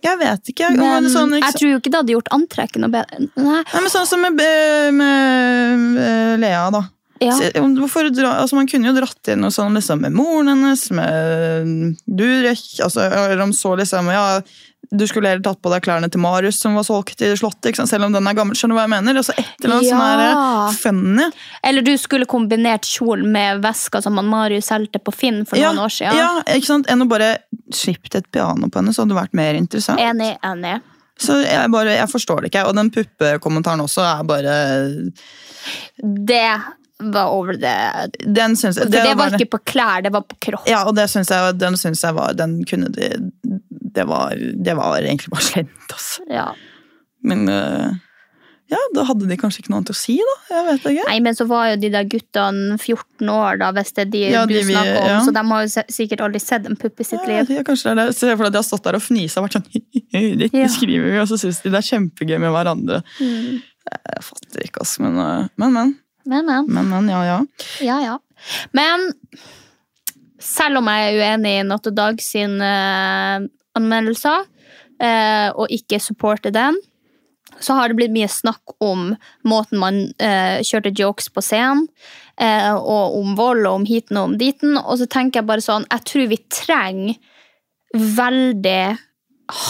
Jeg 0.04 0.18
vet 0.20 0.50
ikke. 0.52 0.68
Jeg, 0.68 0.80
Men 0.80 1.08
sånn, 1.12 1.32
ikke 1.38 1.46
jeg 1.46 1.58
tror 1.60 1.70
jo 1.70 1.78
ikke 1.80 1.92
det 1.92 2.02
hadde 2.02 2.14
gjort 2.16 2.34
antrekket 2.36 2.82
noe 2.82 2.92
bedre. 2.92 3.22
Nei. 3.38 3.62
Nei, 3.62 3.80
men 3.80 3.92
sånn 3.92 4.08
som 4.08 4.22
med, 4.22 4.36
med, 4.36 5.86
med 5.96 6.44
Lea, 6.44 6.68
da. 6.74 6.84
Ja. 7.18 7.32
Dra, 7.32 8.30
altså 8.42 8.58
Man 8.58 8.66
kunne 8.68 8.90
jo 8.90 8.96
dratt 8.98 9.30
inn 9.32 9.40
noe 9.40 9.54
sånn 9.54 9.78
liksom, 9.78 10.02
med 10.04 10.12
moren 10.12 10.50
hennes, 10.52 10.82
med 10.92 11.94
Durek 12.04 12.60
altså, 12.84 13.06
Eller 13.08 13.40
om 13.40 13.54
så 13.56 13.72
liksom 13.80 14.10
Ja, 14.12 14.26
du 14.90 15.06
skulle 15.08 15.28
heller 15.28 15.42
tatt 15.42 15.60
på 15.62 15.70
deg 15.72 15.82
klærne 15.82 16.08
til 16.12 16.20
Marius 16.22 16.58
som 16.62 16.74
var 16.78 16.84
solgt 16.86 17.22
i 17.26 17.32
Slottet, 17.36 17.76
selv 17.88 18.04
om 18.06 18.12
den 18.14 18.26
er 18.26 18.36
gammel. 18.38 18.54
Skjønner 18.56 18.76
du 18.76 18.78
hva 18.78 18.84
jeg 18.86 18.92
mener? 18.94 19.18
Altså 19.20 19.34
Et 19.38 19.64
eller 19.64 19.76
annet 19.76 19.88
Ja. 19.88 19.90
som 19.90 20.00
er 20.06 20.24
eh, 20.26 20.76
funny. 20.80 21.28
Eller 21.70 21.82
du 21.82 21.92
skulle 21.98 22.26
kombinert 22.30 22.86
kjolen 22.86 23.30
med 23.32 23.62
veska 23.64 24.02
som 24.02 24.16
han 24.20 24.26
Marius 24.30 24.66
solgte 24.70 24.98
på 25.02 25.12
Finn 25.14 25.44
for 25.46 25.56
Ja, 25.58 25.72
noen 25.72 25.84
år 25.86 25.94
siden. 25.96 26.16
ja, 26.16 26.30
ikke 26.54 26.66
sant? 26.70 26.86
Enn 26.92 27.02
å 27.02 27.08
bare 27.08 27.38
slippe 27.74 28.14
et 28.14 28.30
piano 28.30 28.68
på 28.68 28.78
henne, 28.80 28.94
så 28.94 29.02
hadde 29.02 29.14
det 29.14 29.20
vært 29.22 29.34
mer 29.34 29.54
interessant. 29.58 29.98
Enig, 30.00 30.36
enig. 30.46 30.80
Så 31.18 31.38
jeg, 31.42 31.70
bare, 31.72 31.94
jeg 31.96 32.08
forstår 32.12 32.42
det 32.44 32.50
ikke. 32.52 32.66
Og 32.68 32.74
den 32.76 32.90
puppekommentaren 32.92 33.80
også 33.80 34.02
er 34.04 34.24
bare 34.28 34.56
Det 35.98 36.60
var 36.98 37.26
over 37.32 37.52
det. 37.60 37.76
For 38.24 38.72
jeg 38.72 38.90
det, 38.90 39.02
var 39.04 39.16
var 39.16 39.34
ikke 39.36 39.50
på 39.52 39.60
klær, 39.68 40.02
det 40.02 40.12
var 40.14 40.22
på 40.28 40.36
kropp. 40.40 40.68
Ja, 40.68 40.84
og 40.88 40.94
det 40.96 41.08
synes 41.12 41.28
jeg, 41.32 41.56
den 41.60 41.76
syns 41.76 42.00
jeg 42.04 42.16
var 42.16 42.32
Den 42.38 42.58
kunne 42.68 42.88
de 42.92 43.10
Det 43.96 44.04
var, 44.08 44.34
det 44.36 44.74
var 44.76 44.98
egentlig 45.00 45.30
bare 45.32 45.46
slemt, 45.46 45.92
altså. 45.94 46.26
Ja. 46.30 46.50
Men 47.26 47.46
øh, 47.48 47.94
ja, 48.70 48.78
da 48.96 49.04
hadde 49.06 49.28
de 49.30 49.36
kanskje 49.38 49.62
ikke 49.62 49.70
noe 49.72 49.78
annet 49.80 49.92
å 49.94 49.96
si, 49.96 50.16
da. 50.26 50.32
Jeg 50.50 50.64
vet 50.66 50.86
ikke. 50.90 51.04
Nei, 51.08 51.16
men 51.22 51.36
så 51.38 51.46
var 51.48 51.68
jo 51.70 51.76
de 51.84 51.90
der 51.94 52.08
guttene 52.10 52.76
14 52.82 53.30
år, 53.30 53.60
da, 53.62 53.68
hvis 53.76 53.92
det 53.96 54.04
er 54.04 54.10
de 54.12 54.22
Ja, 54.34 54.40
du 54.46 54.52
de 54.56 54.62
snakker 54.66 54.98
om. 55.00 55.08
ja. 55.12 55.20
Så 55.26 55.34
de 55.36 55.44
har 55.52 55.64
jo 55.64 55.84
sikkert 55.96 56.24
aldri 56.26 56.40
sett 56.42 56.66
en 56.68 56.76
pupp 56.80 57.00
i 57.00 57.06
sitt 57.06 57.22
Ja, 57.22 57.40
liv. 57.44 57.52
ja, 57.56 57.62
kanskje 57.66 57.88
det 57.88 57.94
er 57.94 58.00
det. 58.10 58.16
Se 58.18 58.32
for 58.34 58.44
deg 58.48 58.56
de 58.56 58.60
har 58.62 58.66
stått 58.66 58.88
der 58.88 58.98
og 58.98 59.04
fnisa 59.06 59.40
og 59.40 59.46
vært 59.46 59.58
sånn 59.60 59.68
Dette 60.42 60.66
skriver 60.76 61.08
vi, 61.14 61.20
og 61.22 61.30
så 61.30 61.38
syns 61.40 61.62
de 61.64 61.72
det 61.72 61.78
er 61.80 61.88
kjempegøy 61.92 62.36
med 62.42 62.52
hverandre. 62.58 63.00
Mm. 63.22 63.62
Jeg 63.86 64.24
fatter 64.32 64.66
ikke, 64.66 64.82
altså. 64.82 65.06
Men, 65.06 65.20
øh, 65.22 65.46
men, 65.62 65.76
men. 65.78 65.94
Men, 66.26 66.48
men. 66.50 66.66
Men, 66.74 66.90
men, 66.90 67.12
ja, 67.14 67.22
ja. 67.30 67.38
Ja, 67.86 68.00
ja. 68.02 68.16
Men 68.74 69.06
selv 70.42 70.82
om 70.82 70.88
jeg 70.90 71.14
er 71.14 71.20
uenig 71.22 71.52
i 71.60 71.66
Natt 71.66 71.86
og 71.88 71.94
Dag 71.96 72.18
sine 72.22 72.66
eh, 72.66 73.46
anmeldelser, 73.78 74.46
eh, 75.02 75.48
og 75.54 75.72
ikke 75.72 76.00
supporte 76.02 76.52
den, 76.54 76.78
så 77.60 77.76
har 77.78 77.88
det 77.88 77.96
blitt 77.98 78.14
mye 78.14 78.28
snakk 78.28 78.76
om 78.82 79.12
måten 79.46 79.80
man 79.80 80.00
eh, 80.22 80.58
kjørte 80.66 80.92
jokes 80.98 81.30
på 81.32 81.44
scenen, 81.44 81.86
eh, 82.40 82.74
og 82.74 83.16
om 83.20 83.36
vold 83.38 83.64
og 83.64 83.80
om 83.80 83.86
hiten 83.88 84.18
og 84.18 84.32
om 84.32 84.36
diten. 84.40 84.76
Og 84.82 84.98
så 85.00 85.08
tenker 85.10 85.40
jeg 85.40 85.48
bare 85.48 85.64
sånn, 85.64 85.86
jeg 85.92 86.06
tror 86.10 86.28
vi 86.32 86.40
trenger 86.52 87.16
veldig 88.16 88.82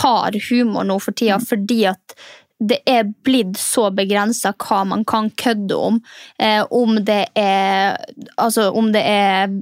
hard 0.01 0.40
humor 0.49 0.87
nå 0.88 0.97
for 1.03 1.16
tida, 1.16 1.38
fordi 1.42 1.85
at 1.92 2.16
det 2.57 2.79
er 2.88 3.11
blitt 3.27 3.59
så 3.61 3.90
begrensa 3.92 4.55
hva 4.57 4.81
man 4.88 5.05
kan 5.05 5.29
kødde 5.37 5.77
om. 5.77 5.99
Eh, 6.40 6.62
om 6.73 6.97
det 7.05 7.27
er 7.37 7.99
Altså, 8.40 8.71
om 8.73 8.92
det 8.92 9.03
er 9.05 9.53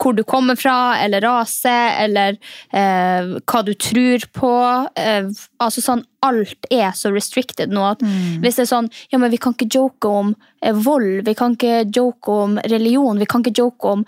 hvor 0.00 0.16
du 0.16 0.22
kommer 0.24 0.56
fra, 0.56 0.96
eller 0.98 1.20
rase, 1.24 1.74
eller 2.04 2.38
eh, 2.72 3.34
hva 3.44 3.62
du 3.66 3.74
tror 3.74 4.24
på. 4.36 4.54
Eh, 4.96 5.28
altså 5.60 5.84
sånn, 5.84 6.06
Alt 6.20 6.66
er 6.68 6.90
så 6.92 7.08
restricted 7.14 7.70
nå. 7.72 7.80
at 7.94 8.02
Hvis 8.42 8.58
det 8.58 8.66
er 8.66 8.68
sånn 8.68 8.90
Ja, 9.08 9.16
men 9.16 9.30
vi 9.32 9.38
kan 9.40 9.54
ikke 9.56 9.70
joke 9.72 10.08
om 10.08 10.34
eh, 10.60 10.76
vold, 10.76 11.22
vi 11.24 11.32
kan 11.34 11.56
ikke 11.56 11.86
joke 11.96 12.34
om 12.42 12.58
religion, 12.68 13.16
vi 13.16 13.28
kan 13.30 13.40
ikke 13.40 13.56
joke 13.62 13.94
om 13.94 14.04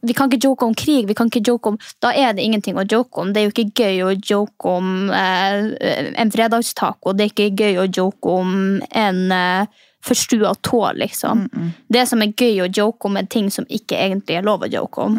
vi 0.00 0.14
kan 0.16 0.30
ikke 0.30 0.40
joke 0.46 0.64
om 0.64 0.74
krig, 0.74 1.06
vi 1.06 1.14
kan 1.14 1.28
ikke 1.28 1.42
joke 1.44 1.68
om 1.68 1.78
Da 2.00 2.12
er 2.16 2.32
det 2.32 2.42
ingenting 2.42 2.78
å 2.80 2.86
joke 2.88 3.20
om. 3.20 3.32
Det 3.32 3.42
er 3.42 3.44
jo 3.44 3.52
ikke 3.52 3.84
gøy 3.84 3.98
å 4.06 4.14
joke 4.16 4.70
om 4.78 5.10
eh, 5.12 5.74
en 6.16 6.32
fredagstaco. 6.32 7.12
Det 7.12 7.26
er 7.26 7.34
ikke 7.34 7.50
gøy 7.52 7.82
å 7.82 7.86
joke 7.90 8.32
om 8.32 8.80
en 8.88 9.20
eh, 9.36 9.84
forstua 10.06 10.54
tå, 10.66 10.80
liksom. 11.00 11.44
Det 11.92 12.06
som 12.08 12.22
er 12.22 12.32
gøy 12.32 12.62
å 12.64 12.70
joke 12.70 13.08
om, 13.08 13.18
er 13.18 13.26
ting 13.30 13.50
som 13.50 13.66
ikke 13.68 13.98
egentlig 13.98 14.38
er 14.38 14.46
lov 14.46 14.62
å 14.62 14.70
joke 14.70 15.06
om. 15.08 15.16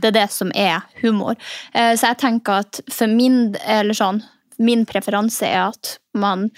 Det 0.00 0.10
er 0.12 0.18
det 0.22 0.28
som 0.32 0.52
er 0.56 0.80
humor. 1.02 1.36
Eh, 1.74 1.92
så 1.94 2.12
jeg 2.12 2.22
tenker 2.24 2.64
at 2.64 2.80
for 2.90 3.10
min, 3.10 3.54
eller 3.64 3.96
sånn, 3.96 4.22
min 4.60 4.86
preferanse 4.88 5.46
er 5.46 5.70
at 5.70 5.98
man 6.16 6.48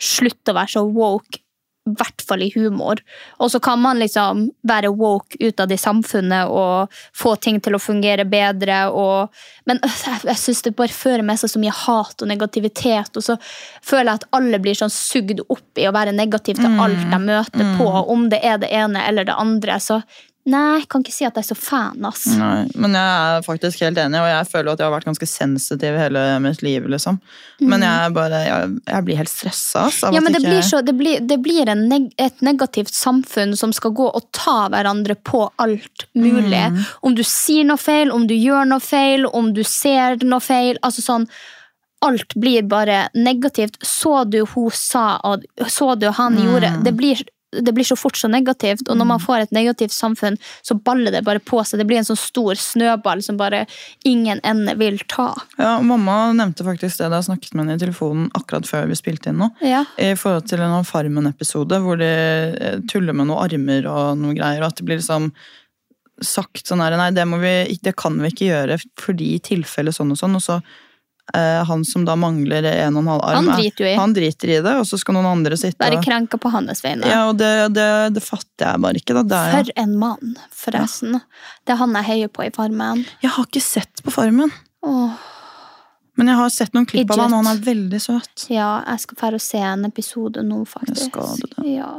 slutter 0.00 0.54
å 0.54 0.60
være 0.60 0.74
så 0.78 0.84
woke 0.88 1.42
i 1.88 1.94
hvert 1.96 2.22
fall 2.28 2.42
i 2.44 2.50
humor. 2.54 3.00
Og 3.40 3.50
så 3.50 3.60
kan 3.60 3.80
man 3.80 3.98
liksom 3.98 4.50
være 4.68 4.92
woke 4.92 5.38
utad 5.40 5.72
i 5.72 5.78
samfunnet 5.80 6.50
og 6.52 6.92
få 7.16 7.34
ting 7.40 7.60
til 7.64 7.76
å 7.76 7.80
fungere 7.80 8.26
bedre. 8.28 8.82
Og, 8.92 9.32
men 9.68 9.80
jeg, 10.06 10.20
jeg 10.28 10.40
syns 10.42 10.62
det 10.66 10.74
bare 10.78 10.94
fører 10.94 11.24
med 11.26 11.40
seg 11.40 11.54
så 11.54 11.62
mye 11.62 11.74
hat 11.74 12.20
og 12.20 12.30
negativitet. 12.30 13.16
Og 13.16 13.26
så 13.26 13.38
føler 13.80 14.12
jeg 14.12 14.20
at 14.20 14.28
alle 14.36 14.60
blir 14.62 14.76
sånn 14.76 14.92
sugd 14.92 15.40
opp 15.48 15.80
i 15.80 15.88
å 15.88 15.94
være 15.96 16.14
negativ 16.16 16.60
til 16.60 16.80
alt 16.84 17.06
de 17.10 17.22
møter 17.24 17.76
på. 17.78 17.88
Om 18.14 18.28
det 18.32 18.42
er 18.44 18.60
det 18.60 18.72
ene 18.76 19.06
eller 19.08 19.28
det 19.28 19.38
andre. 19.40 19.80
Så 19.80 20.02
nei, 20.50 20.80
jeg 20.80 20.88
kan 20.92 21.02
ikke 21.04 21.12
si 21.14 21.24
at 21.28 21.36
jeg 21.38 21.44
er 21.44 21.48
så 21.48 21.56
fan. 21.56 22.04
ass. 22.08 22.24
Nei, 22.38 22.66
men 22.74 22.96
jeg 22.98 23.36
er 23.36 23.44
faktisk 23.46 23.80
helt 23.84 23.98
enig, 24.02 24.18
og 24.20 24.28
jeg 24.30 24.48
føler 24.50 24.72
at 24.72 24.78
jeg 24.82 24.86
har 24.88 24.94
vært 24.96 25.08
ganske 25.08 25.28
sensitiv 25.30 25.96
hele 26.00 26.24
mitt 26.44 26.62
liv. 26.66 26.88
liksom. 26.90 27.20
Men 27.60 27.84
jeg, 27.86 28.12
bare, 28.16 28.40
jeg, 28.48 28.74
jeg 28.90 29.04
blir 29.06 29.20
helt 29.20 29.32
stressa. 29.32 29.86
ass, 29.86 30.00
Ja, 30.02 30.20
men 30.20 30.32
det 30.32 30.42
ikke- 30.42 30.50
blir, 30.50 30.62
så, 30.66 30.82
det 30.84 30.94
blir, 30.98 31.20
det 31.26 31.38
blir 31.42 31.68
en 31.68 31.86
neg 31.88 32.10
et 32.18 32.40
negativt 32.42 32.92
samfunn 32.94 33.56
som 33.56 33.72
skal 33.72 33.92
gå 33.92 34.08
og 34.14 34.26
ta 34.32 34.68
hverandre 34.68 35.14
på 35.24 35.46
alt 35.58 36.06
mulig. 36.14 36.64
Mm. 36.72 36.84
Om 37.02 37.14
du 37.14 37.22
sier 37.22 37.64
noe 37.64 37.76
feil, 37.80 38.10
om 38.10 38.26
du 38.26 38.34
gjør 38.34 38.66
noe 38.68 38.80
feil, 38.80 39.26
om 39.32 39.52
du 39.54 39.62
ser 39.64 40.16
noe 40.24 40.40
feil. 40.40 40.76
altså 40.82 41.00
sånn, 41.02 41.26
Alt 42.02 42.32
blir 42.34 42.62
bare 42.64 43.10
negativt. 43.14 43.74
Så 43.84 44.24
du 44.24 44.46
hun 44.54 44.70
sa, 44.72 45.18
og 45.22 45.42
så 45.68 45.98
du 46.00 46.06
han 46.10 46.32
Mm. 46.34 46.46
gjorde 46.46 46.70
det 46.84 46.94
blir, 46.96 47.20
det 47.50 47.72
blir 47.74 47.84
så 47.84 47.96
fort 47.98 48.16
så 48.16 48.28
negativt, 48.30 48.88
og 48.88 48.98
når 48.98 49.08
man 49.10 49.22
får 49.22 49.44
et 49.44 49.54
negativt 49.54 49.94
samfunn, 49.94 50.36
så 50.62 50.76
baller 50.78 51.14
det 51.14 51.24
bare 51.26 51.42
på 51.42 51.62
seg. 51.66 51.80
Det 51.80 51.86
blir 51.88 52.00
en 52.00 52.06
sånn 52.06 52.20
stor 52.20 52.58
snøball 52.58 53.24
som 53.26 53.38
bare 53.40 53.64
ingen 54.06 54.42
ende 54.46 54.76
vil 54.78 55.00
ta. 55.10 55.32
Ja, 55.58 55.78
Mamma 55.82 56.32
nevnte 56.36 56.66
faktisk 56.66 57.00
det 57.00 57.10
da 57.10 57.18
jeg 57.18 57.30
snakket 57.30 57.56
med 57.56 57.64
henne 57.66 57.78
i 57.78 57.82
telefonen 57.82 58.28
akkurat 58.38 58.68
før 58.70 58.86
vi 58.90 58.98
spilte 58.98 59.32
inn 59.32 59.40
nå. 59.42 59.50
Ja. 59.66 59.84
I 59.98 60.12
forhold 60.18 60.46
til 60.50 60.62
en 60.64 60.86
Farmen-episode 60.86 61.80
hvor 61.82 61.98
de 62.00 62.10
eh, 62.10 62.78
tuller 62.90 63.16
med 63.16 63.30
noen 63.30 63.42
armer 63.42 63.88
og 63.90 64.20
noe 64.20 64.36
greier. 64.36 64.62
og 64.62 64.70
at 64.70 64.78
det 64.78 64.86
blir 64.86 65.00
liksom 65.00 65.32
sagt 66.20 66.68
sånn 66.68 66.82
her, 66.84 66.94
nei, 67.00 67.10
det, 67.16 67.24
må 67.26 67.40
vi, 67.40 67.78
det 67.82 67.96
kan 67.98 68.18
vi 68.20 68.30
ikke 68.30 68.50
gjøre 68.50 68.78
fordi 69.00 69.34
i 69.34 69.42
tilfelle 69.42 69.92
sånn 69.94 70.12
og 70.14 70.20
sånn. 70.20 70.36
Og 70.38 70.44
så 70.44 70.60
han 71.64 71.84
som 71.84 72.04
da 72.04 72.16
mangler 72.16 72.64
en 72.64 72.96
og 72.96 73.02
en 73.04 73.08
halv 73.12 73.22
arm, 73.24 73.36
Han 73.36 73.48
er- 73.54 73.60
driter 73.62 73.84
jo 73.84 73.90
i. 73.92 73.96
han 73.96 74.14
driter 74.14 74.48
i 74.48 74.60
det, 74.62 74.76
og 74.80 74.84
så 74.86 74.98
skal 74.98 75.14
noen 75.14 75.26
andre 75.30 75.56
sitte 75.56 75.78
Være 75.78 76.02
krenka 76.02 76.38
på 76.38 76.50
hans 76.50 76.82
vegne. 76.82 77.06
Ja, 77.06 77.28
og 77.28 77.36
det, 77.38 77.50
det, 77.74 78.14
det 78.14 78.22
fatter 78.22 78.72
jeg 78.72 78.80
bare 78.80 78.94
ikke. 79.02 79.16
er, 79.16 79.50
For 79.64 79.72
en 79.76 79.98
mann, 79.98 80.36
forresten. 80.50 81.20
Det 81.66 81.74
er 81.74 81.76
han 81.76 81.92
jeg 81.94 82.04
heier 82.04 82.28
på 82.28 82.46
i 82.46 82.50
Farmen. 82.50 83.04
Jeg 83.22 83.30
har 83.30 83.44
ikke 83.46 83.62
sett 83.62 84.02
på 84.02 84.10
Farmen. 84.10 84.50
Åh. 84.82 85.10
Men 86.16 86.26
jeg 86.28 86.36
har 86.36 86.50
sett 86.52 86.74
noen 86.74 86.84
klipp 86.86 87.10
av 87.14 87.18
han, 87.22 87.32
og 87.32 87.44
han 87.46 87.56
er 87.56 87.62
veldig 87.64 88.00
søt. 88.02 88.48
Ja, 88.50 88.82
jeg 88.84 89.00
skal 89.00 89.16
dra 89.16 89.34
og 89.38 89.40
se 89.40 89.58
en 89.64 89.84
episode 89.86 90.42
nå, 90.44 90.66
faktisk. 90.68 91.06
skal 91.14 91.36
du 91.40 91.46
det? 91.62 91.76
Ja. 91.78 91.94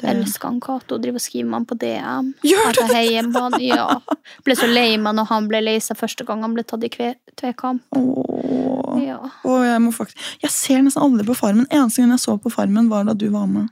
Det- 0.00 0.10
Elsker 0.10 0.48
han 0.48 0.60
Cato. 0.60 0.98
Driver 0.98 1.16
og 1.16 1.24
skriver 1.24 1.48
med 1.48 1.54
han 1.56 1.66
på 1.66 1.74
DM. 1.80 2.32
Gjør 2.44 2.72
du 2.76 2.80
det?! 2.92 3.32
han. 3.40 3.60
Ja. 3.62 4.00
Ble 4.44 4.56
så 4.56 4.66
lei 4.68 4.96
meg 5.00 5.14
når 5.16 5.28
han 5.30 5.48
ble 5.48 5.60
lei 5.62 5.78
seg 5.80 5.96
første 5.96 6.26
gang 6.26 6.42
han 6.44 6.52
ble 6.54 6.64
tatt 6.64 6.84
i 6.84 6.90
tvekamp. 7.36 7.82
Åh. 7.96 9.00
Ja. 9.06 9.30
Åh, 9.44 9.62
jeg 9.64 9.92
faktisk 9.96 10.16
Jeg 10.42 10.50
ser 10.50 10.82
nesten 10.82 11.02
aldri 11.02 11.26
på 11.26 11.36
Farmen. 11.36 11.66
Eneste 11.70 12.02
gang 12.02 12.10
jeg 12.12 12.20
så 12.20 12.36
på 12.40 12.52
Farmen, 12.52 12.90
var 12.92 13.04
da 13.08 13.14
du 13.14 13.28
var 13.30 13.46
med. 13.46 13.68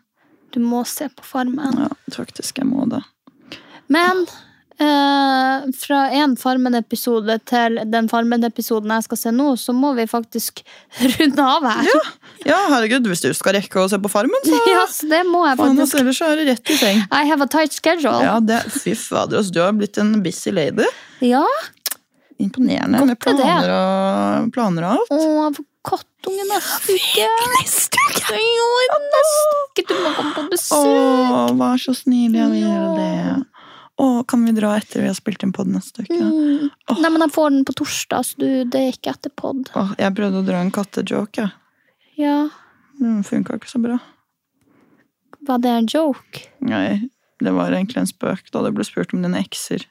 Du 0.52 0.60
må 0.60 0.84
se 0.86 1.08
på 1.08 1.24
Farmen. 1.26 1.76
Ja, 1.78 1.88
faktisk, 2.14 2.58
jeg 2.58 2.66
må 2.66 2.88
det. 2.88 3.02
Men 3.88 4.26
eh, 4.80 5.64
fra 5.78 6.00
en 6.18 6.34
Farmen-episode 6.40 7.36
til 7.48 7.78
den 7.92 8.08
Farmen-episoden 8.10 8.90
jeg 8.96 9.06
skal 9.06 9.20
se 9.20 9.32
nå, 9.34 9.50
så 9.60 9.74
må 9.76 9.92
vi 9.98 10.06
faktisk 10.10 10.62
runde 11.18 11.46
av 11.46 11.68
her. 11.70 11.90
Ja, 12.44 12.58
herregud, 12.72 13.06
hvis 13.10 13.22
du 13.24 13.30
skal 13.36 13.56
rekke 13.58 13.84
å 13.84 13.88
se 13.92 14.00
på 14.02 14.10
Farmen, 14.12 14.40
så 14.46 14.58
Ja, 14.74 14.86
så 14.90 15.08
det 15.10 15.22
må 15.30 15.44
jeg 15.48 15.60
faen, 15.60 15.78
faktisk. 15.78 16.00
ellers 16.02 16.22
er 16.26 16.34
det 16.42 16.48
rett 16.52 16.74
i 16.74 16.80
seng. 16.80 17.04
I 17.10 17.22
have 17.30 17.44
a 17.44 17.50
tight 17.50 17.72
schedule. 17.76 18.18
Ja, 18.24 18.38
det, 18.42 18.62
fy 18.74 18.96
fader, 18.98 19.40
altså, 19.42 19.54
du 19.54 19.62
har 19.64 19.72
blitt 19.78 20.00
en 20.02 20.16
busy 20.24 20.52
lady. 20.54 20.88
Ja. 21.24 21.44
Imponerende 22.42 22.98
Godt 22.98 23.08
med 23.08 23.38
det. 23.38 23.44
planer 23.46 23.70
og, 23.76 24.50
planer 24.56 24.88
og 24.88 24.90
alt. 24.98 25.14
Og 25.14 25.62
kattunge 25.86 26.44
neste 26.48 26.96
uke. 26.96 27.26
Neste 27.60 28.00
uke! 28.08 28.38
Jo, 28.40 28.68
neste 29.04 29.58
uke. 29.60 29.84
Du 29.86 29.94
må 30.00 30.10
komme 30.16 30.32
på 30.34 30.44
besøk. 30.50 30.80
Å, 30.80 31.44
vær 31.60 31.78
så 31.82 31.94
snill, 31.94 32.34
jeg 32.34 32.50
vil 32.56 32.64
gjøre 32.64 32.94
det. 32.98 33.44
Å, 33.94 34.06
kan 34.26 34.42
vi 34.42 34.52
dra 34.56 34.72
etter 34.74 35.04
vi 35.04 35.06
har 35.10 35.14
spilt 35.14 35.44
inn 35.46 35.52
pod 35.54 35.68
neste 35.70 36.02
uke? 36.02 36.16
Mm. 36.18 36.70
Nei, 36.98 37.10
men 37.10 37.22
jeg 37.22 37.34
får 37.36 37.52
den 37.54 37.66
på 37.68 37.76
torsdag, 37.78 38.26
så 38.26 38.40
du, 38.42 38.48
det 38.66 38.80
er 38.80 38.96
ikke 38.96 39.12
etter 39.14 39.30
pod. 39.38 39.68
Åh, 39.78 39.92
jeg 40.00 40.16
prøvde 40.18 40.40
å 40.42 40.46
dra 40.46 40.62
en 40.64 40.72
kattejoke, 40.74 41.46
jeg. 41.46 41.54
Ja, 42.18 42.38
det 42.98 43.12
funka 43.26 43.58
ikke 43.58 43.70
så 43.70 43.80
bra. 43.82 43.98
var 45.46 45.58
det 45.62 45.70
en 45.70 45.88
joke? 45.90 46.44
Nei, 46.62 47.08
det 47.42 47.52
var 47.54 47.74
egentlig 47.74 48.02
en 48.04 48.10
spøk 48.10 48.50
da 48.54 48.62
det 48.66 48.74
ble 48.76 48.86
spurt 48.86 49.14
om 49.14 49.22
dine 49.22 49.40
ekser. 49.42 49.86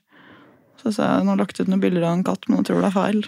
Så 0.81 0.91
sa 0.95 1.09
jeg 1.13 1.23
hun 1.23 1.31
har 1.33 1.39
lagt 1.39 1.59
ut 1.59 1.69
noen 1.71 1.83
bilder 1.83 2.07
av 2.07 2.17
en 2.17 2.25
katt, 2.27 2.47
men 2.47 2.59
jeg 2.59 2.71
tror 2.71 2.83
det 2.83 2.89
er 2.91 2.95
feil. 2.95 3.21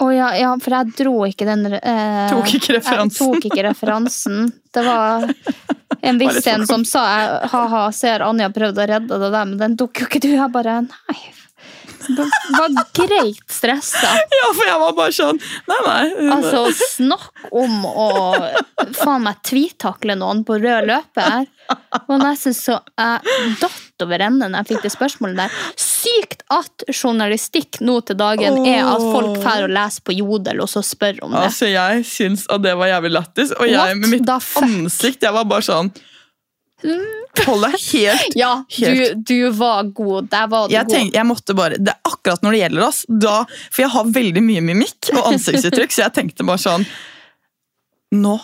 Å 0.00 0.06
ja, 0.12 0.30
ja, 0.36 0.52
for 0.60 0.72
jeg 0.72 0.92
dro 0.98 1.14
ikke 1.28 1.46
den 1.48 1.68
eh, 1.76 2.28
Tok 2.32 2.54
ikke 2.58 2.78
referansen. 2.78 3.32
Jeg 3.32 3.40
tok 3.40 3.48
ikke 3.50 3.64
referansen. 3.68 4.48
Det 4.72 4.84
var 4.84 5.28
en 6.08 6.20
viss 6.20 6.46
en 6.52 6.66
som 6.68 6.84
sa 6.88 7.06
ha-ha, 7.52 7.86
ser 7.94 8.24
Anja 8.26 8.50
prøvde 8.54 8.84
å 8.84 8.90
redde 8.90 9.18
det 9.22 9.32
der, 9.32 9.48
men 9.48 9.58
den 9.60 9.76
tok 9.80 10.02
jo 10.02 10.08
ikke 10.08 10.22
du. 10.24 10.30
Jeg 10.36 10.52
bare 10.54 10.80
nei. 10.86 11.18
Det 12.06 12.26
var 12.54 12.74
greit 12.94 13.50
stressa. 13.50 14.10
Ja, 14.36 14.50
for 14.54 14.68
jeg 14.68 14.78
var 14.78 14.92
bare 14.94 15.14
sånn 15.16 15.38
Nei, 15.66 15.78
nei. 15.86 16.28
Altså, 16.36 16.60
snakk 16.94 17.48
om 17.50 17.82
å 17.88 18.08
faen 18.94 19.24
meg 19.26 19.40
tvitakle 19.46 20.14
noen 20.18 20.44
på 20.46 20.58
rød 20.62 20.86
løper. 20.90 21.48
Det 21.66 22.02
var 22.06 22.22
nesten 22.22 22.54
så 22.54 22.78
jeg 22.78 23.56
datt 23.62 23.85
over 24.04 24.24
ende 24.26 24.48
når 24.50 24.62
jeg 24.62 24.68
fikk 24.72 24.82
det 24.86 24.92
spørsmålet 24.94 25.40
der. 25.44 25.54
Sykt 25.80 26.42
at 26.52 26.84
journalistikk 26.92 27.80
nå 27.84 27.98
til 28.06 28.18
dagen 28.20 28.60
er 28.68 28.82
at 28.86 29.04
folk 29.04 29.40
drar 29.42 29.64
og 29.66 29.72
leser 29.74 30.04
på 30.06 30.16
Jodel 30.18 30.60
og 30.64 30.68
så 30.70 30.82
spør 30.86 31.22
om 31.26 31.32
det. 31.36 31.46
Altså, 31.48 31.70
jeg 31.72 32.04
syns 32.08 32.46
at 32.52 32.62
det 32.66 32.76
var 32.78 32.92
jævlig 32.92 33.14
lættis, 33.16 33.54
og 33.56 33.66
jeg 33.70 33.80
What 33.80 33.96
med 34.02 34.12
mitt 34.16 34.30
ansikt 34.30 35.22
Jeg 35.26 35.34
var 35.36 35.44
bare 35.48 35.64
sånn 35.66 35.90
Hold 37.46 37.64
deg 37.64 37.74
helt 37.92 38.36
Ja, 38.42 38.52
du, 38.68 38.84
Helt. 38.84 39.26
du 39.26 39.50
var 39.56 39.88
god. 39.96 40.28
Der 40.32 40.46
var 40.52 40.68
du 40.68 40.74
jeg, 40.74 40.84
god. 40.86 40.94
tenkte, 40.94 41.18
jeg 41.18 41.28
måtte 41.28 41.56
bare, 41.56 41.78
det 41.80 41.92
er 41.94 42.10
akkurat 42.12 42.44
når 42.44 42.56
det 42.56 42.60
gjelder 42.64 42.86
oss, 42.86 43.02
da, 43.08 43.36
for 43.70 43.84
jeg 43.84 43.92
har 43.96 44.14
veldig 44.20 44.42
mye 44.44 44.64
mimikk 44.70 45.10
og 45.14 45.32
ansiktsuttrykk, 45.32 45.94
så 45.94 46.06
jeg 46.06 46.16
tenkte 46.20 46.46
bare 46.48 46.62
sånn 46.62 46.86
nå, 48.22 48.34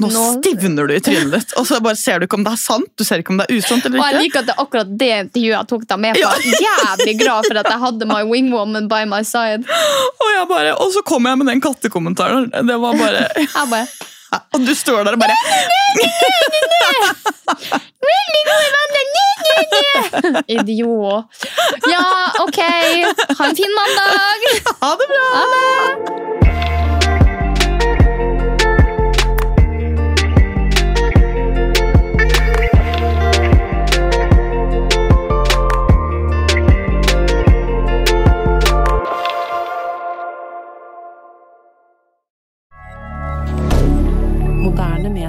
nå 0.00 0.08
Nå- 0.12 0.24
stivner 0.38 0.86
du 0.90 0.94
i 0.94 1.00
trynet 1.04 1.32
ditt, 1.34 1.54
og 1.60 1.66
så 1.68 1.78
bare 1.84 1.96
ser 1.98 2.18
du 2.20 2.26
ikke 2.26 2.38
om 2.38 2.44
det 2.46 2.52
er 2.56 2.60
sant. 2.60 2.88
Du 2.98 3.04
ser 3.06 3.22
ikke 3.22 3.32
om 3.34 3.38
det 3.40 3.46
er 3.48 3.58
usant 3.60 3.84
eller 3.88 3.98
Og 4.02 4.06
jeg 4.10 4.20
liker 4.26 4.42
at 4.42 4.48
det 4.50 4.54
er 4.56 4.62
akkurat 4.64 4.90
det 5.02 5.10
intervjuet 5.24 5.56
jeg 5.56 5.68
tok 5.72 5.84
deg 5.92 5.98
med 6.04 6.20
på. 6.20 6.30
Ja. 6.60 6.76
Jævlig 6.90 7.14
glad 7.22 7.48
for 7.48 7.60
at 7.62 7.68
jeg 7.72 7.80
hadde 7.86 8.08
my 8.10 8.20
wingwoman 8.28 8.88
by 8.90 9.02
my 9.08 9.22
side. 9.26 9.62
Og, 9.66 10.28
jeg 10.34 10.46
bare, 10.52 10.76
og 10.76 10.92
så 10.94 11.02
kom 11.06 11.26
jeg 11.30 11.40
med 11.42 11.46
den 11.54 11.60
kattekommentaren. 11.64 12.50
Det 12.70 12.78
var 12.86 12.98
bare, 13.00 13.26
bare 13.74 13.86
Og 14.54 14.62
du 14.66 14.74
står 14.78 15.04
der 15.08 15.16
og 15.16 15.20
bare 15.20 15.34
Veldig 18.10 18.42
gode 18.48 18.84
venner! 18.94 20.42
Idiot. 20.48 21.24
Ja, 21.90 22.04
ok. 22.44 22.60
Ha 23.38 23.48
en 23.50 23.56
fin 23.58 23.74
mandag. 23.78 24.48
Ha 24.80 24.90
det 25.00 25.08
bra! 25.12 25.26
Ha 25.34 25.44
det. 25.54 26.79